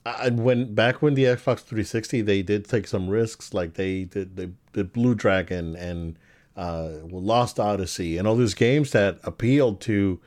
I, 0.05 0.29
when 0.29 0.73
back 0.73 1.01
when 1.01 1.13
the 1.13 1.25
Xbox 1.25 1.59
360, 1.59 2.21
they 2.21 2.41
did 2.41 2.67
take 2.67 2.87
some 2.87 3.09
risks. 3.09 3.53
Like 3.53 3.75
they 3.75 4.05
did 4.05 4.35
did 4.73 4.93
Blue 4.93 5.15
Dragon 5.15 5.75
and 5.75 6.17
uh, 6.59 6.89
Lost 7.09 7.57
Odyssey 7.57 8.17
and 8.17 8.27
all 8.27 8.35
these 8.35 8.53
games 8.53 8.91
that 8.91 9.17
appealed 9.23 9.79
to 9.81 10.19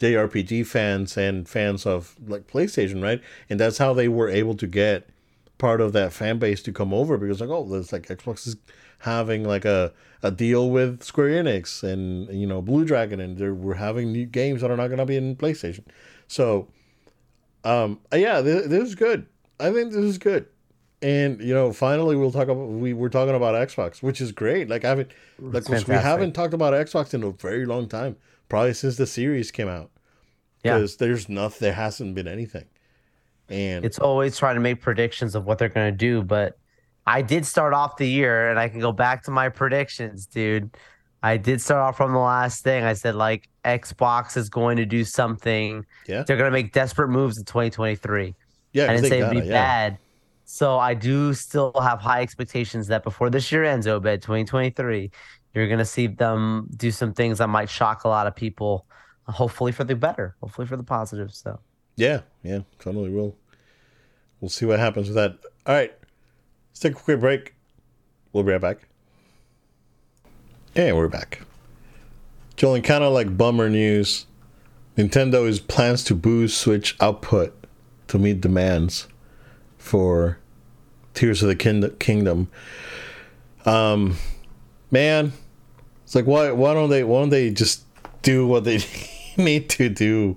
JRPG 0.00 0.66
fans 0.66 1.16
and 1.18 1.46
fans 1.46 1.84
of 1.84 2.16
like 2.26 2.46
PlayStation, 2.46 3.02
right? 3.02 3.20
And 3.50 3.60
that's 3.60 3.76
how 3.76 3.92
they 3.92 4.08
were 4.08 4.30
able 4.30 4.54
to 4.56 4.66
get 4.66 5.10
part 5.58 5.82
of 5.82 5.92
that 5.92 6.12
fan 6.12 6.38
base 6.38 6.62
to 6.62 6.72
come 6.72 6.94
over 6.94 7.18
because 7.18 7.40
like 7.40 7.50
oh, 7.50 7.68
there's 7.68 7.92
like 7.92 8.08
Xbox 8.08 8.46
is 8.46 8.56
having 9.00 9.44
like 9.44 9.66
a, 9.66 9.92
a 10.22 10.30
deal 10.30 10.70
with 10.70 11.02
Square 11.02 11.44
Enix 11.44 11.82
and 11.82 12.28
you 12.28 12.46
know 12.46 12.62
Blue 12.62 12.86
Dragon, 12.86 13.20
and 13.20 13.36
they're, 13.36 13.54
we're 13.54 13.74
having 13.74 14.10
new 14.10 14.24
games 14.24 14.62
that 14.62 14.70
are 14.70 14.78
not 14.78 14.88
going 14.88 14.98
to 14.98 15.06
be 15.06 15.16
in 15.16 15.36
PlayStation. 15.36 15.84
So, 16.28 16.68
um, 17.62 18.00
yeah, 18.10 18.40
this, 18.40 18.66
this 18.66 18.88
is 18.88 18.94
good. 18.94 19.26
I 19.60 19.70
think 19.70 19.92
this 19.92 20.02
is 20.02 20.16
good. 20.16 20.46
And 21.04 21.38
you 21.42 21.52
know, 21.52 21.70
finally, 21.70 22.16
we'll 22.16 22.32
talk 22.32 22.44
about 22.44 22.66
we 22.66 22.94
we're 22.94 23.10
talking 23.10 23.34
about 23.34 23.54
Xbox, 23.68 24.02
which 24.02 24.22
is 24.22 24.32
great. 24.32 24.70
Like 24.70 24.86
I 24.86 24.88
haven't, 24.88 25.10
like 25.38 25.68
we 25.68 25.94
haven't 25.94 26.32
talked 26.32 26.54
about 26.54 26.72
Xbox 26.72 27.12
in 27.12 27.22
a 27.22 27.30
very 27.30 27.66
long 27.66 27.88
time, 27.88 28.16
probably 28.48 28.72
since 28.72 28.96
the 28.96 29.06
series 29.06 29.50
came 29.50 29.68
out. 29.68 29.90
Because 30.62 30.92
yeah. 30.92 31.06
there's 31.06 31.28
nothing, 31.28 31.58
there 31.60 31.74
hasn't 31.74 32.14
been 32.14 32.26
anything, 32.26 32.64
and 33.50 33.84
it's 33.84 33.98
always 33.98 34.38
trying 34.38 34.54
to 34.54 34.62
make 34.62 34.80
predictions 34.80 35.34
of 35.34 35.44
what 35.44 35.58
they're 35.58 35.68
going 35.68 35.92
to 35.92 35.96
do, 35.96 36.22
but 36.22 36.56
I 37.06 37.20
did 37.20 37.44
start 37.44 37.74
off 37.74 37.98
the 37.98 38.08
year, 38.08 38.48
and 38.48 38.58
I 38.58 38.70
can 38.70 38.80
go 38.80 38.90
back 38.90 39.24
to 39.24 39.30
my 39.30 39.50
predictions, 39.50 40.24
dude. 40.24 40.70
I 41.22 41.36
did 41.36 41.60
start 41.60 41.82
off 41.82 41.98
from 41.98 42.12
the 42.12 42.18
last 42.18 42.64
thing. 42.64 42.82
I 42.82 42.94
said 42.94 43.14
like 43.14 43.50
Xbox 43.66 44.38
is 44.38 44.48
going 44.48 44.78
to 44.78 44.86
do 44.86 45.04
something. 45.04 45.84
Yeah, 46.06 46.22
they're 46.22 46.38
going 46.38 46.50
to 46.50 46.58
make 46.58 46.72
desperate 46.72 47.08
moves 47.08 47.36
in 47.36 47.44
2023. 47.44 48.34
Yeah, 48.72 48.84
I 48.84 48.96
didn't 48.96 49.10
say 49.10 49.18
it'd 49.18 49.30
be 49.30 49.46
yeah. 49.46 49.52
bad. 49.52 49.98
So 50.44 50.78
I 50.78 50.94
do 50.94 51.32
still 51.34 51.72
have 51.80 52.00
high 52.00 52.20
expectations 52.20 52.86
that 52.88 53.02
before 53.02 53.30
this 53.30 53.50
year 53.50 53.64
ends, 53.64 53.86
Obed 53.86 54.22
2023, 54.22 55.10
you're 55.54 55.66
going 55.66 55.78
to 55.78 55.84
see 55.84 56.06
them 56.06 56.68
do 56.76 56.90
some 56.90 57.14
things 57.14 57.38
that 57.38 57.48
might 57.48 57.70
shock 57.70 58.04
a 58.04 58.08
lot 58.08 58.26
of 58.26 58.36
people. 58.36 58.86
Hopefully 59.26 59.72
for 59.72 59.84
the 59.84 59.94
better. 59.94 60.36
Hopefully 60.40 60.66
for 60.66 60.76
the 60.76 60.82
positive. 60.82 61.32
So. 61.32 61.58
Yeah, 61.96 62.20
yeah, 62.42 62.60
totally 62.78 63.10
will. 63.10 63.34
We'll 64.40 64.50
see 64.50 64.66
what 64.66 64.78
happens 64.78 65.08
with 65.08 65.16
that. 65.16 65.38
All 65.66 65.74
right. 65.74 65.94
Let's 66.70 66.80
take 66.80 66.92
a 66.92 66.96
quick 66.96 67.20
break. 67.20 67.54
We'll 68.32 68.44
be 68.44 68.52
right 68.52 68.60
back. 68.60 68.78
And 70.76 70.96
we're 70.96 71.08
back. 71.08 71.40
Jolene, 72.56 72.84
kind 72.84 73.02
of 73.02 73.12
like 73.12 73.38
bummer 73.38 73.70
news. 73.70 74.26
Nintendo 74.98 75.48
is 75.48 75.58
plans 75.58 76.04
to 76.04 76.14
boost 76.14 76.60
Switch 76.60 76.96
output 77.00 77.66
to 78.08 78.18
meet 78.18 78.40
demands 78.40 79.06
for 79.84 80.38
Tears 81.12 81.42
of 81.42 81.48
the 81.48 81.90
Kingdom. 81.98 82.48
Um, 83.66 84.16
man, 84.90 85.32
it's 86.04 86.14
like 86.14 86.26
why 86.26 86.50
why 86.52 86.72
don't 86.72 86.88
they 86.88 87.04
why 87.04 87.20
don't 87.20 87.28
they 87.28 87.50
just 87.50 87.84
do 88.22 88.46
what 88.46 88.64
they 88.64 88.78
need 89.36 89.68
to 89.70 89.88
do 89.88 90.36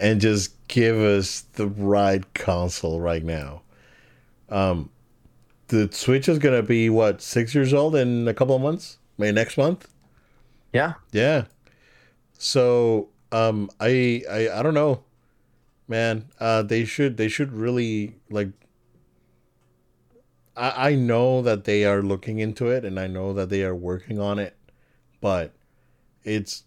and 0.00 0.20
just 0.20 0.54
give 0.66 0.96
us 0.96 1.42
the 1.54 1.68
right 1.68 2.34
console 2.34 3.00
right 3.00 3.24
now? 3.24 3.62
Um, 4.48 4.90
the 5.68 5.88
Switch 5.92 6.28
is 6.28 6.38
gonna 6.38 6.62
be 6.62 6.90
what 6.90 7.22
six 7.22 7.54
years 7.54 7.72
old 7.72 7.94
in 7.94 8.26
a 8.26 8.34
couple 8.34 8.56
of 8.56 8.62
months, 8.62 8.98
maybe 9.18 9.32
next 9.32 9.56
month. 9.56 9.88
Yeah. 10.72 10.94
Yeah. 11.12 11.44
So 12.36 13.08
um, 13.30 13.70
I 13.80 14.22
I 14.28 14.48
I 14.52 14.62
don't 14.62 14.74
know, 14.74 15.04
man. 15.86 16.26
Uh, 16.40 16.62
they 16.62 16.84
should 16.84 17.16
they 17.16 17.28
should 17.28 17.52
really 17.52 18.16
like. 18.30 18.48
I 20.56 20.90
I 20.90 20.94
know 20.94 21.42
that 21.42 21.64
they 21.64 21.84
are 21.84 22.02
looking 22.02 22.38
into 22.38 22.68
it, 22.68 22.84
and 22.84 22.98
I 22.98 23.06
know 23.06 23.32
that 23.32 23.48
they 23.48 23.62
are 23.64 23.74
working 23.74 24.18
on 24.18 24.38
it, 24.38 24.56
but 25.20 25.52
it's 26.22 26.64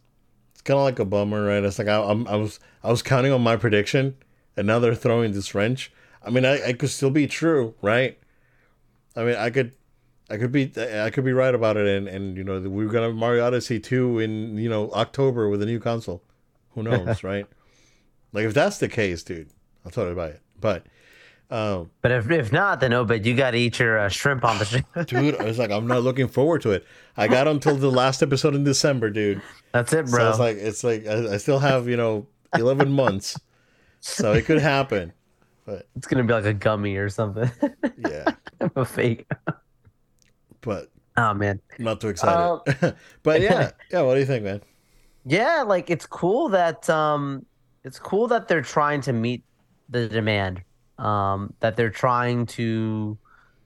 it's 0.51 0.61
kind 0.61 0.77
of 0.77 0.83
like 0.83 0.99
a 0.99 1.05
bummer, 1.05 1.45
right? 1.45 1.63
It's 1.63 1.79
like 1.79 1.87
I 1.87 2.01
I'm, 2.01 2.27
I 2.27 2.35
was 2.35 2.59
I 2.83 2.89
was 2.89 3.01
counting 3.01 3.31
on 3.31 3.41
my 3.41 3.55
prediction, 3.55 4.15
and 4.55 4.67
now 4.67 4.79
they're 4.79 4.95
throwing 4.95 5.33
this 5.33 5.53
wrench. 5.55 5.91
I 6.23 6.29
mean, 6.29 6.45
I, 6.45 6.69
I 6.69 6.73
could 6.73 6.89
still 6.89 7.11
be 7.11 7.27
true, 7.27 7.73
right? 7.81 8.19
I 9.15 9.23
mean, 9.23 9.35
I 9.35 9.49
could, 9.49 9.71
I 10.29 10.37
could 10.37 10.51
be, 10.51 10.71
I 10.77 11.09
could 11.09 11.23
be 11.23 11.33
right 11.33 11.55
about 11.55 11.77
it, 11.77 11.87
and 11.87 12.07
and 12.07 12.37
you 12.37 12.43
know, 12.43 12.59
we 12.59 12.85
are 12.85 12.89
gonna 12.89 13.07
have 13.07 13.15
Mario 13.15 13.45
Odyssey 13.45 13.79
two 13.79 14.19
in 14.19 14.57
you 14.57 14.69
know 14.69 14.91
October 14.91 15.49
with 15.49 15.61
a 15.61 15.65
new 15.65 15.79
console. 15.79 16.21
Who 16.71 16.83
knows, 16.83 17.23
right? 17.23 17.47
Like 18.33 18.45
if 18.45 18.53
that's 18.53 18.77
the 18.77 18.89
case, 18.89 19.23
dude, 19.23 19.49
I'll 19.85 19.91
totally 19.91 20.15
buy 20.15 20.27
it. 20.27 20.41
But, 20.59 20.85
um, 21.49 21.89
but 22.01 22.11
if 22.11 22.29
if 22.29 22.51
not, 22.51 22.81
then 22.81 22.91
no. 22.91 23.05
But 23.05 23.23
you 23.25 23.35
got 23.35 23.51
to 23.51 23.57
eat 23.57 23.79
your 23.79 23.99
uh, 23.99 24.09
shrimp 24.09 24.43
on 24.43 24.57
the 24.57 25.05
dude. 25.07 25.35
I 25.35 25.45
was 25.45 25.57
like, 25.57 25.71
I'm 25.71 25.87
not 25.87 26.03
looking 26.03 26.27
forward 26.27 26.61
to 26.63 26.71
it. 26.71 26.85
I 27.15 27.27
got 27.27 27.47
until 27.47 27.75
the 27.75 27.91
last 27.91 28.21
episode 28.21 28.53
in 28.53 28.63
December, 28.63 29.09
dude. 29.09 29.41
That's 29.71 29.93
it, 29.93 30.07
bro. 30.07 30.19
So 30.19 30.29
it's 30.29 30.39
like 30.39 30.57
it's 30.57 30.83
like 30.83 31.07
I, 31.07 31.35
I 31.35 31.37
still 31.37 31.59
have 31.59 31.87
you 31.87 31.95
know 31.95 32.27
11 32.55 32.91
months, 32.91 33.39
so 34.01 34.33
it 34.33 34.45
could 34.45 34.59
happen. 34.59 35.13
But 35.65 35.87
it's 35.95 36.05
gonna 36.07 36.23
be 36.23 36.33
like 36.33 36.45
a 36.45 36.53
gummy 36.53 36.97
or 36.97 37.09
something. 37.09 37.49
Yeah. 37.97 38.25
a 38.75 38.85
fake. 38.85 39.29
but 40.61 40.89
oh 41.15 41.33
man, 41.33 41.61
I'm 41.77 41.85
not 41.85 42.01
too 42.01 42.09
excited. 42.09 42.75
Um, 42.83 42.93
but 43.23 43.41
yeah, 43.41 43.71
yeah. 43.91 44.01
What 44.01 44.15
do 44.15 44.19
you 44.19 44.25
think, 44.25 44.43
man? 44.43 44.61
Yeah, 45.25 45.63
like 45.65 45.89
it's 45.89 46.05
cool 46.05 46.49
that 46.49 46.89
um, 46.89 47.45
it's 47.83 47.99
cool 47.99 48.27
that 48.27 48.47
they're 48.47 48.61
trying 48.61 49.01
to 49.01 49.13
meet 49.13 49.43
the 49.89 50.07
demand. 50.07 50.61
Um, 50.97 51.53
that 51.59 51.75
they're 51.75 51.91
trying 51.91 52.47
to 52.47 53.17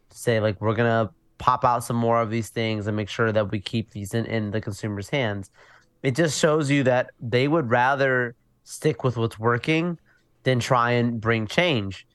say 0.10 0.40
like 0.42 0.60
we're 0.60 0.76
gonna 0.76 1.10
pop 1.38 1.64
out 1.66 1.84
some 1.84 1.96
more 1.96 2.22
of 2.22 2.30
these 2.30 2.50
things 2.50 2.88
and 2.88 2.96
make 2.96 3.10
sure 3.10 3.32
that 3.32 3.52
we 3.52 3.60
keep 3.60 3.92
these 3.92 4.14
in, 4.14 4.26
in 4.26 4.52
the 4.52 4.62
consumer's 4.62 5.10
hands. 5.10 5.50
It 6.04 6.16
just 6.16 6.40
shows 6.40 6.70
you 6.70 6.84
that 6.84 7.12
they 7.20 7.48
would 7.48 7.70
rather 7.70 8.36
stick 8.64 9.04
with 9.04 9.18
what's 9.18 9.40
working 9.40 9.98
than 10.44 10.60
try 10.60 10.92
and 10.92 11.20
bring 11.20 11.48
change. 11.48 12.06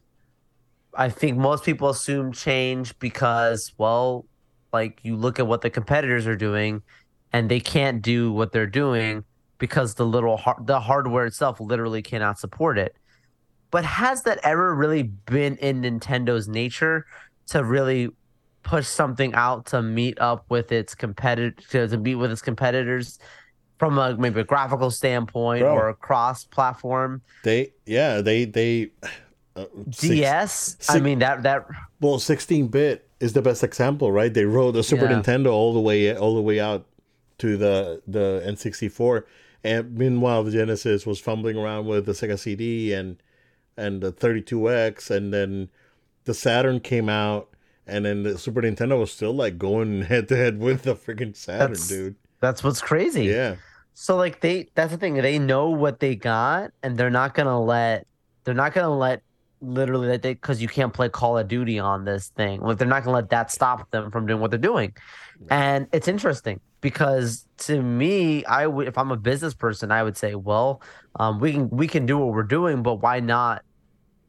I 0.94 1.08
think 1.08 1.36
most 1.36 1.64
people 1.64 1.90
assume 1.90 2.32
change 2.32 2.98
because, 2.98 3.72
well, 3.78 4.26
like 4.72 5.00
you 5.02 5.16
look 5.16 5.38
at 5.38 5.46
what 5.46 5.60
the 5.60 5.70
competitors 5.70 6.26
are 6.26 6.36
doing 6.36 6.82
and 7.32 7.50
they 7.50 7.60
can't 7.60 8.02
do 8.02 8.32
what 8.32 8.52
they're 8.52 8.66
doing 8.66 9.24
because 9.58 9.94
the 9.94 10.06
little 10.06 10.36
har- 10.36 10.62
the 10.64 10.80
hardware 10.80 11.26
itself 11.26 11.60
literally 11.60 12.02
cannot 12.02 12.38
support 12.38 12.78
it. 12.78 12.96
But 13.76 13.84
has 13.84 14.22
that 14.22 14.38
ever 14.42 14.74
really 14.74 15.02
been 15.02 15.58
in 15.58 15.82
Nintendo's 15.82 16.48
nature 16.48 17.04
to 17.48 17.62
really 17.62 18.08
push 18.62 18.86
something 18.86 19.34
out 19.34 19.66
to 19.66 19.82
meet 19.82 20.18
up 20.18 20.46
with 20.48 20.72
its 20.72 20.94
competitor 20.94 21.86
to 21.86 21.98
meet 21.98 22.14
with 22.14 22.30
its 22.30 22.40
competitors 22.40 23.18
from 23.78 23.98
a 23.98 24.16
maybe 24.16 24.40
a 24.40 24.44
graphical 24.44 24.90
standpoint 24.90 25.60
Bro. 25.60 25.74
or 25.74 25.90
a 25.90 25.94
cross 25.94 26.42
platform? 26.42 27.20
They 27.44 27.74
yeah 27.84 28.22
they 28.22 28.46
they. 28.46 28.92
Uh, 29.54 29.66
six- 29.90 30.08
DS, 30.08 30.76
I 30.88 30.98
mean 31.00 31.18
that 31.18 31.42
that 31.42 31.66
Well, 32.00 32.18
16 32.18 32.68
bit 32.68 33.06
is 33.20 33.34
the 33.34 33.42
best 33.42 33.62
example, 33.62 34.10
right? 34.10 34.32
They 34.32 34.46
rode 34.46 34.72
the 34.72 34.82
Super 34.82 35.04
Yeah. 35.04 35.20
Nintendo 35.20 35.52
all 35.52 35.74
the 35.74 35.80
way 35.80 36.16
all 36.16 36.34
the 36.34 36.40
way 36.40 36.60
out 36.60 36.86
to 37.40 37.58
the 37.58 38.00
the 38.08 38.42
N64, 38.46 39.24
and 39.64 39.98
meanwhile 39.98 40.44
the 40.44 40.50
Genesis 40.50 41.04
was 41.04 41.20
fumbling 41.20 41.58
around 41.58 41.84
with 41.84 42.06
the 42.06 42.12
Sega 42.12 42.38
CD 42.38 42.94
and 42.94 43.18
and 43.76 44.00
the 44.00 44.12
32X, 44.12 45.10
and 45.10 45.32
then 45.32 45.68
the 46.24 46.34
Saturn 46.34 46.80
came 46.80 47.08
out, 47.08 47.48
and 47.86 48.04
then 48.04 48.22
the 48.22 48.38
Super 48.38 48.62
Nintendo 48.62 48.98
was 48.98 49.12
still 49.12 49.32
like 49.32 49.58
going 49.58 50.02
head 50.02 50.28
to 50.28 50.36
head 50.36 50.58
with 50.58 50.82
the 50.82 50.94
freaking 50.94 51.36
Saturn, 51.36 51.72
That's- 51.72 51.88
dude. 51.88 52.14
that's 52.40 52.62
what's 52.64 52.80
crazy. 52.80 53.24
Yeah, 53.26 53.56
So 53.94 54.16
like 54.16 54.40
they 54.40 54.68
that's 54.74 54.92
the 54.92 54.98
thing, 54.98 55.14
they 55.14 55.38
know 55.38 55.70
what 55.70 56.00
they 56.00 56.16
got 56.16 56.70
and 56.82 56.96
they're 56.98 57.10
not 57.10 57.34
gonna 57.34 57.60
let 57.60 58.06
they're 58.44 58.54
not 58.54 58.74
gonna 58.74 58.94
let 58.96 59.22
literally 59.62 60.06
that 60.08 60.20
they 60.22 60.34
because 60.34 60.60
you 60.60 60.68
can't 60.68 60.92
play 60.92 61.08
Call 61.08 61.38
of 61.38 61.48
Duty 61.48 61.78
on 61.78 62.04
this 62.04 62.28
thing. 62.28 62.60
Like 62.60 62.76
they're 62.78 62.86
not 62.86 63.04
gonna 63.04 63.16
let 63.16 63.30
that 63.30 63.50
stop 63.50 63.90
them 63.90 64.10
from 64.10 64.26
doing 64.26 64.40
what 64.40 64.50
they're 64.50 64.58
doing. 64.58 64.94
And 65.50 65.86
it's 65.92 66.08
interesting 66.08 66.60
because 66.80 67.46
to 67.58 67.82
me, 67.82 68.44
I 68.44 68.66
would 68.66 68.88
if 68.88 68.98
I'm 68.98 69.10
a 69.10 69.16
business 69.16 69.54
person, 69.54 69.90
I 69.90 70.02
would 70.02 70.16
say, 70.16 70.34
well, 70.34 70.82
um, 71.18 71.40
we 71.40 71.52
can 71.52 71.70
we 71.70 71.88
can 71.88 72.06
do 72.06 72.18
what 72.18 72.34
we're 72.34 72.42
doing, 72.42 72.82
but 72.82 72.96
why 72.96 73.20
not 73.20 73.62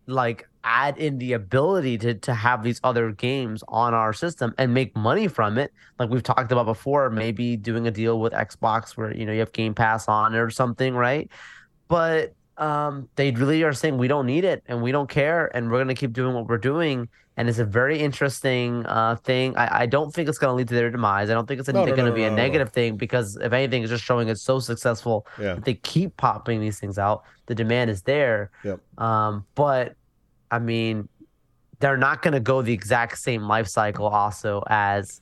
like 0.08 0.48
add 0.64 0.98
in 0.98 1.18
the 1.18 1.34
ability 1.34 1.98
to 2.00 2.14
to 2.16 2.34
have 2.34 2.64
these 2.64 2.80
other 2.84 3.12
games 3.12 3.64
on 3.68 3.94
our 3.94 4.14
system 4.14 4.54
and 4.58 4.74
make 4.74 4.96
money 4.96 5.28
from 5.28 5.58
it? 5.58 5.72
Like 6.00 6.10
we've 6.10 6.24
talked 6.24 6.52
about 6.52 6.66
before 6.66 7.10
maybe 7.10 7.58
doing 7.58 7.88
a 7.88 7.92
deal 7.92 8.20
with 8.20 8.34
xbox 8.34 8.98
where 8.98 9.16
you 9.16 9.26
know 9.26 9.34
you 9.34 9.40
have 9.40 9.52
game 9.52 9.74
pass 9.76 10.08
on 10.08 10.36
or 10.36 10.50
something 10.50 10.96
right? 10.96 11.30
But 11.90 12.34
um 12.58 13.08
they 13.16 13.32
really 13.32 13.64
are 13.64 13.74
saying 13.74 13.98
we 13.98 14.08
don't 14.08 14.26
need 14.26 14.44
it 14.44 14.64
and 14.68 14.82
we 14.82 14.92
don't 14.92 15.10
care 15.10 15.56
and 15.56 15.70
we're 15.72 15.78
going 15.78 15.88
to 15.90 15.94
keep 15.96 16.14
doing 16.14 16.34
what 16.36 16.48
we're 16.48 16.58
doing. 16.58 17.08
And 17.40 17.48
it's 17.48 17.60
a 17.60 17.66
very 17.66 18.00
interesting 18.00 18.84
uh 18.88 19.16
thing. 19.18 19.56
I, 19.56 19.82
I 19.82 19.86
don't 19.86 20.12
think 20.14 20.28
it's 20.28 20.40
going 20.40 20.52
to 20.52 20.56
lead 20.56 20.68
to 20.70 20.74
their 20.74 20.90
demise. 20.90 21.30
I 21.30 21.34
don't 21.34 21.48
think 21.48 21.60
it's 21.60 21.70
No, 21.70 21.82
no, 21.86 21.86
going 21.96 22.06
to 22.06 22.12
no, 22.12 22.16
be 22.16 22.24
a 22.24 22.32
negative 22.32 22.72
thing 22.72 22.98
because 22.98 23.36
if 23.38 23.54
anything 23.54 23.84
it's 23.84 23.92
just 23.92 24.04
showing 24.04 24.28
it's 24.28 24.42
so 24.42 24.60
successful 24.60 25.28
yeah, 25.40 25.54
that 25.56 25.66
they 25.66 25.76
keep 25.76 26.18
popping 26.18 26.60
these 26.62 26.80
things 26.80 26.98
out. 26.98 27.24
The 27.46 27.56
demand 27.56 27.90
is 27.92 28.02
there. 28.02 28.50
Yep. 28.64 28.80
um 28.98 29.46
but 29.56 29.96
i 30.50 30.58
mean 30.60 31.08
they're 31.80 31.98
not 31.98 32.22
going 32.24 32.34
to 32.34 32.40
go 32.40 32.62
the 32.64 32.74
exact 32.74 33.20
same 33.20 33.44
life 33.44 33.68
cycle 33.68 34.08
also 34.08 34.64
as 34.68 35.22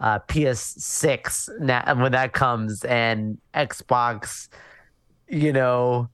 uh 0.00 0.18
ps6 0.28 1.48
na- 1.60 1.94
when 2.00 2.12
that 2.12 2.32
comes 2.32 2.84
and 2.84 3.38
xbox 3.54 4.48
you 5.28 5.52
know 5.52 6.08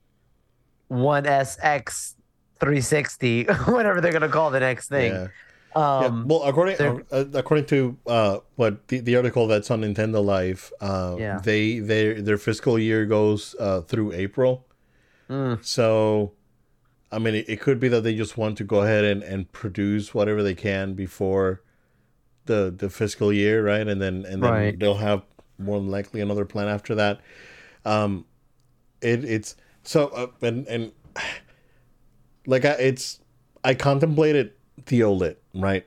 1sx 0.93 2.13
360 2.59 3.43
whatever 3.67 3.99
they're 4.01 4.11
going 4.11 4.21
to 4.21 4.29
call 4.29 4.51
the 4.51 4.59
next 4.59 4.87
thing 4.89 5.11
yeah. 5.11 5.27
um 5.75 6.03
yeah. 6.03 6.23
Well, 6.25 6.43
according 6.43 6.75
uh, 7.11 7.25
according 7.33 7.65
to 7.73 7.97
uh, 8.07 8.37
what 8.55 8.87
the, 8.89 8.99
the 8.99 9.15
article 9.15 9.47
that's 9.47 9.71
on 9.71 9.81
Nintendo 9.81 10.23
Life, 10.23 10.71
uh, 10.79 11.15
Yeah. 11.17 11.39
they 11.43 11.79
their 11.79 12.21
their 12.21 12.37
fiscal 12.37 12.77
year 12.77 13.05
goes 13.07 13.55
uh, 13.59 13.81
through 13.81 14.13
April. 14.13 14.67
mm, 15.27 15.57
So, 15.65 16.33
I 17.11 17.17
mean, 17.17 17.33
it, 17.33 17.45
it 17.49 17.59
could 17.59 17.79
be 17.79 17.87
that 17.89 18.01
they 18.01 18.13
just 18.15 18.37
want 18.37 18.55
to 18.59 18.63
go 18.63 18.81
ahead 18.85 19.03
and, 19.03 19.23
and 19.23 19.51
produce 19.51 20.13
whatever 20.13 20.43
they 20.43 20.53
can 20.53 20.93
before 20.93 21.63
the 22.45 22.69
the 22.81 22.89
fiscal 22.89 23.33
year, 23.33 23.65
right? 23.65 23.87
And 23.87 23.99
then 23.99 24.25
and 24.29 24.43
then 24.43 24.51
Right. 24.53 24.79
they'll 24.79 25.01
have 25.09 25.23
more 25.57 25.79
than 25.79 25.89
likely 25.89 26.21
another 26.21 26.45
plan 26.45 26.67
after 26.67 26.93
that. 26.95 27.19
Um, 27.83 28.25
it 29.01 29.23
it's 29.25 29.55
so 29.83 30.07
uh, 30.09 30.27
and 30.41 30.67
and 30.67 30.91
like 32.45 32.65
I, 32.65 32.71
it's 32.71 33.19
I 33.63 33.73
contemplated 33.73 34.53
the 34.85 35.01
OLED, 35.01 35.35
right? 35.55 35.85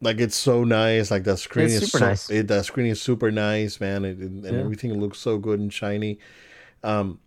Like 0.00 0.20
it's 0.20 0.36
so 0.36 0.64
nice. 0.64 1.10
Like 1.10 1.24
that 1.24 1.38
screen 1.38 1.66
It's 1.66 1.74
is 1.74 1.80
super 1.92 1.98
so, 1.98 2.08
nice. 2.08 2.30
It, 2.30 2.48
that 2.48 2.64
screen 2.66 2.86
is 2.88 3.00
super 3.00 3.30
nice, 3.30 3.80
man, 3.80 4.04
it, 4.04 4.18
and 4.18 4.44
Yeah. 4.44 4.52
everything 4.52 5.00
looks 5.00 5.18
so 5.18 5.38
good 5.38 5.60
and 5.60 5.72
shiny. 5.72 6.18
Um, 6.82 7.20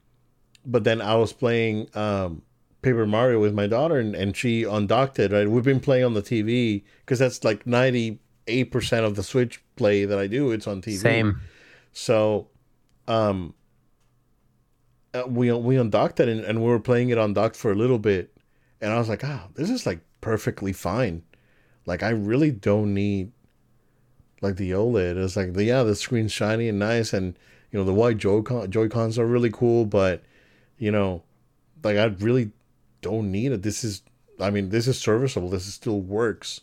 but 0.66 0.84
then 0.84 1.02
I 1.02 1.16
was 1.16 1.34
playing 1.34 1.90
um, 1.96 2.44
Paper 2.82 3.08
Mario 3.08 3.40
with 3.40 3.54
my 3.54 3.66
daughter, 3.66 3.98
and, 3.98 4.16
and 4.16 4.36
she 4.36 4.64
undocked 4.64 5.18
it. 5.18 5.32
Right, 5.32 5.50
we've 5.50 5.64
been 5.64 5.80
playing 5.80 6.04
on 6.06 6.14
the 6.14 6.22
TV 6.22 6.84
because 7.06 7.18
that's 7.20 7.44
like 7.44 7.66
ninety 7.66 8.20
eight 8.46 8.72
percent 8.72 9.06
of 9.06 9.16
the 9.16 9.24
Switch 9.24 9.64
play 9.76 10.06
that 10.06 10.20
I 10.20 10.28
do. 10.28 10.52
It's 10.52 10.68
on 10.68 10.82
TV. 10.82 10.98
same 11.00 11.42
So, 11.94 12.50
um, 13.08 13.56
we 15.28 15.52
we 15.52 15.78
undocked 15.78 16.20
it 16.20 16.28
and, 16.28 16.42
and 16.42 16.62
we 16.62 16.68
were 16.68 16.80
playing 16.80 17.10
it 17.10 17.18
undocked 17.18 17.56
for 17.56 17.72
a 17.72 17.76
little 17.76 18.00
bit, 18.00 18.36
and 18.82 18.92
I 18.92 18.98
was 18.98 19.10
like, 19.10 19.24
ah, 19.24 19.48
this 19.56 19.70
is 19.70 19.86
like 19.86 20.00
perfectly 20.22 20.74
fine. 20.74 21.24
Like 21.86 22.04
I 22.04 22.10
really 22.10 22.52
don't 22.52 22.94
need 22.94 23.32
like 24.42 24.58
the 24.58 24.72
OLED. 24.72 25.18
It's 25.18 25.36
like 25.36 25.56
yeah, 25.56 25.84
the 25.84 25.96
screen's 25.96 26.32
shiny 26.32 26.70
and 26.70 26.80
nice, 26.80 27.14
and 27.14 27.38
you 27.72 27.80
know 27.80 27.86
the 27.86 27.94
white 27.94 28.18
Joy 28.18 28.42
Joy 28.68 28.90
Cons 28.90 29.18
are 29.18 29.26
really 29.26 29.52
cool, 29.52 29.86
but 29.86 30.24
you 30.78 30.92
know, 30.92 31.24
like 31.84 31.98
I 31.98 32.06
really 32.06 32.52
don't 33.02 33.32
need 33.32 33.52
it. 33.52 33.64
This 33.64 33.84
is, 33.84 34.02
I 34.40 34.50
mean, 34.50 34.70
this 34.70 34.88
is 34.88 35.00
serviceable. 35.00 35.50
This 35.50 35.68
is 35.68 35.74
still 35.74 36.02
works 36.02 36.62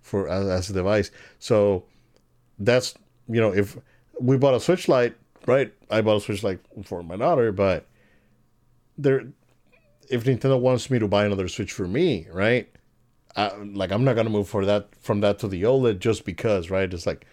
for 0.00 0.28
as, 0.28 0.46
as 0.46 0.70
a 0.70 0.72
device. 0.72 1.10
So 1.38 1.84
that's 2.58 2.94
you 3.28 3.40
know 3.40 3.52
if 3.52 3.76
we 4.20 4.36
bought 4.36 4.54
a 4.54 4.60
Switch 4.60 4.88
Lite, 4.88 5.16
right? 5.46 5.72
I 5.90 6.00
bought 6.00 6.16
a 6.16 6.20
Switch 6.20 6.42
like 6.42 6.60
for 6.84 7.02
my 7.02 7.16
daughter, 7.16 7.52
but 7.52 7.86
there, 8.98 9.28
if 10.10 10.24
Nintendo 10.24 10.58
wants 10.60 10.90
me 10.90 10.98
to 10.98 11.08
buy 11.08 11.24
another 11.26 11.48
Switch 11.48 11.72
for 11.72 11.86
me, 11.86 12.26
right? 12.32 12.68
I, 13.36 13.54
like 13.56 13.92
I'm 13.92 14.04
not 14.04 14.16
gonna 14.16 14.30
move 14.30 14.48
for 14.48 14.64
that 14.64 14.88
from 15.00 15.20
that 15.20 15.38
to 15.40 15.48
the 15.48 15.62
OLED 15.62 15.98
just 15.98 16.24
because, 16.24 16.70
right? 16.70 16.92
It's 16.92 17.06
like 17.06 17.26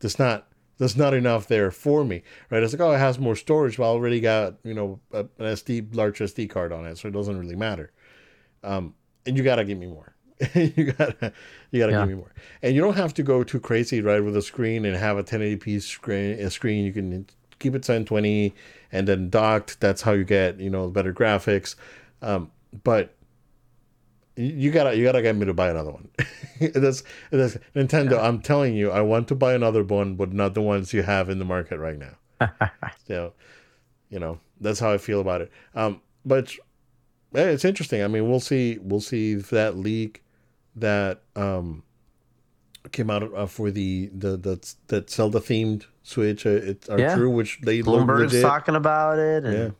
there's 0.00 0.18
not 0.18 0.48
there's 0.78 0.96
not 0.96 1.14
enough 1.14 1.46
there 1.46 1.70
for 1.70 2.04
me, 2.04 2.22
right? 2.50 2.62
It's 2.62 2.72
like 2.72 2.80
oh, 2.80 2.92
it 2.92 2.98
has 2.98 3.18
more 3.18 3.36
storage, 3.36 3.76
but 3.76 3.84
I 3.84 3.86
already 3.86 4.20
got 4.20 4.54
you 4.64 4.74
know 4.74 5.00
a, 5.12 5.20
an 5.20 5.28
SD 5.38 5.94
large 5.94 6.18
SD 6.18 6.50
card 6.50 6.72
on 6.72 6.86
it, 6.86 6.98
so 6.98 7.08
it 7.08 7.12
doesn't 7.12 7.38
really 7.38 7.56
matter. 7.56 7.92
Um, 8.64 8.94
and 9.26 9.36
you 9.36 9.44
gotta 9.44 9.64
give 9.64 9.78
me 9.78 9.86
more. 9.86 10.14
you 10.54 10.92
gotta 10.92 11.32
you 11.70 11.78
gotta 11.78 11.92
Yeah. 11.92 12.00
give 12.00 12.08
me 12.08 12.14
more, 12.14 12.32
and 12.62 12.74
you 12.74 12.80
don't 12.80 12.96
have 12.96 13.14
to 13.14 13.22
go 13.22 13.44
too 13.44 13.60
crazy, 13.60 14.00
right, 14.00 14.20
with 14.24 14.36
a 14.36 14.42
screen 14.42 14.84
and 14.84 14.96
have 14.96 15.16
a 15.16 15.22
1080p 15.22 15.80
screen. 15.80 16.40
A 16.40 16.50
screen 16.50 16.84
you 16.84 16.92
can 16.92 17.26
keep 17.64 17.74
it 17.74 17.84
720 17.84 18.54
and 18.92 19.08
then 19.08 19.30
docked. 19.30 19.80
That's 19.80 20.02
how 20.02 20.12
you 20.12 20.24
get 20.24 20.60
you 20.60 20.70
know 20.70 20.88
better 20.88 21.12
graphics. 21.12 21.74
Um, 22.22 22.50
but 22.84 23.14
you 24.36 24.70
gotta 24.70 24.96
you 24.96 25.04
gotta 25.04 25.22
get 25.22 25.36
me 25.36 25.46
to 25.46 25.54
buy 25.54 25.70
another 25.70 25.92
one. 25.92 26.08
that's 26.74 27.02
that's 27.30 27.56
Nintendo. 27.74 28.22
I'm 28.22 28.40
telling 28.40 28.74
you, 28.74 28.90
I 28.90 29.00
want 29.00 29.28
to 29.28 29.34
buy 29.34 29.54
another 29.54 29.82
one, 29.82 30.14
but 30.16 30.32
not 30.32 30.54
the 30.54 30.62
ones 30.62 30.92
you 30.92 31.02
have 31.02 31.28
in 31.30 31.38
the 31.38 31.44
market 31.44 31.78
right 31.78 31.98
now. 31.98 32.50
so, 33.08 33.32
you 34.10 34.18
know, 34.18 34.40
that's 34.60 34.80
how 34.80 34.92
I 34.92 34.98
feel 34.98 35.20
about 35.20 35.40
it. 35.40 35.52
Um, 35.74 36.00
but 36.24 36.54
yeah, 37.32 37.44
it's 37.44 37.64
interesting. 37.64 38.02
I 38.02 38.08
mean, 38.08 38.28
we'll 38.28 38.40
see. 38.40 38.78
We'll 38.82 39.00
see 39.00 39.32
if 39.32 39.50
that 39.50 39.76
leak 39.76 40.22
that 40.76 41.22
um 41.36 41.84
came 42.92 43.08
out 43.08 43.22
uh, 43.34 43.46
for 43.46 43.70
the 43.70 44.10
the 44.14 44.36
the 44.36 44.74
that 44.88 45.10
Zelda 45.10 45.38
themed 45.40 45.84
Switch 46.04 46.44
uh, 46.46 46.50
it, 46.50 46.88
are 46.88 46.98
Yeah. 46.98 47.16
true, 47.16 47.30
which 47.30 47.60
they 47.62 47.82
look 47.82 48.02
bloomberg's 48.02 48.32
legit. 48.32 48.42
talking 48.42 48.76
about 48.76 49.18
it 49.18 49.44
and 49.44 49.56
Yeah. 49.56 49.70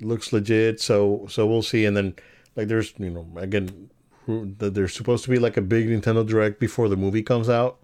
Looks 0.00 0.32
legit. 0.32 0.80
So 0.80 1.26
so 1.28 1.46
we'll 1.46 1.62
see. 1.62 1.84
And 1.84 1.96
then 1.96 2.14
like 2.56 2.68
there's 2.68 2.94
you 2.98 3.10
know 3.10 3.26
again 3.36 3.90
there's 4.26 4.94
supposed 4.94 5.24
to 5.24 5.30
be 5.30 5.38
like 5.38 5.56
a 5.56 5.62
big 5.62 5.88
Nintendo 5.88 6.26
Direct 6.26 6.58
before 6.58 6.88
the 6.88 6.96
movie 6.96 7.22
comes 7.22 7.48
out, 7.48 7.78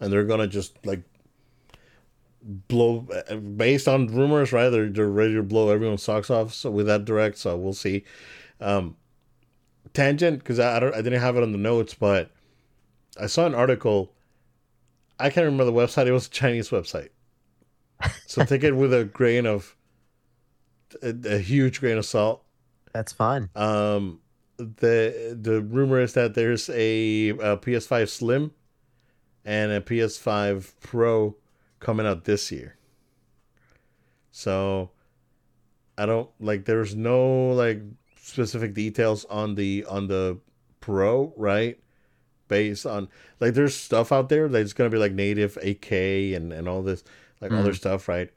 and 0.00 0.12
they're 0.12 0.24
gonna 0.24 0.46
just 0.46 0.84
like 0.84 1.02
blow 2.42 3.06
uh, 3.28 3.36
based 3.36 3.88
on 3.88 4.06
rumors, 4.08 4.52
right? 4.52 4.68
They're 4.68 4.88
they're 4.88 5.08
ready 5.08 5.34
to 5.34 5.42
blow 5.42 5.70
everyone's 5.70 6.02
socks 6.02 6.30
off. 6.30 6.54
So 6.54 6.70
with 6.70 6.86
that 6.86 7.04
Direct, 7.04 7.38
so 7.38 7.56
we'll 7.56 7.72
see. 7.72 8.04
Um, 8.60 8.96
tangent 9.94 10.40
because 10.40 10.58
I, 10.58 10.76
I 10.76 10.80
don't 10.80 10.94
I 10.94 11.02
didn't 11.02 11.20
have 11.20 11.36
it 11.36 11.42
on 11.42 11.52
the 11.52 11.58
notes, 11.58 11.94
but 11.94 12.30
I 13.20 13.26
saw 13.26 13.46
an 13.46 13.54
article. 13.54 14.12
I 15.18 15.30
can't 15.30 15.44
remember 15.44 15.64
the 15.64 15.72
website. 15.72 16.06
It 16.06 16.12
was 16.12 16.26
a 16.26 16.30
Chinese 16.30 16.70
website. 16.70 17.08
So 18.26 18.44
take 18.44 18.62
it 18.62 18.76
with 18.76 18.94
a 18.94 19.04
grain 19.04 19.46
of 19.46 19.74
a, 21.02 21.14
a 21.24 21.38
huge 21.38 21.80
grain 21.80 21.98
of 21.98 22.06
salt. 22.06 22.44
That's 22.92 23.12
fine. 23.12 23.50
Um, 23.54 24.20
the 24.56 25.36
the 25.40 25.60
rumor 25.60 26.00
is 26.00 26.14
that 26.14 26.34
there's 26.34 26.68
a, 26.70 27.30
a 27.30 27.56
PS5 27.56 28.08
Slim 28.08 28.52
and 29.44 29.72
a 29.72 29.80
PS5 29.80 30.72
Pro 30.80 31.36
coming 31.80 32.06
out 32.06 32.24
this 32.24 32.50
year. 32.52 32.76
So 34.30 34.90
I 35.96 36.06
don't 36.06 36.30
like 36.40 36.64
there's 36.64 36.94
no 36.94 37.50
like 37.50 37.80
specific 38.20 38.74
details 38.74 39.24
on 39.26 39.54
the 39.54 39.84
on 39.88 40.06
the 40.06 40.38
Pro, 40.80 41.32
right? 41.36 41.78
Based 42.48 42.86
on 42.86 43.08
like 43.40 43.54
there's 43.54 43.76
stuff 43.76 44.10
out 44.10 44.28
there 44.30 44.48
that's 44.48 44.72
gonna 44.72 44.90
be 44.90 44.98
like 44.98 45.12
native 45.12 45.56
8K 45.62 46.34
and, 46.34 46.52
and 46.52 46.66
all 46.68 46.82
this 46.82 47.04
like 47.40 47.50
Mm. 47.50 47.58
other 47.60 47.74
stuff, 47.74 48.08
right? 48.08 48.30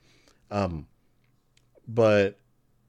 Um 0.51 0.85
but 1.87 2.37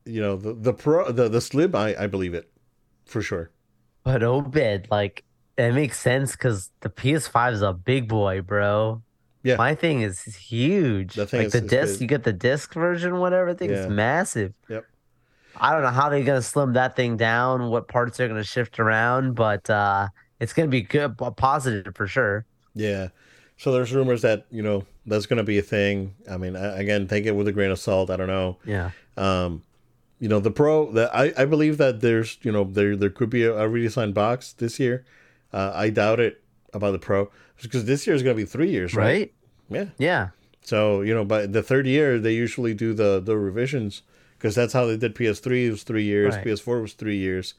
you 0.04 0.20
know 0.20 0.36
the 0.36 0.52
the 0.52 0.72
pro 0.72 1.10
the, 1.12 1.28
the 1.28 1.40
slim 1.40 1.74
I, 1.74 1.94
I 1.96 2.06
believe 2.06 2.34
it 2.34 2.50
for 3.06 3.22
sure. 3.22 3.50
But 4.04 4.22
Obed, 4.24 4.88
like, 4.90 5.22
it 5.56 5.72
makes 5.74 5.96
sense 6.00 6.32
because 6.32 6.70
the 6.80 6.88
PS5 6.90 7.52
is 7.52 7.62
a 7.62 7.72
big 7.72 8.08
boy, 8.08 8.40
bro. 8.42 9.00
Yeah. 9.44 9.54
My 9.56 9.76
thing 9.76 10.00
is 10.02 10.22
huge. 10.24 11.14
The 11.14 11.26
thing 11.26 11.38
like 11.40 11.46
is- 11.46 11.52
the 11.52 11.60
disc, 11.60 11.94
big. 11.94 12.00
you 12.02 12.06
get 12.08 12.24
the 12.24 12.32
disc 12.32 12.74
version, 12.74 13.18
whatever. 13.18 13.54
thing 13.54 13.70
Yeah. 13.70 13.76
is 13.84 13.88
massive. 13.88 14.54
Yep. 14.68 14.86
I 15.56 15.72
don't 15.72 15.82
know 15.82 15.90
how 15.90 16.08
they're 16.08 16.24
gonna 16.24 16.42
slim 16.42 16.72
that 16.72 16.96
thing 16.96 17.16
down, 17.16 17.68
what 17.70 17.86
parts 17.86 18.16
they're 18.18 18.26
gonna 18.28 18.42
shift 18.42 18.80
around, 18.80 19.34
but 19.34 19.68
uh 19.70 20.08
it's 20.42 20.52
gonna 20.52 20.68
be 20.68 20.82
good, 20.82 21.16
positive 21.36 21.94
for 21.94 22.06
sure. 22.06 22.44
Yeah. 22.74 23.08
So 23.58 23.70
there's 23.70 23.92
rumors 23.92 24.22
that, 24.22 24.46
you 24.50 24.62
know, 24.62 24.86
that's 25.06 25.26
going 25.26 25.36
to 25.36 25.44
be 25.44 25.56
a 25.58 25.62
thing. 25.62 26.14
I 26.28 26.36
mean, 26.36 26.56
I, 26.56 26.78
again, 26.80 27.06
take 27.06 27.26
it 27.26 27.32
with 27.32 27.46
a 27.46 27.52
grain 27.52 27.70
of 27.70 27.78
salt. 27.78 28.10
I 28.10 28.16
don't 28.16 28.26
know. 28.26 28.56
Yeah. 28.64 28.90
Um, 29.16 29.62
you 30.18 30.28
know, 30.28 30.40
the 30.40 30.50
pro 30.50 30.90
that 30.92 31.14
I, 31.14 31.32
I 31.36 31.44
believe 31.44 31.78
that 31.78 32.00
there's, 32.00 32.38
you 32.42 32.50
know, 32.50 32.64
there 32.64 32.96
there 32.96 33.10
could 33.10 33.30
be 33.30 33.44
a, 33.44 33.54
a 33.54 33.68
redesigned 33.68 34.14
box 34.14 34.52
this 34.52 34.80
year. 34.80 35.04
Uh, 35.52 35.70
I 35.74 35.90
doubt 35.90 36.18
it 36.18 36.42
about 36.72 36.90
the 36.92 36.98
pro 36.98 37.30
because 37.60 37.84
this 37.84 38.04
year 38.06 38.16
is 38.16 38.22
going 38.24 38.36
to 38.36 38.42
be 38.42 38.48
3 38.48 38.68
years, 38.70 38.94
right? 38.94 39.04
Right? 39.04 39.32
Yeah. 39.68 39.84
Yeah. 39.98 40.28
So, 40.62 41.02
you 41.02 41.14
know, 41.14 41.24
by 41.24 41.46
the 41.46 41.62
third 41.62 41.86
year 41.86 42.18
they 42.18 42.32
usually 42.32 42.74
do 42.74 42.94
the 42.94 43.20
the 43.20 43.36
revisions 43.36 44.02
because 44.38 44.54
that's 44.56 44.72
how 44.72 44.86
they 44.86 44.96
did 44.96 45.14
PS3 45.14 45.66
it 45.66 45.70
was 45.70 45.82
3 45.84 46.02
years, 46.02 46.34
Right. 46.34 46.46
PS4 46.46 46.82
was 46.82 46.94
3 46.94 47.16
years. 47.16 47.54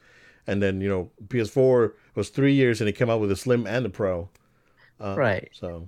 And 0.47 0.61
then, 0.61 0.81
you 0.81 0.89
know, 0.89 1.09
PS4 1.27 1.93
was 2.15 2.29
3 2.29 2.53
years 2.53 2.81
and 2.81 2.89
it 2.89 2.93
came 2.93 3.09
out 3.09 3.21
with 3.21 3.31
a 3.31 3.35
slim 3.35 3.65
and 3.65 3.85
the 3.85 3.89
pro. 3.89 4.29
Uh, 4.99 5.15
Right. 5.17 5.49
So, 5.53 5.87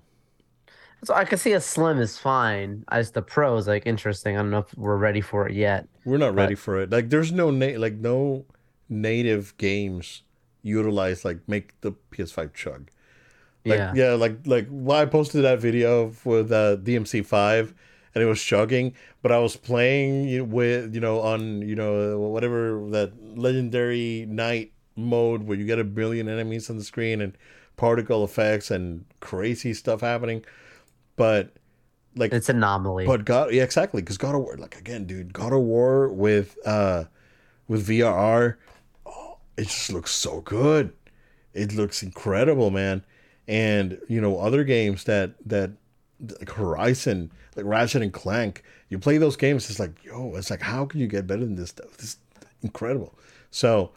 So 1.04 1.14
I 1.14 1.26
can 1.26 1.38
see 1.38 1.54
a 1.54 1.62
slim 1.62 2.00
is 2.00 2.18
fine. 2.18 2.84
As 2.90 3.12
the 3.12 3.22
pro 3.22 3.58
is 3.58 3.68
like 3.68 3.86
interesting. 3.86 4.36
I 4.38 4.42
don't 4.42 4.50
know 4.52 4.60
if 4.60 4.76
we're 4.78 4.98
ready 4.98 5.22
for 5.22 5.48
it 5.48 5.54
yet. 5.54 5.88
We're 6.06 6.18
not 6.18 6.36
But- 6.36 6.42
ready 6.44 6.56
for 6.56 6.82
it. 6.82 6.90
Like 6.90 7.10
there's 7.10 7.32
no 7.32 7.52
na- 7.52 7.78
like 7.78 7.96
no 7.96 8.46
native 8.90 9.56
games 9.58 10.24
utilize 10.64 11.24
like 11.26 11.40
make 11.48 11.80
the 11.82 11.92
PS5 12.12 12.54
chug. 12.54 12.90
Like, 13.66 13.78
yeah. 13.80 13.94
yeah, 13.96 14.12
like 14.14 14.38
like 14.46 14.68
well, 14.70 14.98
I 15.02 15.06
posted 15.06 15.44
that 15.44 15.60
video 15.60 16.14
with 16.24 16.50
the 16.50 16.80
DMC5 16.84 17.74
and 18.16 18.24
it 18.24 18.28
was 18.28 18.42
chugging, 18.42 18.94
but 19.22 19.32
I 19.32 19.40
was 19.40 19.56
playing 19.58 20.50
with 20.50 20.96
you 20.96 21.02
know 21.02 21.20
on 21.22 21.62
you 21.62 21.76
know 21.76 22.18
whatever 22.20 22.88
that 22.92 23.14
legendary 23.38 24.26
Knight 24.28 24.72
mode 24.96 25.44
where 25.44 25.58
you 25.58 25.66
get 25.66 25.80
a 25.80 25.84
billion 25.84 26.30
enemies 26.30 26.70
on 26.70 26.78
the 26.78 26.84
screen 26.84 27.22
and 27.22 27.38
particle 27.76 28.24
effects 28.24 28.72
and 28.72 29.06
crazy 29.20 29.74
stuff 29.74 30.02
happening. 30.02 30.44
But 31.18 31.54
like 32.16 32.32
It's 32.32 32.50
anomaly. 32.50 33.06
but 33.06 33.26
God, 33.26 33.54
yeah, 33.54 33.64
exactly. 33.64 34.02
Because 34.02 34.18
God 34.18 34.36
of 34.36 34.42
War, 34.42 34.56
like 34.58 34.78
again, 34.78 35.06
dude, 35.06 35.34
God 35.34 35.54
of 35.54 35.62
War 35.62 36.08
with 36.10 36.58
uh 36.66 37.06
with 37.68 37.88
VRR, 37.88 38.56
oh, 39.06 39.38
it 39.58 39.64
just 39.64 39.92
looks 39.92 40.12
so 40.12 40.42
good. 40.42 40.94
It 41.54 41.74
looks 41.74 42.04
incredible, 42.04 42.70
man. 42.72 43.04
And 43.48 44.00
you 44.08 44.22
know, 44.22 44.40
other 44.40 44.64
games 44.64 45.04
that 45.04 45.34
that 45.46 45.72
like 46.40 46.52
Horizon, 46.52 47.32
like 47.56 47.66
Ratchet 47.66 48.02
and 48.02 48.14
Clank, 48.14 48.64
you 48.90 49.00
play 49.00 49.18
those 49.18 49.36
games, 49.36 49.70
it's 49.70 49.80
like, 49.80 50.04
yo, 50.04 50.36
it's 50.36 50.50
like, 50.50 50.62
how 50.62 50.86
can 50.86 51.00
you 51.00 51.08
get 51.08 51.28
better 51.28 51.42
than 51.42 51.56
this 51.56 51.70
stuff? 51.70 51.98
This 51.98 52.06
is 52.06 52.18
incredible. 52.62 53.18
So, 53.52 53.92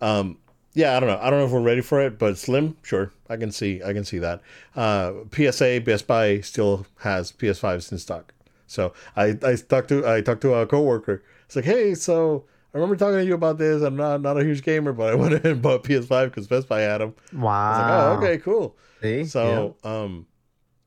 um, 0.00 0.38
yeah, 0.74 0.96
I 0.96 1.00
don't 1.00 1.08
know. 1.08 1.18
I 1.20 1.30
don't 1.30 1.40
know 1.40 1.46
if 1.46 1.50
we're 1.50 1.60
ready 1.60 1.80
for 1.80 2.00
it, 2.00 2.18
but 2.18 2.38
Slim, 2.38 2.76
sure, 2.82 3.12
I 3.28 3.36
can 3.36 3.50
see, 3.50 3.82
I 3.82 3.92
can 3.92 4.04
see 4.04 4.18
that. 4.18 4.40
Uh, 4.76 5.12
PSA, 5.32 5.82
Best 5.84 6.06
Buy 6.06 6.40
still 6.40 6.86
has 6.98 7.32
PS5s 7.32 7.90
in 7.90 7.98
stock. 7.98 8.32
So 8.66 8.92
I, 9.16 9.36
I 9.42 9.56
talked 9.56 9.88
to, 9.88 10.06
I 10.08 10.20
talked 10.20 10.42
to 10.42 10.54
a 10.54 10.66
coworker. 10.66 11.24
It's 11.46 11.56
like, 11.56 11.64
hey, 11.64 11.94
so 11.96 12.44
I 12.72 12.78
remember 12.78 12.94
talking 12.94 13.18
to 13.18 13.24
you 13.24 13.34
about 13.34 13.58
this. 13.58 13.82
I'm 13.82 13.96
not, 13.96 14.22
not 14.22 14.38
a 14.38 14.44
huge 14.44 14.62
gamer, 14.62 14.92
but 14.92 15.10
I 15.10 15.14
went 15.16 15.34
ahead 15.34 15.46
and 15.46 15.62
bought 15.62 15.82
PS5 15.82 16.26
because 16.26 16.46
Best 16.46 16.68
Buy 16.68 16.82
had 16.82 16.98
them. 16.98 17.14
I 17.32 17.34
was 17.34 17.42
wow. 17.42 17.78
like, 17.78 17.90
oh, 17.90 18.22
okay, 18.22 18.38
cool. 18.38 18.76
See? 19.02 19.24
So, 19.24 19.76
um, 19.82 20.26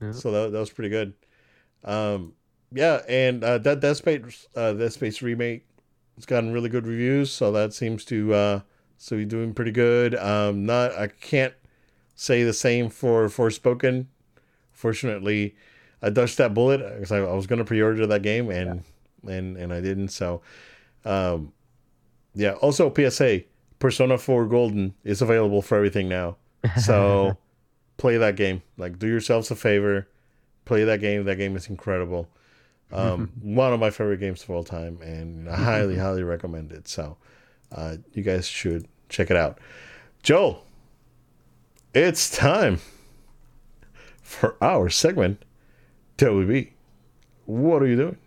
Yeah. 0.02 0.14
so 0.14 0.32
that, 0.32 0.54
that 0.54 0.60
was 0.60 0.70
pretty 0.70 0.90
good. 0.90 1.14
Um, 1.84 2.34
yeah, 2.72 3.02
and 3.08 3.44
uh, 3.44 3.58
that 3.60 3.80
Dead 3.80 3.96
Space, 3.98 4.48
uh, 4.56 4.74
Dead 4.74 4.92
Space 4.94 5.22
remake, 5.22 5.66
it's 6.18 6.26
gotten 6.26 6.54
really 6.54 6.70
good 6.70 6.88
reviews, 6.88 7.32
so 7.32 7.52
that 7.52 7.74
seems 7.74 8.06
to 8.06 8.34
uh, 8.34 8.60
so 8.98 9.18
be 9.18 9.26
doing 9.26 9.54
pretty 9.54 9.72
good. 9.72 10.16
Um, 10.16 10.66
not 10.66 10.98
I 10.98 11.08
can't 11.08 11.54
say 12.16 12.44
the 12.44 12.54
same 12.54 12.90
for 12.90 13.28
Forspoken. 13.28 14.08
Fortunately, 14.72 15.56
I 16.02 16.10
dodged 16.10 16.38
that 16.38 16.54
bullet 16.54 16.80
because 16.96 17.12
I, 17.12 17.20
I 17.20 17.34
was 17.34 17.48
going 17.48 17.60
to 17.60 17.66
pre-order 17.66 18.06
that 18.08 18.22
game 18.22 18.50
and 18.50 18.84
and 19.28 19.58
and 19.58 19.74
I 19.74 19.82
didn't. 19.82 20.10
So, 20.10 20.42
um, 21.06 21.54
yeah. 22.36 22.54
Also, 22.54 22.94
PSA 22.94 23.44
Persona 23.80 24.18
4 24.18 24.46
Golden 24.48 24.94
is 25.04 25.22
available 25.22 25.62
for 25.62 25.76
everything 25.76 26.08
now. 26.10 26.38
So 26.82 27.38
play 27.98 28.18
that 28.18 28.36
game. 28.36 28.62
Like, 28.78 29.00
do 29.00 29.08
yourselves 29.08 29.52
a 29.52 29.56
favor, 29.56 30.08
play 30.66 30.84
that 30.84 31.02
game. 31.02 31.26
That 31.26 31.38
game 31.38 31.56
is 31.56 31.68
incredible. 31.68 32.30
Um, 32.92 33.32
one 33.42 33.74
of 33.74 33.80
my 33.80 33.90
favorite 33.90 34.20
games 34.20 34.44
of 34.44 34.50
all 34.50 34.64
time, 34.64 35.02
and 35.02 35.50
I 35.50 35.56
highly, 35.56 35.98
highly 36.00 36.24
recommend 36.24 36.72
it. 36.72 36.88
So, 36.88 37.18
uh, 37.72 37.98
you 38.14 38.24
guys 38.24 38.48
should 38.48 38.88
check 39.10 39.32
it 39.32 39.38
out. 39.38 39.60
Joel, 40.22 40.66
it's 41.94 42.30
time 42.30 42.80
for 44.22 44.56
our 44.62 44.90
segment. 44.90 45.44
WB, 46.18 46.70
what 47.46 47.82
are 47.82 47.88
you 47.88 47.96
doing? 47.96 48.18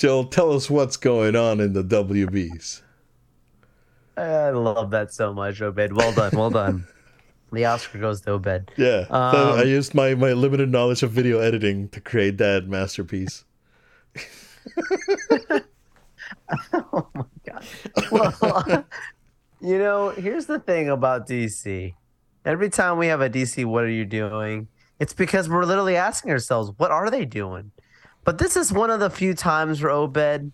Joel, 0.00 0.24
tell 0.24 0.50
us 0.54 0.70
what's 0.70 0.96
going 0.96 1.36
on 1.36 1.60
in 1.60 1.74
the 1.74 1.84
WBs. 1.84 2.80
I 4.16 4.48
love 4.48 4.90
that 4.92 5.12
so 5.12 5.34
much, 5.34 5.60
Obed. 5.60 5.92
Well 5.92 6.14
done. 6.14 6.30
Well 6.34 6.48
done. 6.48 6.86
the 7.52 7.66
Oscar 7.66 7.98
goes 7.98 8.22
to 8.22 8.30
Obed. 8.30 8.70
Yeah, 8.78 9.06
so 9.08 9.14
Um, 9.14 9.58
I 9.58 9.64
used 9.64 9.94
my, 9.94 10.14
my 10.14 10.32
limited 10.32 10.70
knowledge 10.70 11.02
of 11.02 11.10
video 11.10 11.40
editing 11.40 11.90
to 11.90 12.00
create 12.00 12.38
that 12.38 12.66
masterpiece. 12.66 13.44
oh 16.72 17.06
my 17.14 17.24
god. 17.44 17.66
Well, 18.10 18.86
you 19.60 19.76
know, 19.76 20.08
here's 20.16 20.46
the 20.46 20.60
thing 20.60 20.88
about 20.88 21.28
DC. 21.28 21.92
Every 22.46 22.70
time 22.70 22.96
we 22.96 23.08
have 23.08 23.20
a 23.20 23.28
DC, 23.28 23.66
what 23.66 23.84
are 23.84 23.90
you 23.90 24.06
doing? 24.06 24.68
It's 24.98 25.12
because 25.12 25.50
we're 25.50 25.66
literally 25.66 25.96
asking 25.96 26.30
ourselves, 26.30 26.72
what 26.78 26.90
are 26.90 27.10
they 27.10 27.26
doing? 27.26 27.72
But 28.30 28.38
this 28.38 28.56
is 28.56 28.72
one 28.72 28.90
of 28.90 29.00
the 29.00 29.10
few 29.10 29.34
times 29.34 29.82
where 29.82 29.90
Obed, 29.90 30.52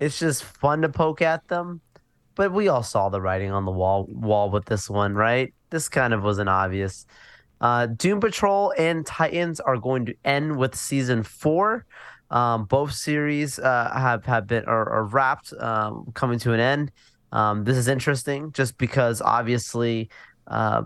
it's 0.00 0.18
just 0.18 0.42
fun 0.42 0.82
to 0.82 0.88
poke 0.88 1.22
at 1.22 1.46
them. 1.46 1.80
But 2.34 2.52
we 2.52 2.66
all 2.66 2.82
saw 2.82 3.10
the 3.10 3.20
writing 3.20 3.52
on 3.52 3.64
the 3.64 3.70
wall 3.70 4.08
wall 4.10 4.50
with 4.50 4.64
this 4.64 4.90
one, 4.90 5.14
right? 5.14 5.54
This 5.70 5.88
kind 5.88 6.12
of 6.14 6.24
wasn't 6.24 6.48
obvious. 6.48 7.06
Uh, 7.60 7.86
Doom 7.86 8.18
Patrol 8.18 8.74
and 8.76 9.06
Titans 9.06 9.60
are 9.60 9.76
going 9.76 10.04
to 10.06 10.16
end 10.24 10.56
with 10.56 10.74
season 10.74 11.22
four. 11.22 11.86
Um, 12.32 12.64
both 12.64 12.90
series 12.92 13.60
uh, 13.60 13.92
have 13.94 14.26
have 14.26 14.48
been 14.48 14.64
are, 14.64 14.90
are 14.90 15.04
wrapped, 15.04 15.52
um, 15.60 16.10
coming 16.14 16.40
to 16.40 16.54
an 16.54 16.58
end. 16.58 16.90
Um, 17.30 17.62
this 17.62 17.76
is 17.76 17.86
interesting, 17.86 18.50
just 18.50 18.76
because 18.78 19.22
obviously 19.22 20.10
uh, 20.48 20.82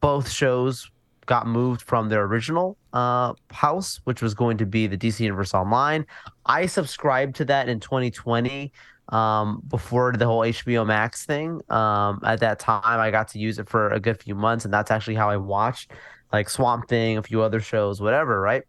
both 0.00 0.30
shows 0.30 0.88
got 1.26 1.46
moved 1.46 1.82
from 1.82 2.08
their 2.08 2.24
original 2.24 2.76
uh, 2.92 3.34
house, 3.50 4.00
which 4.04 4.22
was 4.22 4.34
going 4.34 4.58
to 4.58 4.66
be 4.66 4.86
the 4.86 4.96
DC 4.96 5.20
Universe 5.20 5.54
Online. 5.54 6.06
I 6.46 6.66
subscribed 6.66 7.36
to 7.36 7.44
that 7.46 7.68
in 7.68 7.80
2020 7.80 8.72
um, 9.08 9.62
before 9.68 10.12
the 10.12 10.26
whole 10.26 10.40
HBO 10.40 10.86
Max 10.86 11.24
thing. 11.24 11.60
Um, 11.68 12.20
at 12.24 12.40
that 12.40 12.58
time, 12.58 12.82
I 12.84 13.10
got 13.10 13.28
to 13.28 13.38
use 13.38 13.58
it 13.58 13.68
for 13.68 13.88
a 13.90 14.00
good 14.00 14.20
few 14.20 14.34
months, 14.34 14.64
and 14.64 14.72
that's 14.72 14.90
actually 14.90 15.14
how 15.14 15.30
I 15.30 15.36
watched 15.36 15.92
like 16.32 16.48
Swamp 16.48 16.88
Thing, 16.88 17.18
a 17.18 17.22
few 17.22 17.42
other 17.42 17.60
shows, 17.60 18.00
whatever, 18.00 18.40
right? 18.40 18.62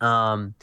Um, 0.00 0.54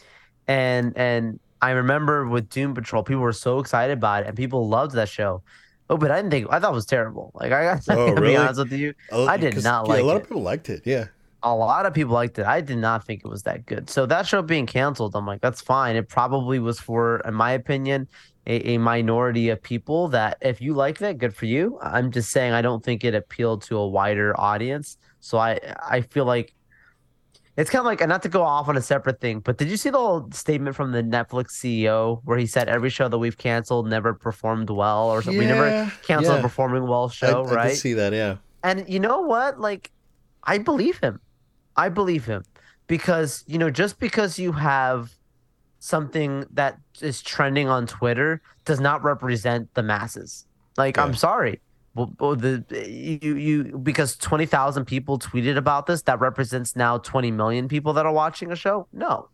and 0.47 0.97
and 0.97 1.39
I 1.61 1.71
remember 1.71 2.27
with 2.27 2.49
Doom 2.49 2.73
Patrol, 2.73 3.03
people 3.03 3.21
were 3.21 3.33
so 3.33 3.59
excited 3.59 3.93
about 3.93 4.23
it, 4.23 4.27
and 4.27 4.35
people 4.35 4.67
loved 4.67 4.93
that 4.95 5.09
show. 5.09 5.43
Oh, 5.89 5.97
but 5.97 6.11
I 6.11 6.17
didn't 6.17 6.31
think 6.31 6.47
I 6.51 6.59
thought 6.59 6.71
it 6.71 6.75
was 6.75 6.85
terrible. 6.85 7.31
Like 7.35 7.51
I 7.51 7.63
got 7.63 7.83
Oh, 7.89 8.15
to 8.15 8.21
be 8.21 8.35
honest 8.35 8.59
with 8.59 8.71
you, 8.73 8.93
Oh, 9.11 9.25
I 9.25 9.37
did 9.37 9.55
not 9.55 9.87
yeah, 9.87 9.97
like 9.97 10.01
a 10.01 10.03
lot 10.03 10.17
it. 10.17 10.17
of 10.17 10.23
people 10.23 10.41
liked 10.41 10.69
it. 10.69 10.83
Yeah. 10.85 11.07
a 11.43 11.53
lot 11.55 11.85
of 11.85 11.93
people 11.93 12.13
liked 12.13 12.39
it. 12.39 12.45
I 12.45 12.61
did 12.61 12.77
not 12.77 13.05
think 13.05 13.21
it 13.23 13.27
was 13.27 13.43
that 13.43 13.65
good. 13.65 13.89
So 13.89 14.05
that 14.07 14.25
show 14.27 14.41
being 14.41 14.65
canceled, 14.65 15.15
I'm 15.15 15.25
like, 15.25 15.41
that's 15.41 15.61
fine. 15.61 15.95
It 15.95 16.09
probably 16.09 16.59
was 16.59 16.79
for, 16.79 17.19
in 17.25 17.33
my 17.33 17.51
opinion, 17.51 18.07
a, 18.47 18.73
a 18.75 18.77
minority 18.79 19.49
of 19.49 19.61
people 19.61 20.07
that 20.09 20.37
if 20.41 20.61
you 20.61 20.73
like 20.73 20.97
that, 20.99 21.17
good 21.19 21.35
for 21.35 21.45
you. 21.45 21.77
I'm 21.81 22.11
just 22.11 22.31
saying 22.31 22.53
I 22.53 22.61
don't 22.61 22.83
think 22.83 23.03
it 23.03 23.13
appealed 23.15 23.61
to 23.63 23.77
a 23.77 23.87
wider 23.87 24.37
audience. 24.39 24.97
So 25.19 25.37
I 25.37 25.59
I 25.87 26.01
feel 26.01 26.25
like 26.25 26.53
it's 27.57 27.71
kind 27.71 27.79
of 27.79 27.85
like 27.85 28.01
and 28.01 28.09
not 28.09 28.21
to 28.21 28.29
go 28.29 28.43
off 28.43 28.69
on 28.69 28.77
a 28.77 28.81
separate 28.81 29.19
thing, 29.19 29.39
but 29.39 29.57
did 29.57 29.67
you 29.67 29.77
see 29.77 29.89
the 29.89 29.97
whole 29.97 30.29
statement 30.31 30.75
from 30.75 30.91
the 30.91 31.01
Netflix 31.01 31.51
CEO 31.51 32.21
where 32.23 32.37
he 32.37 32.45
said 32.45 32.69
every 32.69 32.91
show 32.91 33.09
that 33.09 33.17
we've 33.17 33.37
canceled 33.37 33.89
never 33.89 34.13
performed 34.13 34.69
well 34.69 35.09
or 35.09 35.23
something? 35.23 35.39
we 35.39 35.47
never 35.47 35.91
canceled 36.03 36.35
yeah. 36.35 36.39
a 36.39 36.41
performing 36.41 36.87
well 36.87 37.09
show, 37.09 37.43
I 37.45 37.53
right? 37.53 37.69
did 37.69 37.77
see 37.77 37.93
that. 37.93 38.13
Yeah. 38.13 38.37
And 38.63 38.87
you 38.87 38.99
know 38.99 39.21
what? 39.21 39.59
Like, 39.59 39.91
I 40.43 40.59
believe 40.59 40.99
him. 40.99 41.19
I 41.75 41.89
believe 41.89 42.25
him 42.25 42.43
because, 42.85 43.43
you 43.47 43.57
know, 43.57 43.71
just 43.71 43.99
because 43.99 44.37
you 44.37 44.51
have 44.51 45.11
something 45.79 46.45
that 46.53 46.77
is 47.01 47.21
trending 47.21 47.69
on 47.69 47.87
Twitter 47.87 48.41
does 48.65 48.79
not 48.79 49.03
represent 49.03 49.73
the 49.73 49.83
masses. 49.83 50.45
Like, 50.77 50.97
I'm 50.97 51.15
sorry. 51.15 51.59
Well, 51.97 52.13
well, 52.19 52.35
the 52.35 52.63
you 52.87 53.35
you 53.35 53.63
because 53.79 54.15
twenty 54.15 54.45
thousand 54.45 54.85
people 54.85 55.17
tweeted 55.17 55.57
about 55.57 55.87
this, 55.87 56.03
that 56.03 56.19
represents 56.19 56.75
now 56.75 56.99
twenty 56.99 57.31
million 57.31 57.67
people 57.67 57.91
that 57.93 58.05
are 58.05 58.13
watching 58.13 58.51
a 58.51 58.55
show. 58.55 58.87
No, 58.93 59.29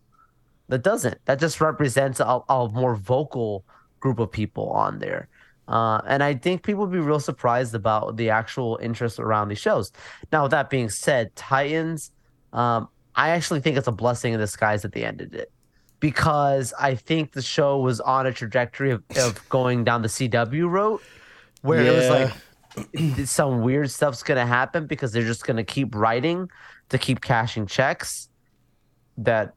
that 0.68 0.82
doesn't. 0.82 1.18
That 1.26 1.38
just 1.38 1.60
represents 1.60 2.20
a, 2.20 2.40
a 2.48 2.68
more 2.72 2.96
vocal 2.96 3.66
group 4.00 4.18
of 4.18 4.32
people 4.32 4.70
on 4.70 4.98
there. 4.98 5.28
Uh, 5.68 6.00
and 6.06 6.22
I 6.22 6.34
think 6.34 6.62
people 6.62 6.86
would 6.86 6.92
be 6.92 6.98
real 6.98 7.20
surprised 7.20 7.74
about 7.74 8.16
the 8.16 8.30
actual 8.30 8.78
interest 8.82 9.18
around 9.18 9.48
these 9.48 9.58
shows. 9.58 9.92
Now, 10.32 10.44
with 10.44 10.50
that 10.52 10.70
being 10.70 10.88
said, 10.88 11.36
Titans, 11.36 12.12
um, 12.54 12.88
I 13.14 13.30
actually 13.30 13.60
think 13.60 13.76
it's 13.76 13.88
a 13.88 13.92
blessing 13.92 14.32
in 14.32 14.40
disguise 14.40 14.82
that 14.82 14.92
they 14.92 15.04
ended 15.04 15.34
it 15.34 15.52
because 16.00 16.72
I 16.78 16.94
think 16.94 17.32
the 17.32 17.42
show 17.42 17.78
was 17.78 18.00
on 18.00 18.26
a 18.26 18.32
trajectory 18.32 18.90
of, 18.90 19.02
of 19.16 19.46
going 19.48 19.84
down 19.84 20.02
the 20.02 20.08
CW 20.08 20.68
route 20.70 21.02
where 21.62 21.80
it 21.80 21.94
was 21.94 22.08
like 22.10 22.32
some 23.24 23.62
weird 23.62 23.90
stuff's 23.90 24.22
going 24.22 24.38
to 24.38 24.46
happen 24.46 24.86
because 24.86 25.12
they're 25.12 25.22
just 25.24 25.46
going 25.46 25.56
to 25.56 25.64
keep 25.64 25.94
writing 25.94 26.48
to 26.88 26.98
keep 26.98 27.20
cashing 27.20 27.66
checks 27.66 28.28
that 29.18 29.54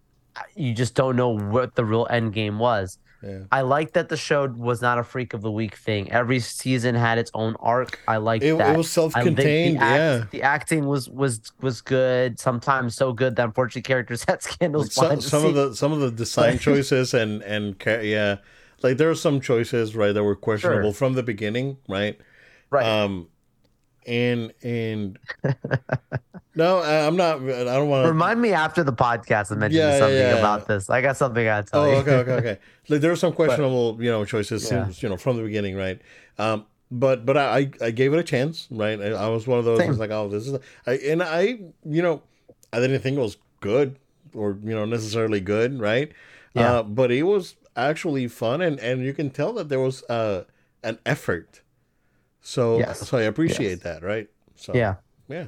you 0.55 0.73
just 0.73 0.93
don't 0.93 1.15
know 1.15 1.29
what 1.29 1.75
the 1.75 1.83
real 1.83 2.07
end 2.09 2.33
game 2.33 2.59
was. 2.59 2.99
Yeah. 3.23 3.39
I 3.51 3.61
like 3.61 3.93
that 3.93 4.09
the 4.09 4.15
show 4.17 4.45
was 4.47 4.79
not 4.79 4.99
a 4.99 5.03
freak 5.03 5.33
of 5.33 5.41
the 5.41 5.51
week 5.51 5.75
thing. 5.75 6.11
Every 6.11 6.39
season 6.39 6.93
had 6.93 7.17
its 7.17 7.31
own 7.33 7.55
arc. 7.59 7.99
I 8.07 8.17
like 8.17 8.43
It, 8.43 8.55
that. 8.59 8.75
it 8.75 8.77
was 8.77 8.91
self-contained. 8.91 9.77
the 9.79 9.83
act- 9.83 9.97
yeah. 9.99 10.25
the 10.29 10.43
acting 10.43 10.85
was 10.85 11.09
was 11.09 11.51
was 11.59 11.81
good. 11.81 12.39
Sometimes 12.39 12.93
so 12.95 13.13
good 13.13 13.35
that 13.37 13.45
unfortunately 13.45 13.81
characters 13.81 14.23
had 14.27 14.43
scandals. 14.43 14.93
Some, 14.93 15.19
some 15.21 15.45
of 15.45 15.55
the 15.55 15.75
some 15.75 15.91
of 15.91 15.99
the 15.99 16.11
design 16.11 16.59
choices 16.67 17.15
and 17.15 17.41
and 17.41 17.75
yeah, 17.87 18.37
like 18.83 18.97
there 18.97 19.07
were 19.07 19.15
some 19.15 19.41
choices 19.41 19.95
right 19.95 20.11
that 20.13 20.23
were 20.23 20.35
questionable 20.35 20.93
from 20.93 21.13
the 21.13 21.23
beginning, 21.23 21.77
right? 21.89 22.19
Right. 22.69 22.85
Um, 22.85 23.27
and 24.05 24.53
and 24.63 25.19
no, 26.55 26.79
I- 26.79 27.05
I'm 27.05 27.15
not. 27.15 27.37
I 27.41 27.63
don't 27.63 27.89
want 27.89 28.05
to. 28.05 28.09
Remind 28.09 28.41
me 28.41 28.53
after 28.53 28.83
the 28.83 28.93
podcast 28.93 29.49
to 29.49 29.55
mention 29.55 29.79
Yeah, 29.79 29.91
yeah, 29.93 29.99
something 29.99 30.17
yeah. 30.17 30.35
about 30.37 30.67
this. 30.67 30.89
I 30.89 31.01
got 31.01 31.17
something 31.17 31.41
I 31.41 31.45
gotta 31.61 31.67
tell 31.67 31.81
Oh, 31.83 31.91
you. 31.91 31.97
okay, 31.97 32.15
okay, 32.17 32.31
okay. 32.33 32.59
Like 32.89 33.01
there 33.01 33.09
were 33.11 33.17
some 33.17 33.33
questionable, 33.33 33.97
you 34.01 34.09
know, 34.09 34.23
choices, 34.23 34.71
Yeah. 34.71 34.89
you 34.99 35.09
know, 35.09 35.17
from 35.17 35.35
the 35.37 35.43
beginning, 35.43 35.75
right? 35.75 36.01
Um, 36.39 36.65
but 36.89 37.25
but 37.25 37.35
I 37.37 37.57
I 37.57 37.71
I 37.81 37.91
gave 37.91 38.13
it 38.13 38.19
a 38.19 38.23
chance, 38.23 38.67
right? 38.71 38.99
I, 39.01 39.07
I 39.07 39.27
was 39.27 39.45
one 39.45 39.59
of 39.59 39.65
those 39.65 39.79
Same. 39.79 39.89
who's 39.89 39.99
like, 39.99 40.11
oh, 40.11 40.29
this 40.29 40.47
is, 40.47 40.57
I 40.85 40.93
and 41.11 41.21
I, 41.21 41.59
you 41.83 42.01
know, 42.01 42.21
I 42.71 42.79
didn't 42.79 43.01
think 43.01 43.17
it 43.17 43.21
was 43.21 43.35
good 43.59 43.97
or 44.33 44.57
you 44.63 44.73
know 44.73 44.85
necessarily 44.85 45.41
good, 45.41 45.79
right? 45.81 46.11
Yeah. 46.53 46.75
Uh, 46.77 46.83
but 46.83 47.11
it 47.11 47.23
was 47.23 47.55
actually 47.75 48.29
fun, 48.29 48.61
and 48.61 48.79
and 48.79 49.03
you 49.03 49.13
can 49.13 49.29
tell 49.31 49.51
that 49.53 49.67
there 49.67 49.81
was 49.81 50.01
uh 50.03 50.45
an 50.81 50.97
effort. 51.05 51.61
So 52.47 52.79
Yes. 52.79 53.05
so 53.09 53.17
I 53.17 53.23
appreciate 53.23 53.71
Yes. 53.71 53.79
that, 53.79 54.03
right? 54.03 54.27
So 54.55 54.71
yeah. 54.73 54.95
yeah. 55.27 55.47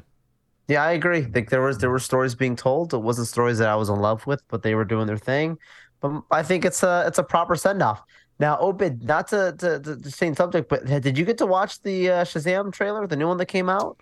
Yeah, 0.68 0.84
I 0.84 0.92
agree. 0.92 1.26
Like 1.34 1.50
there 1.50 1.62
was 1.62 1.78
there 1.78 1.90
were 1.90 1.98
stories 2.12 2.36
being 2.36 2.58
told. 2.58 2.94
It 2.94 2.98
wasn't 2.98 3.28
stories 3.30 3.58
that 3.60 3.70
I 3.70 3.76
was 3.76 3.88
in 3.88 3.96
love 4.02 4.28
with, 4.28 4.44
but 4.50 4.64
they 4.64 4.76
were 4.76 4.84
doing 4.84 5.08
their 5.08 5.18
thing. 5.18 5.58
But 6.02 6.24
I 6.30 6.44
think 6.44 6.66
it's 6.66 6.84
a 6.84 7.06
it's 7.08 7.18
a 7.18 7.24
proper 7.24 7.56
send 7.56 7.82
off. 7.82 8.02
Now, 8.38 8.58
Obed, 8.60 9.04
not 9.04 9.30
to, 9.30 9.54
to, 9.60 9.80
to 9.80 9.96
the 9.96 10.12
same 10.12 10.36
subject, 10.36 10.70
but 10.70 10.86
did 10.86 11.18
you 11.18 11.26
get 11.26 11.38
to 11.40 11.46
watch 11.46 11.82
the 11.82 12.10
uh, 12.10 12.24
Shazam 12.26 12.72
trailer, 12.72 13.08
the 13.08 13.16
new 13.18 13.28
one 13.28 13.38
that 13.38 13.48
came 13.48 13.70
out 13.70 13.98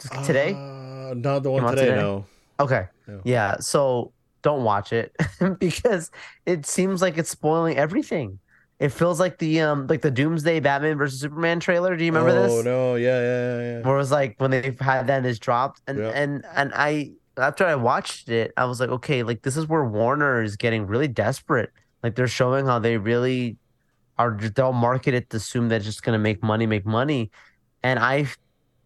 Just 0.00 0.24
today? 0.24 0.52
Uh, 0.52 1.14
not 1.14 1.42
the 1.42 1.50
one 1.50 1.64
today, 1.64 1.86
today? 1.86 1.96
no. 1.96 2.24
Okay. 2.58 2.86
Yeah. 3.06 3.20
Yeah. 3.24 3.56
So 3.60 4.12
don't 4.42 4.64
watch 4.64 4.92
it 4.92 5.14
because 5.58 6.10
it 6.46 6.64
seems 6.66 7.00
like 7.02 7.16
it's 7.18 7.30
spoiling 7.30 7.76
everything. 7.76 8.38
It 8.78 8.90
feels 8.90 9.18
like 9.18 9.38
the 9.38 9.60
um 9.62 9.86
like 9.86 10.02
the 10.02 10.10
Doomsday 10.10 10.60
Batman 10.60 10.98
versus 10.98 11.20
Superman 11.20 11.60
trailer. 11.60 11.96
Do 11.96 12.04
you 12.04 12.12
remember 12.12 12.30
oh 12.30 12.42
this? 12.42 12.52
Oh 12.52 12.62
no, 12.62 12.94
yeah, 12.96 13.20
yeah, 13.20 13.60
yeah. 13.78 13.80
Where 13.86 13.94
it 13.94 13.98
was 13.98 14.10
like 14.10 14.34
when 14.38 14.50
they 14.50 14.76
had 14.80 15.06
that 15.06 15.18
and 15.18 15.26
it's 15.26 15.38
dropped 15.38 15.80
and 15.86 15.98
Yeah. 15.98 16.10
and 16.14 16.44
and 16.54 16.72
I 16.74 17.12
after 17.38 17.64
I 17.66 17.74
watched 17.74 18.28
it, 18.28 18.52
I 18.56 18.64
was 18.66 18.80
like, 18.80 18.90
okay, 18.90 19.22
like 19.22 19.42
this 19.42 19.56
is 19.56 19.66
where 19.66 19.84
Warner 19.84 20.42
is 20.42 20.56
getting 20.56 20.86
really 20.86 21.08
desperate. 21.08 21.70
Like 22.02 22.16
they're 22.16 22.28
showing 22.28 22.66
how 22.66 22.78
they 22.78 22.98
really 22.98 23.56
are 24.18 24.36
they'll 24.54 24.72
market 24.72 25.14
it 25.14 25.30
to 25.30 25.38
assume 25.38 25.68
that 25.68 25.76
it's 25.76 25.86
just 25.86 26.02
gonna 26.02 26.18
make 26.18 26.42
money, 26.42 26.66
make 26.66 26.84
money. 26.86 27.30
And 27.82 27.98
I 27.98 28.26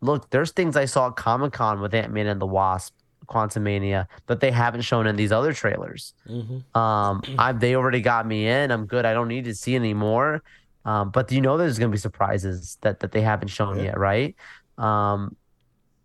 look, 0.01 0.30
there's 0.30 0.53
things 0.53 0.76
I 0.76 0.84
saw 0.84 1.09
at 1.09 1.16
Comic 1.16 1.53
Con 1.53 1.80
with 1.80 1.95
Ant 1.95 2.12
Man 2.12 2.26
and 2.28 2.41
the 2.41 2.47
Wasp, 2.47 2.95
Quantumania, 3.31 4.07
that 4.26 4.41
they 4.41 4.51
haven't 4.51 4.83
shown 4.83 5.07
in 5.07 5.16
these 5.16 5.33
other 5.33 5.53
trailers. 5.53 6.12
Mm-hmm. 6.28 6.76
Um, 6.78 7.22
I 7.39 7.53
they 7.53 7.74
already 7.76 8.01
got 8.01 8.26
me 8.26 8.47
in. 8.49 8.70
I'm 8.70 8.87
good. 8.87 9.05
I 9.07 9.12
don't 9.14 9.28
need 9.28 9.45
to 9.45 9.55
see 9.55 9.74
anymore. 9.76 10.43
Um, 10.85 11.11
but 11.11 11.31
you 11.31 11.41
know 11.41 11.57
there's 11.57 11.78
gonna 11.78 11.93
be 11.93 11.99
surprises 11.99 12.78
that 12.81 13.01
that 13.01 13.12
they 13.12 13.20
haven't 13.22 13.49
shown 13.49 13.76
Yeah. 13.76 13.85
yet, 13.85 13.99
right? 13.99 14.35
Um, 14.78 15.37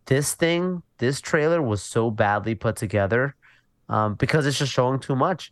this 0.05 0.36
thing, 0.36 0.84
this 0.99 1.19
trailer 1.21 1.61
was 1.61 1.82
so 1.82 2.11
badly 2.11 2.55
put 2.55 2.76
together, 2.76 3.36
um, 3.89 4.13
because 4.15 4.45
it's 4.45 4.59
just 4.59 4.71
showing 4.71 4.99
too 4.99 5.15
much. 5.15 5.51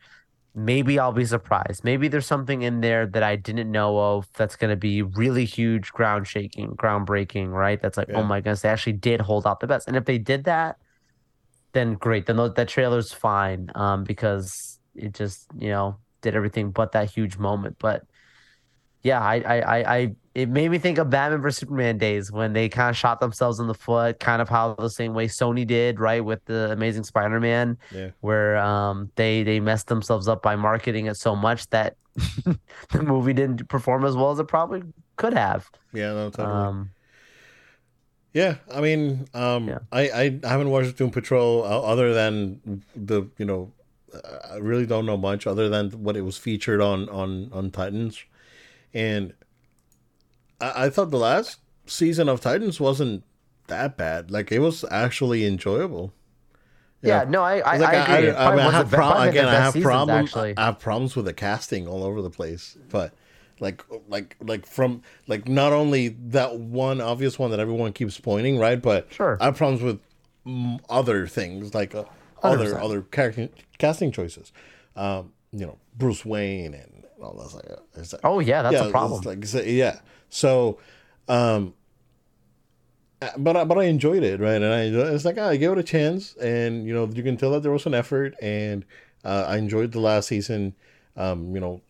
Maybe 0.55 0.99
I'll 0.99 1.11
be 1.13 1.25
surprised. 1.25 1.83
Maybe 1.83 2.07
there's 2.07 2.27
something 2.27 2.61
in 2.61 2.81
there 2.81 3.07
that 3.07 3.23
I 3.23 3.35
didn't 3.37 3.71
know 3.71 3.97
of 3.97 4.27
that's 4.37 4.55
gonna 4.55 4.75
be 4.75 5.01
really 5.01 5.45
huge, 5.45 5.91
ground 5.91 6.27
shaking, 6.27 6.75
groundbreaking, 6.75 7.49
right? 7.51 7.81
That's 7.81 7.97
like, 7.97 8.09
Yeah. 8.09 8.19
oh 8.19 8.23
my 8.23 8.39
goodness, 8.39 8.61
they 8.61 8.69
actually 8.69 8.93
did 8.93 9.21
hold 9.21 9.47
out 9.47 9.61
the 9.61 9.65
best. 9.67 9.87
And 9.87 9.97
if 9.97 10.05
they 10.05 10.19
did 10.19 10.43
that, 10.43 10.77
then 11.73 11.95
great. 11.95 12.25
Then 12.25 12.37
that 12.37 12.67
trailer's 12.67 13.11
fine. 13.11 13.69
Um, 13.75 14.03
because 14.03 14.79
it 14.95 15.13
just 15.13 15.47
you 15.57 15.69
know 15.69 15.97
did 16.21 16.35
everything 16.35 16.71
but 16.71 16.91
that 16.93 17.09
huge 17.11 17.37
moment. 17.37 17.77
But 17.79 18.03
yeah, 19.01 19.19
I 19.19 19.35
I 19.41 19.59
I, 19.59 19.95
I 19.97 20.15
it 20.33 20.49
made 20.49 20.69
me 20.71 20.77
think 20.79 20.97
of 20.97 21.09
Batman 21.09 21.41
vs 21.41 21.59
Superman 21.59 21.97
days 21.97 22.31
when 22.31 22.53
they 22.53 22.69
kind 22.69 22.89
of 22.89 22.97
shot 22.97 23.19
themselves 23.19 23.59
in 23.59 23.67
the 23.67 23.73
foot, 23.73 24.19
kind 24.19 24.41
of 24.41 24.49
how 24.49 24.73
the 24.75 24.89
same 24.89 25.13
way 25.13 25.27
Sony 25.27 25.67
did, 25.67 25.99
right, 25.99 26.23
with 26.23 26.43
the 26.45 26.71
Amazing 26.71 27.03
Spider-Man, 27.03 27.77
Yeah. 27.91 28.09
where 28.21 28.57
um 28.57 29.11
they 29.15 29.43
they 29.43 29.59
messed 29.59 29.87
themselves 29.87 30.27
up 30.27 30.41
by 30.41 30.55
marketing 30.55 31.07
it 31.07 31.17
so 31.17 31.35
much 31.35 31.67
that 31.69 31.97
the 32.45 33.01
movie 33.03 33.33
didn't 33.33 33.67
perform 33.67 34.05
as 34.05 34.15
well 34.15 34.31
as 34.31 34.39
it 34.39 34.47
probably 34.47 34.83
could 35.17 35.33
have. 35.33 35.69
Yeah, 35.91 36.13
no, 36.13 36.29
totally. 36.29 36.65
Um, 36.67 36.92
yeah, 38.33 38.55
I 38.71 38.81
mean, 38.81 39.27
um, 39.33 39.67
Yeah. 39.67 39.79
I, 39.91 40.39
I 40.43 40.47
haven't 40.47 40.69
watched 40.69 40.97
Doom 40.97 41.11
Patrol 41.11 41.63
uh, 41.63 41.81
other 41.81 42.13
than 42.13 42.83
the, 42.95 43.27
you 43.37 43.45
know, 43.45 43.71
I 44.51 44.57
really 44.57 44.85
don't 44.85 45.05
know 45.05 45.17
much 45.17 45.47
other 45.47 45.69
than 45.69 45.89
what 45.91 46.15
it 46.15 46.21
was 46.21 46.37
featured 46.37 46.81
on 46.81 47.09
on 47.09 47.49
on 47.51 47.71
Titans, 47.71 48.23
and 48.93 49.33
I, 50.61 50.85
I 50.85 50.89
thought 50.89 51.09
the 51.09 51.17
last 51.17 51.59
season 51.87 52.29
of 52.29 52.39
Titans 52.39 52.79
wasn't 52.79 53.23
that 53.67 53.97
bad. 53.97 54.29
Like 54.29 54.51
it 54.51 54.59
was 54.59 54.85
actually 54.91 55.45
enjoyable. 55.47 56.13
yeah. 57.01 57.25
no, 57.27 57.41
I 57.41 57.59
I, 57.59 57.77
like, 57.77 57.95
I 57.95 58.29
I, 58.29 58.31
probably 58.33 58.57
mean, 58.57 58.65
I 58.67 58.71
have 58.71 58.91
pro- 58.91 59.21
again, 59.21 59.45
I 59.47 59.55
have 59.55 59.81
problems. 59.81 60.35
I 60.35 60.53
have 60.57 60.79
problems 60.79 61.15
with 61.15 61.25
the 61.25 61.33
casting 61.33 61.87
all 61.87 62.03
over 62.03 62.21
the 62.21 62.29
place, 62.29 62.77
but 62.89 63.13
like, 63.59 63.83
like, 64.07 64.35
like 64.41 64.65
from 64.65 65.01
like 65.27 65.47
not 65.47 65.73
only 65.73 66.09
that 66.09 66.57
one 66.59 67.01
obvious 67.01 67.37
one 67.37 67.51
that 67.51 67.59
everyone 67.59 67.93
keeps 67.93 68.19
pointing, 68.19 68.57
right? 68.57 68.81
But 68.81 69.11
Sure. 69.11 69.37
I 69.39 69.45
have 69.45 69.57
problems 69.57 69.81
with 69.81 69.99
other 70.89 71.27
things 71.27 71.73
like 71.73 71.95
uh, 71.95 72.03
other 72.41 72.79
other 72.79 73.01
character 73.01 73.49
casting 73.77 74.11
choices. 74.11 74.51
Um, 74.95 75.31
you 75.51 75.65
know, 75.65 75.77
Bruce 75.97 76.25
Wayne 76.25 76.73
and 76.73 77.03
all 77.21 77.35
like, 77.53 77.79
it's 77.95 78.13
like 78.13 78.21
Oh 78.23 78.39
yeah, 78.39 78.61
that's 78.61 78.73
yeah, 78.73 78.87
a 78.87 78.91
problem. 78.91 79.21
Like, 79.23 79.45
yeah. 79.65 79.99
So, 80.29 80.79
um, 81.27 81.73
uh, 83.21 83.29
but 83.37 83.55
I, 83.55 83.63
but 83.63 83.77
I 83.77 83.83
enjoyed 83.85 84.23
it, 84.23 84.39
right? 84.39 84.61
And 84.61 84.65
I 84.65 84.81
it's 85.13 85.25
like 85.25 85.37
oh, 85.37 85.47
I 85.47 85.57
gave 85.57 85.71
it 85.71 85.77
a 85.77 85.83
chance, 85.83 86.35
and 86.35 86.85
you 86.85 86.93
know 86.93 87.07
you 87.07 87.23
can 87.23 87.37
tell 87.37 87.51
that 87.51 87.61
there 87.63 87.71
was 87.71 87.85
an 87.85 87.93
effort, 87.93 88.35
and 88.41 88.83
uh, 89.23 89.45
I 89.47 89.57
enjoyed 89.57 89.91
the 89.91 89.99
last 89.99 90.27
season. 90.27 90.75
Um, 91.15 91.53
you 91.53 91.61
know, 91.61 91.81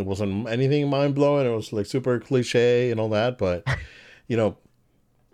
it 0.00 0.06
wasn't 0.06 0.48
anything 0.48 0.88
mind 0.90 1.14
blowing. 1.14 1.46
It 1.46 1.54
was 1.54 1.72
like 1.72 1.86
super 1.86 2.18
cliche 2.20 2.90
and 2.90 3.00
all 3.00 3.08
that, 3.10 3.38
but 3.38 3.64
you 4.28 4.36
know, 4.36 4.56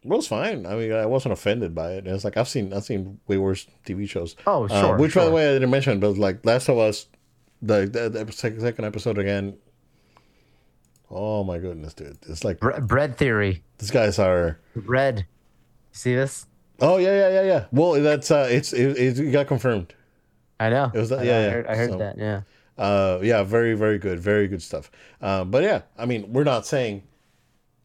it 0.03 0.09
was 0.09 0.27
fine. 0.27 0.67
I 0.67 0.75
mean, 0.75 0.93
I 0.93 1.07
wasn't 1.07 1.33
offended 1.33 1.75
by 1.75 1.93
it. 1.93 2.07
It's 2.07 2.25
like 2.25 2.37
I've 2.37 2.49
seen 2.49 2.73
I've 2.73 2.85
seen 2.85 3.21
way 3.29 3.37
worse 3.39 3.67
TV 3.87 4.09
shows. 4.09 4.37
Oh, 4.47 4.65
Uh, 4.69 4.81
sure, 4.81 4.97
which, 4.99 5.15
by 5.15 5.25
the 5.25 5.31
way, 5.31 5.49
I 5.49 5.53
didn't 5.55 5.71
mention, 5.71 6.01
but 6.01 6.19
like 6.19 6.45
Last 6.45 6.69
of 6.69 6.79
Us, 6.79 7.07
the, 7.61 7.87
the, 7.87 8.09
the 8.25 8.33
second 8.33 8.85
episode 8.85 9.19
again. 9.19 9.57
Oh 11.11 11.45
my 11.45 11.59
goodness, 11.59 11.93
dude! 11.95 12.17
It's 12.27 12.43
like 12.43 12.59
Bre- 12.59 12.81
bread 12.81 13.17
theory. 13.19 13.63
these 13.79 13.91
guys 13.91 14.19
are. 14.19 14.59
Bread. 14.75 15.27
See 15.93 16.15
this? 16.15 16.47
Oh 16.81 16.97
yeah, 16.97 17.15
yeah, 17.15 17.29
yeah, 17.29 17.43
yeah. 17.43 17.65
Well, 17.71 17.93
that's 18.03 18.31
uh, 18.31 18.49
it's 18.51 18.73
it, 18.73 19.19
it 19.19 19.31
got 19.31 19.47
confirmed. 19.47 19.95
I 20.59 20.71
know. 20.71 20.91
It 20.95 20.99
was 20.99 21.11
that- 21.11 21.19
I, 21.21 21.23
yeah, 21.25 21.39
I 21.39 21.51
heard, 21.51 21.67
I 21.67 21.77
heard 21.77 21.91
So- 21.91 21.99
that. 21.99 22.19
Yeah. 22.19 22.41
Uh, 22.79 23.19
yeah, 23.23 23.43
very, 23.43 23.75
very 23.75 23.99
good, 23.99 24.19
very 24.19 24.49
good 24.49 24.63
stuff. 24.63 24.91
Um, 25.21 25.51
but 25.51 25.63
yeah, 25.63 25.83
I 25.99 26.07
mean, 26.07 26.33
we're 26.33 26.45
not 26.45 26.67
saying. 26.67 27.03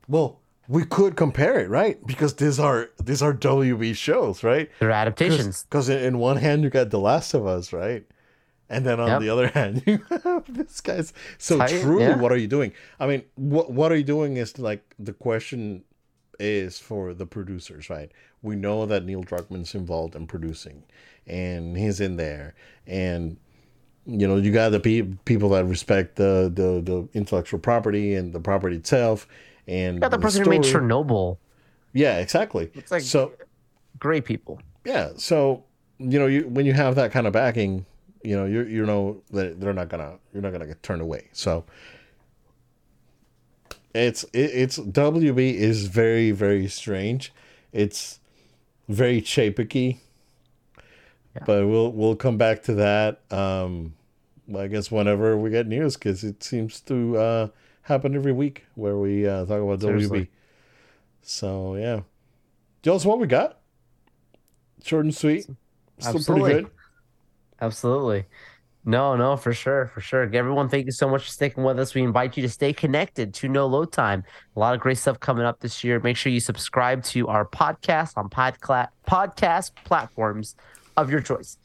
Well, 0.07 0.39
we 0.67 0.85
could 0.85 1.15
compare 1.15 1.59
it, 1.59 1.69
right? 1.69 2.05
Because 2.05 2.35
these 2.35 2.59
are 2.59 2.89
these 3.03 3.21
are 3.21 3.33
WB 3.33 3.95
shows, 3.95 4.43
right? 4.43 4.69
They're 4.79 4.91
adaptations. 4.91 5.63
Because 5.63 5.89
in 5.89 6.19
one 6.19 6.38
hand 6.38 6.63
you 6.63 6.69
got 6.69 6.89
The 6.89 6.99
Last 6.99 7.33
of 7.33 7.45
Us, 7.45 7.71
right? 7.73 8.05
And 8.69 8.85
then 8.85 8.99
on 8.99 9.07
Yep. 9.07 9.21
the 9.21 9.29
other 9.29 9.47
hand, 9.57 9.83
you 9.85 9.99
have 10.23 10.43
this 10.53 10.81
guy's. 10.81 11.13
So 11.38 11.57
Tight, 11.57 11.81
truly, 11.81 12.03
yeah. 12.03 12.17
what 12.17 12.31
are 12.31 12.38
you 12.38 12.47
doing? 12.47 12.73
I 12.99 13.07
mean, 13.07 13.23
what 13.35 13.71
what 13.71 13.91
are 13.91 13.95
you 13.95 14.03
doing 14.03 14.38
is 14.38 14.57
like 14.59 14.95
the 14.99 15.13
question 15.13 15.83
is 16.39 16.77
for 16.79 17.13
the 17.13 17.25
producers, 17.25 17.89
right? 17.89 18.11
We 18.41 18.55
know 18.55 18.85
that 18.85 19.03
Neil 19.05 19.23
Druckmann's 19.23 19.73
involved 19.73 20.15
in 20.15 20.27
producing, 20.27 20.83
and 21.25 21.75
he's 21.77 21.99
in 21.99 22.17
there, 22.17 22.55
and 22.85 23.38
you 24.08 24.28
know 24.28 24.38
you 24.38 24.51
got 24.51 24.70
the 24.70 24.80
pe- 24.80 25.01
people 25.26 25.49
that 25.49 25.66
respect 25.66 26.16
the, 26.16 26.49
the 26.53 26.82
the 26.82 27.08
intellectual 27.14 27.60
property 27.60 28.16
and 28.16 28.34
the 28.34 28.39
property 28.39 28.78
itself, 28.78 29.28
and 29.68 29.99
Got 30.01 30.12
the 30.12 30.18
person 30.18 30.43
who 30.43 30.49
made. 30.49 30.62
Chernobyl. 30.62 31.38
Yeah, 31.93 32.18
exactly. 32.20 32.72
It's 32.74 32.91
like- 32.91 33.01
so 33.03 33.34
Great 33.99 34.26
people. 34.26 34.62
yeah, 34.86 35.10
so 35.18 35.64
you 35.99 36.18
know, 36.20 36.28
you 36.28 36.47
when 36.47 36.66
you 36.66 36.74
have 36.74 36.95
that 36.95 37.12
kind 37.12 37.26
of 37.28 37.34
backing, 37.34 37.86
you 38.24 38.38
know, 38.38 38.45
you 38.45 38.62
you 38.64 38.86
know 38.86 39.22
that 39.32 39.60
they're 39.60 39.74
not 39.74 39.89
gonna 39.89 40.14
you're 40.34 40.41
not 40.43 40.51
gonna 40.51 40.68
get 40.68 40.82
turned 40.84 41.01
away. 41.01 41.28
So 41.34 41.66
it's 43.93 44.24
it, 44.26 44.51
it's 44.53 44.78
WB 44.78 45.53
is 45.55 45.88
very 45.88 46.32
very 46.32 46.68
strange. 46.68 47.34
It's 47.74 48.20
very 48.88 49.22
shapicky. 49.22 49.97
Yeah. 51.38 51.43
But 51.45 51.67
we'll 51.67 51.91
we'll 51.91 52.15
come 52.15 52.38
back 52.38 52.63
to 52.63 52.75
that. 52.75 53.21
Um, 53.31 53.93
I 54.57 54.67
guess 54.67 54.89
whenever 54.89 55.38
we 55.38 55.49
get 55.49 55.67
news, 55.67 55.95
because 55.95 56.23
it 56.23 56.41
seems 56.43 56.81
to 56.81 57.17
uh, 57.17 57.47
happen 57.81 58.15
every 58.15 58.31
week 58.31 58.65
where 58.75 58.97
we 58.97 59.27
uh, 59.27 59.45
talk 59.45 59.61
about 59.61 59.81
Seriously. 59.81 60.21
WB. 60.21 60.27
So 61.21 61.75
yeah, 61.75 62.01
Jones, 62.81 63.05
what 63.05 63.19
we 63.19 63.27
got? 63.27 63.59
Short 64.83 65.05
and 65.05 65.13
sweet. 65.13 65.43
Still 65.43 66.15
Absolutely. 66.15 66.49
pretty 66.49 66.63
good. 66.63 66.71
Absolutely. 67.61 68.25
No, 68.85 69.17
no, 69.17 69.35
for 69.35 69.51
sure, 69.51 69.91
for 69.93 69.99
sure. 69.99 70.23
Everyone, 70.33 70.69
thank 70.69 70.85
you 70.85 70.93
so 70.93 71.09
much 71.09 71.23
for 71.23 71.29
sticking 71.29 71.65
with 71.65 71.77
us. 71.77 71.93
We 71.93 72.03
invite 72.03 72.38
you 72.38 72.43
to 72.43 72.49
stay 72.49 72.71
connected 72.71 73.33
to 73.33 73.49
No 73.49 73.65
Load 73.65 73.91
Time. 73.91 74.23
A 74.55 74.59
lot 74.59 74.73
of 74.73 74.79
great 74.79 74.97
stuff 74.97 75.19
coming 75.19 75.43
up 75.43 75.59
this 75.59 75.83
year. 75.83 75.99
Make 75.99 76.15
sure 76.15 76.31
you 76.31 76.39
subscribe 76.39 77.03
to 77.05 77.27
our 77.27 77.45
podcast 77.45 78.13
on 78.15 78.29
podcast 78.29 79.71
platforms 79.83 80.55
of 80.98 81.10
your 81.10 81.22
choice. 81.22 81.58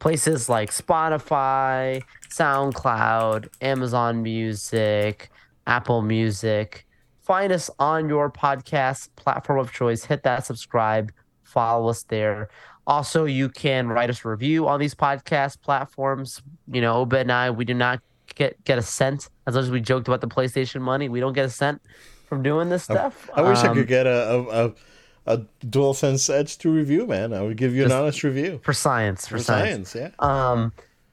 Places 0.00 0.48
like 0.48 0.70
Spotify, 0.70 2.02
SoundCloud, 2.28 3.48
Amazon 3.60 4.22
Music, 4.22 5.30
Apple 5.66 6.02
Music. 6.02 6.86
Find 7.22 7.52
us 7.52 7.70
on 7.78 8.08
your 8.08 8.30
podcast 8.30 9.08
platform 9.16 9.58
of 9.60 9.72
choice. 9.72 10.04
Hit 10.04 10.24
that 10.24 10.44
subscribe, 10.44 11.12
follow 11.44 11.88
us 11.88 12.02
there. 12.04 12.48
Also, 12.86 13.24
you 13.24 13.48
can 13.48 13.88
write 13.88 14.10
us 14.10 14.24
a 14.24 14.28
review 14.28 14.66
on 14.66 14.80
these 14.80 14.94
podcast 14.94 15.60
platforms. 15.62 16.42
You 16.72 16.80
know, 16.80 16.96
Obed 16.96 17.14
and 17.14 17.30
I, 17.30 17.50
we 17.50 17.64
do 17.64 17.74
not 17.74 18.00
get 18.34 18.62
get 18.64 18.78
a 18.78 18.82
cent. 18.82 19.28
As 19.46 19.54
much 19.54 19.64
as 19.64 19.70
we 19.70 19.80
joked 19.80 20.08
about 20.08 20.20
the 20.20 20.28
PlayStation 20.28 20.80
money, 20.80 21.08
we 21.08 21.20
don't 21.20 21.32
get 21.32 21.44
a 21.44 21.50
cent 21.50 21.80
from 22.26 22.42
doing 22.42 22.68
this 22.68 22.84
stuff. 22.84 23.30
I 23.34 23.42
wish 23.42 23.58
I 23.58 23.68
Um, 23.68 23.76
could 23.76 23.86
get 23.86 24.06
a 24.06 24.30
a, 24.32 24.66
a, 24.66 24.74
a 25.32 25.66
DualSense 25.66 26.28
Edge 26.32 26.58
to 26.58 26.70
review, 26.70 27.06
man. 27.06 27.32
I 27.32 27.42
would 27.42 27.56
give 27.56 27.74
you 27.74 27.84
an 27.84 27.92
honest 27.92 28.22
review. 28.22 28.60
for 28.62 28.72
science, 28.72 29.26
for, 29.26 29.38
For 29.38 29.44
science. 29.44 29.90
science, 29.90 30.14
yeah. 30.20 30.26
Um, 30.52 30.72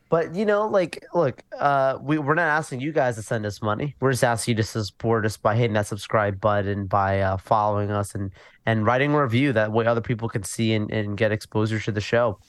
but 0.09 0.35
you 0.35 0.45
know, 0.45 0.67
like, 0.67 1.03
look, 1.13 1.43
uh, 1.59 1.97
we 2.01 2.17
we're 2.17 2.35
not 2.35 2.47
asking 2.47 2.79
you 2.79 2.91
guys 2.93 3.15
to 3.15 3.21
send 3.21 3.45
us 3.45 3.61
money. 3.61 3.95
We're 3.99 4.11
just 4.11 4.23
asking 4.23 4.53
you 4.57 4.63
to 4.63 4.83
support 4.83 5.25
us 5.25 5.35
by 5.35 5.55
hitting 5.55 5.73
that 5.73 5.87
subscribe 5.87 6.39
button, 6.39 6.85
by 6.85 7.21
uh, 7.21 7.37
following 7.37 7.91
us, 7.91 8.15
and 8.15 8.31
and 8.65 8.85
writing 8.85 9.13
a 9.13 9.21
review. 9.21 9.51
That 9.53 9.71
way, 9.71 9.85
other 9.85 10.01
people 10.01 10.29
can 10.29 10.43
see 10.43 10.73
and, 10.73 10.89
and 10.91 11.17
get 11.17 11.31
exposure 11.31 11.79
to 11.81 11.91
the 11.91 12.01
show. 12.01 12.39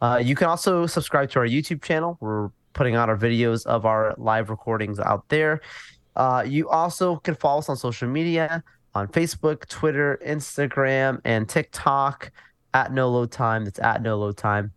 Uh, 0.00 0.20
you 0.22 0.34
can 0.34 0.48
also 0.48 0.86
subscribe 0.86 1.30
to 1.30 1.38
our 1.40 1.46
YouTube 1.46 1.82
channel. 1.82 2.16
We're 2.20 2.48
putting 2.72 2.94
out 2.94 3.08
our 3.08 3.16
videos 3.16 3.66
of 3.66 3.84
our 3.84 4.14
live 4.16 4.50
recordings 4.50 4.98
out 4.98 5.28
there. 5.28 5.60
Uh, 6.16 6.44
you 6.46 6.68
also 6.68 7.16
can 7.16 7.34
follow 7.34 7.58
us 7.58 7.68
on 7.68 7.76
social 7.76 8.08
media 8.08 8.62
on 8.94 9.08
Facebook, 9.08 9.66
Twitter, 9.68 10.20
Instagram, 10.24 11.20
and 11.24 11.48
TikTok 11.48 12.30
at 12.74 12.92
No 12.92 13.08
Load 13.08 13.30
Time. 13.30 13.64
That's 13.64 13.78
at 13.78 14.02
No 14.02 14.18
Load 14.18 14.36
Time. 14.36 14.72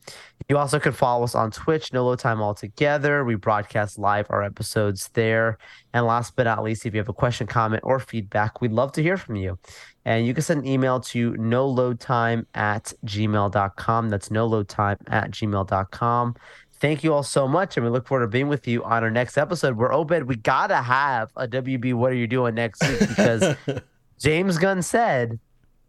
You 0.49 0.57
also 0.57 0.79
can 0.79 0.93
follow 0.93 1.25
us 1.25 1.35
on 1.35 1.51
Twitch, 1.51 1.91
No 1.91 2.05
Load 2.05 2.19
Time 2.19 2.41
Altogether. 2.41 3.25
We 3.25 3.35
broadcast 3.35 3.97
live 3.97 4.27
our 4.29 4.43
episodes 4.43 5.09
there. 5.13 5.57
And 5.93 6.05
last 6.05 6.35
but 6.35 6.43
not 6.43 6.63
least, 6.63 6.85
if 6.85 6.93
you 6.93 6.99
have 6.99 7.09
a 7.09 7.13
question, 7.13 7.47
comment, 7.47 7.81
or 7.83 7.99
feedback, 7.99 8.61
we'd 8.61 8.71
love 8.71 8.93
to 8.93 9.03
hear 9.03 9.17
from 9.17 9.35
you. 9.35 9.59
And 10.05 10.25
you 10.25 10.33
can 10.33 10.43
send 10.43 10.61
an 10.61 10.67
email 10.67 11.01
to 11.01 11.35
no 11.35 11.67
load 11.67 11.99
time 11.99 12.47
at 12.53 12.93
gmail.com. 13.05 14.09
That's 14.09 14.31
no 14.31 14.45
load 14.45 14.69
time 14.69 14.97
at 15.07 15.31
gmail.com. 15.31 16.35
Thank 16.79 17.03
you 17.03 17.13
all 17.13 17.23
so 17.23 17.47
much. 17.47 17.75
And 17.75 17.85
we 17.85 17.91
look 17.91 18.07
forward 18.07 18.25
to 18.25 18.29
being 18.29 18.47
with 18.47 18.67
you 18.67 18.83
on 18.83 19.03
our 19.03 19.11
next 19.11 19.37
episode 19.37 19.75
We're 19.75 19.91
Obed, 19.91 20.23
we 20.23 20.35
got 20.35 20.67
to 20.67 20.77
have 20.77 21.31
a 21.35 21.47
WB 21.47 21.95
What 21.95 22.11
Are 22.11 22.15
You 22.15 22.27
Doing 22.27 22.55
next 22.55 22.87
week 22.87 22.99
because 22.99 23.55
James 24.19 24.57
Gunn 24.57 24.81
said 24.81 25.39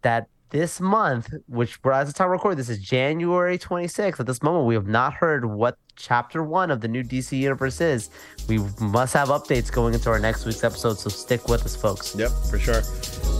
that 0.01 0.27
this 0.51 0.79
month, 0.79 1.33
which 1.47 1.79
at 1.85 2.07
the 2.07 2.13
time 2.13 2.27
of 2.27 2.31
recording, 2.31 2.57
this 2.57 2.69
is 2.69 2.79
January 2.79 3.57
26th. 3.57 4.19
At 4.19 4.25
this 4.25 4.41
moment, 4.41 4.65
we 4.65 4.73
have 4.73 4.87
not 4.87 5.13
heard 5.13 5.45
what 5.45 5.77
chapter 5.95 6.43
one 6.43 6.71
of 6.71 6.81
the 6.81 6.87
new 6.87 7.03
DC 7.03 7.37
universe 7.37 7.81
is. 7.81 8.09
We 8.47 8.59
must 8.79 9.13
have 9.13 9.29
updates 9.29 9.71
going 9.71 9.93
into 9.93 10.09
our 10.09 10.19
next 10.19 10.45
week's 10.45 10.63
episode, 10.63 10.97
so 10.97 11.09
stick 11.09 11.47
with 11.47 11.65
us, 11.65 11.75
folks. 11.75 12.15
Yep, 12.15 12.31
for 12.49 12.57
sure. 12.57 12.81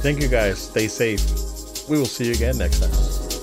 Thank 0.01 0.21
you 0.21 0.27
guys. 0.27 0.59
Stay 0.59 0.87
safe. 0.87 1.89
We 1.89 1.97
will 1.97 2.05
see 2.05 2.25
you 2.25 2.33
again 2.33 2.57
next 2.57 2.79
time. 2.79 3.38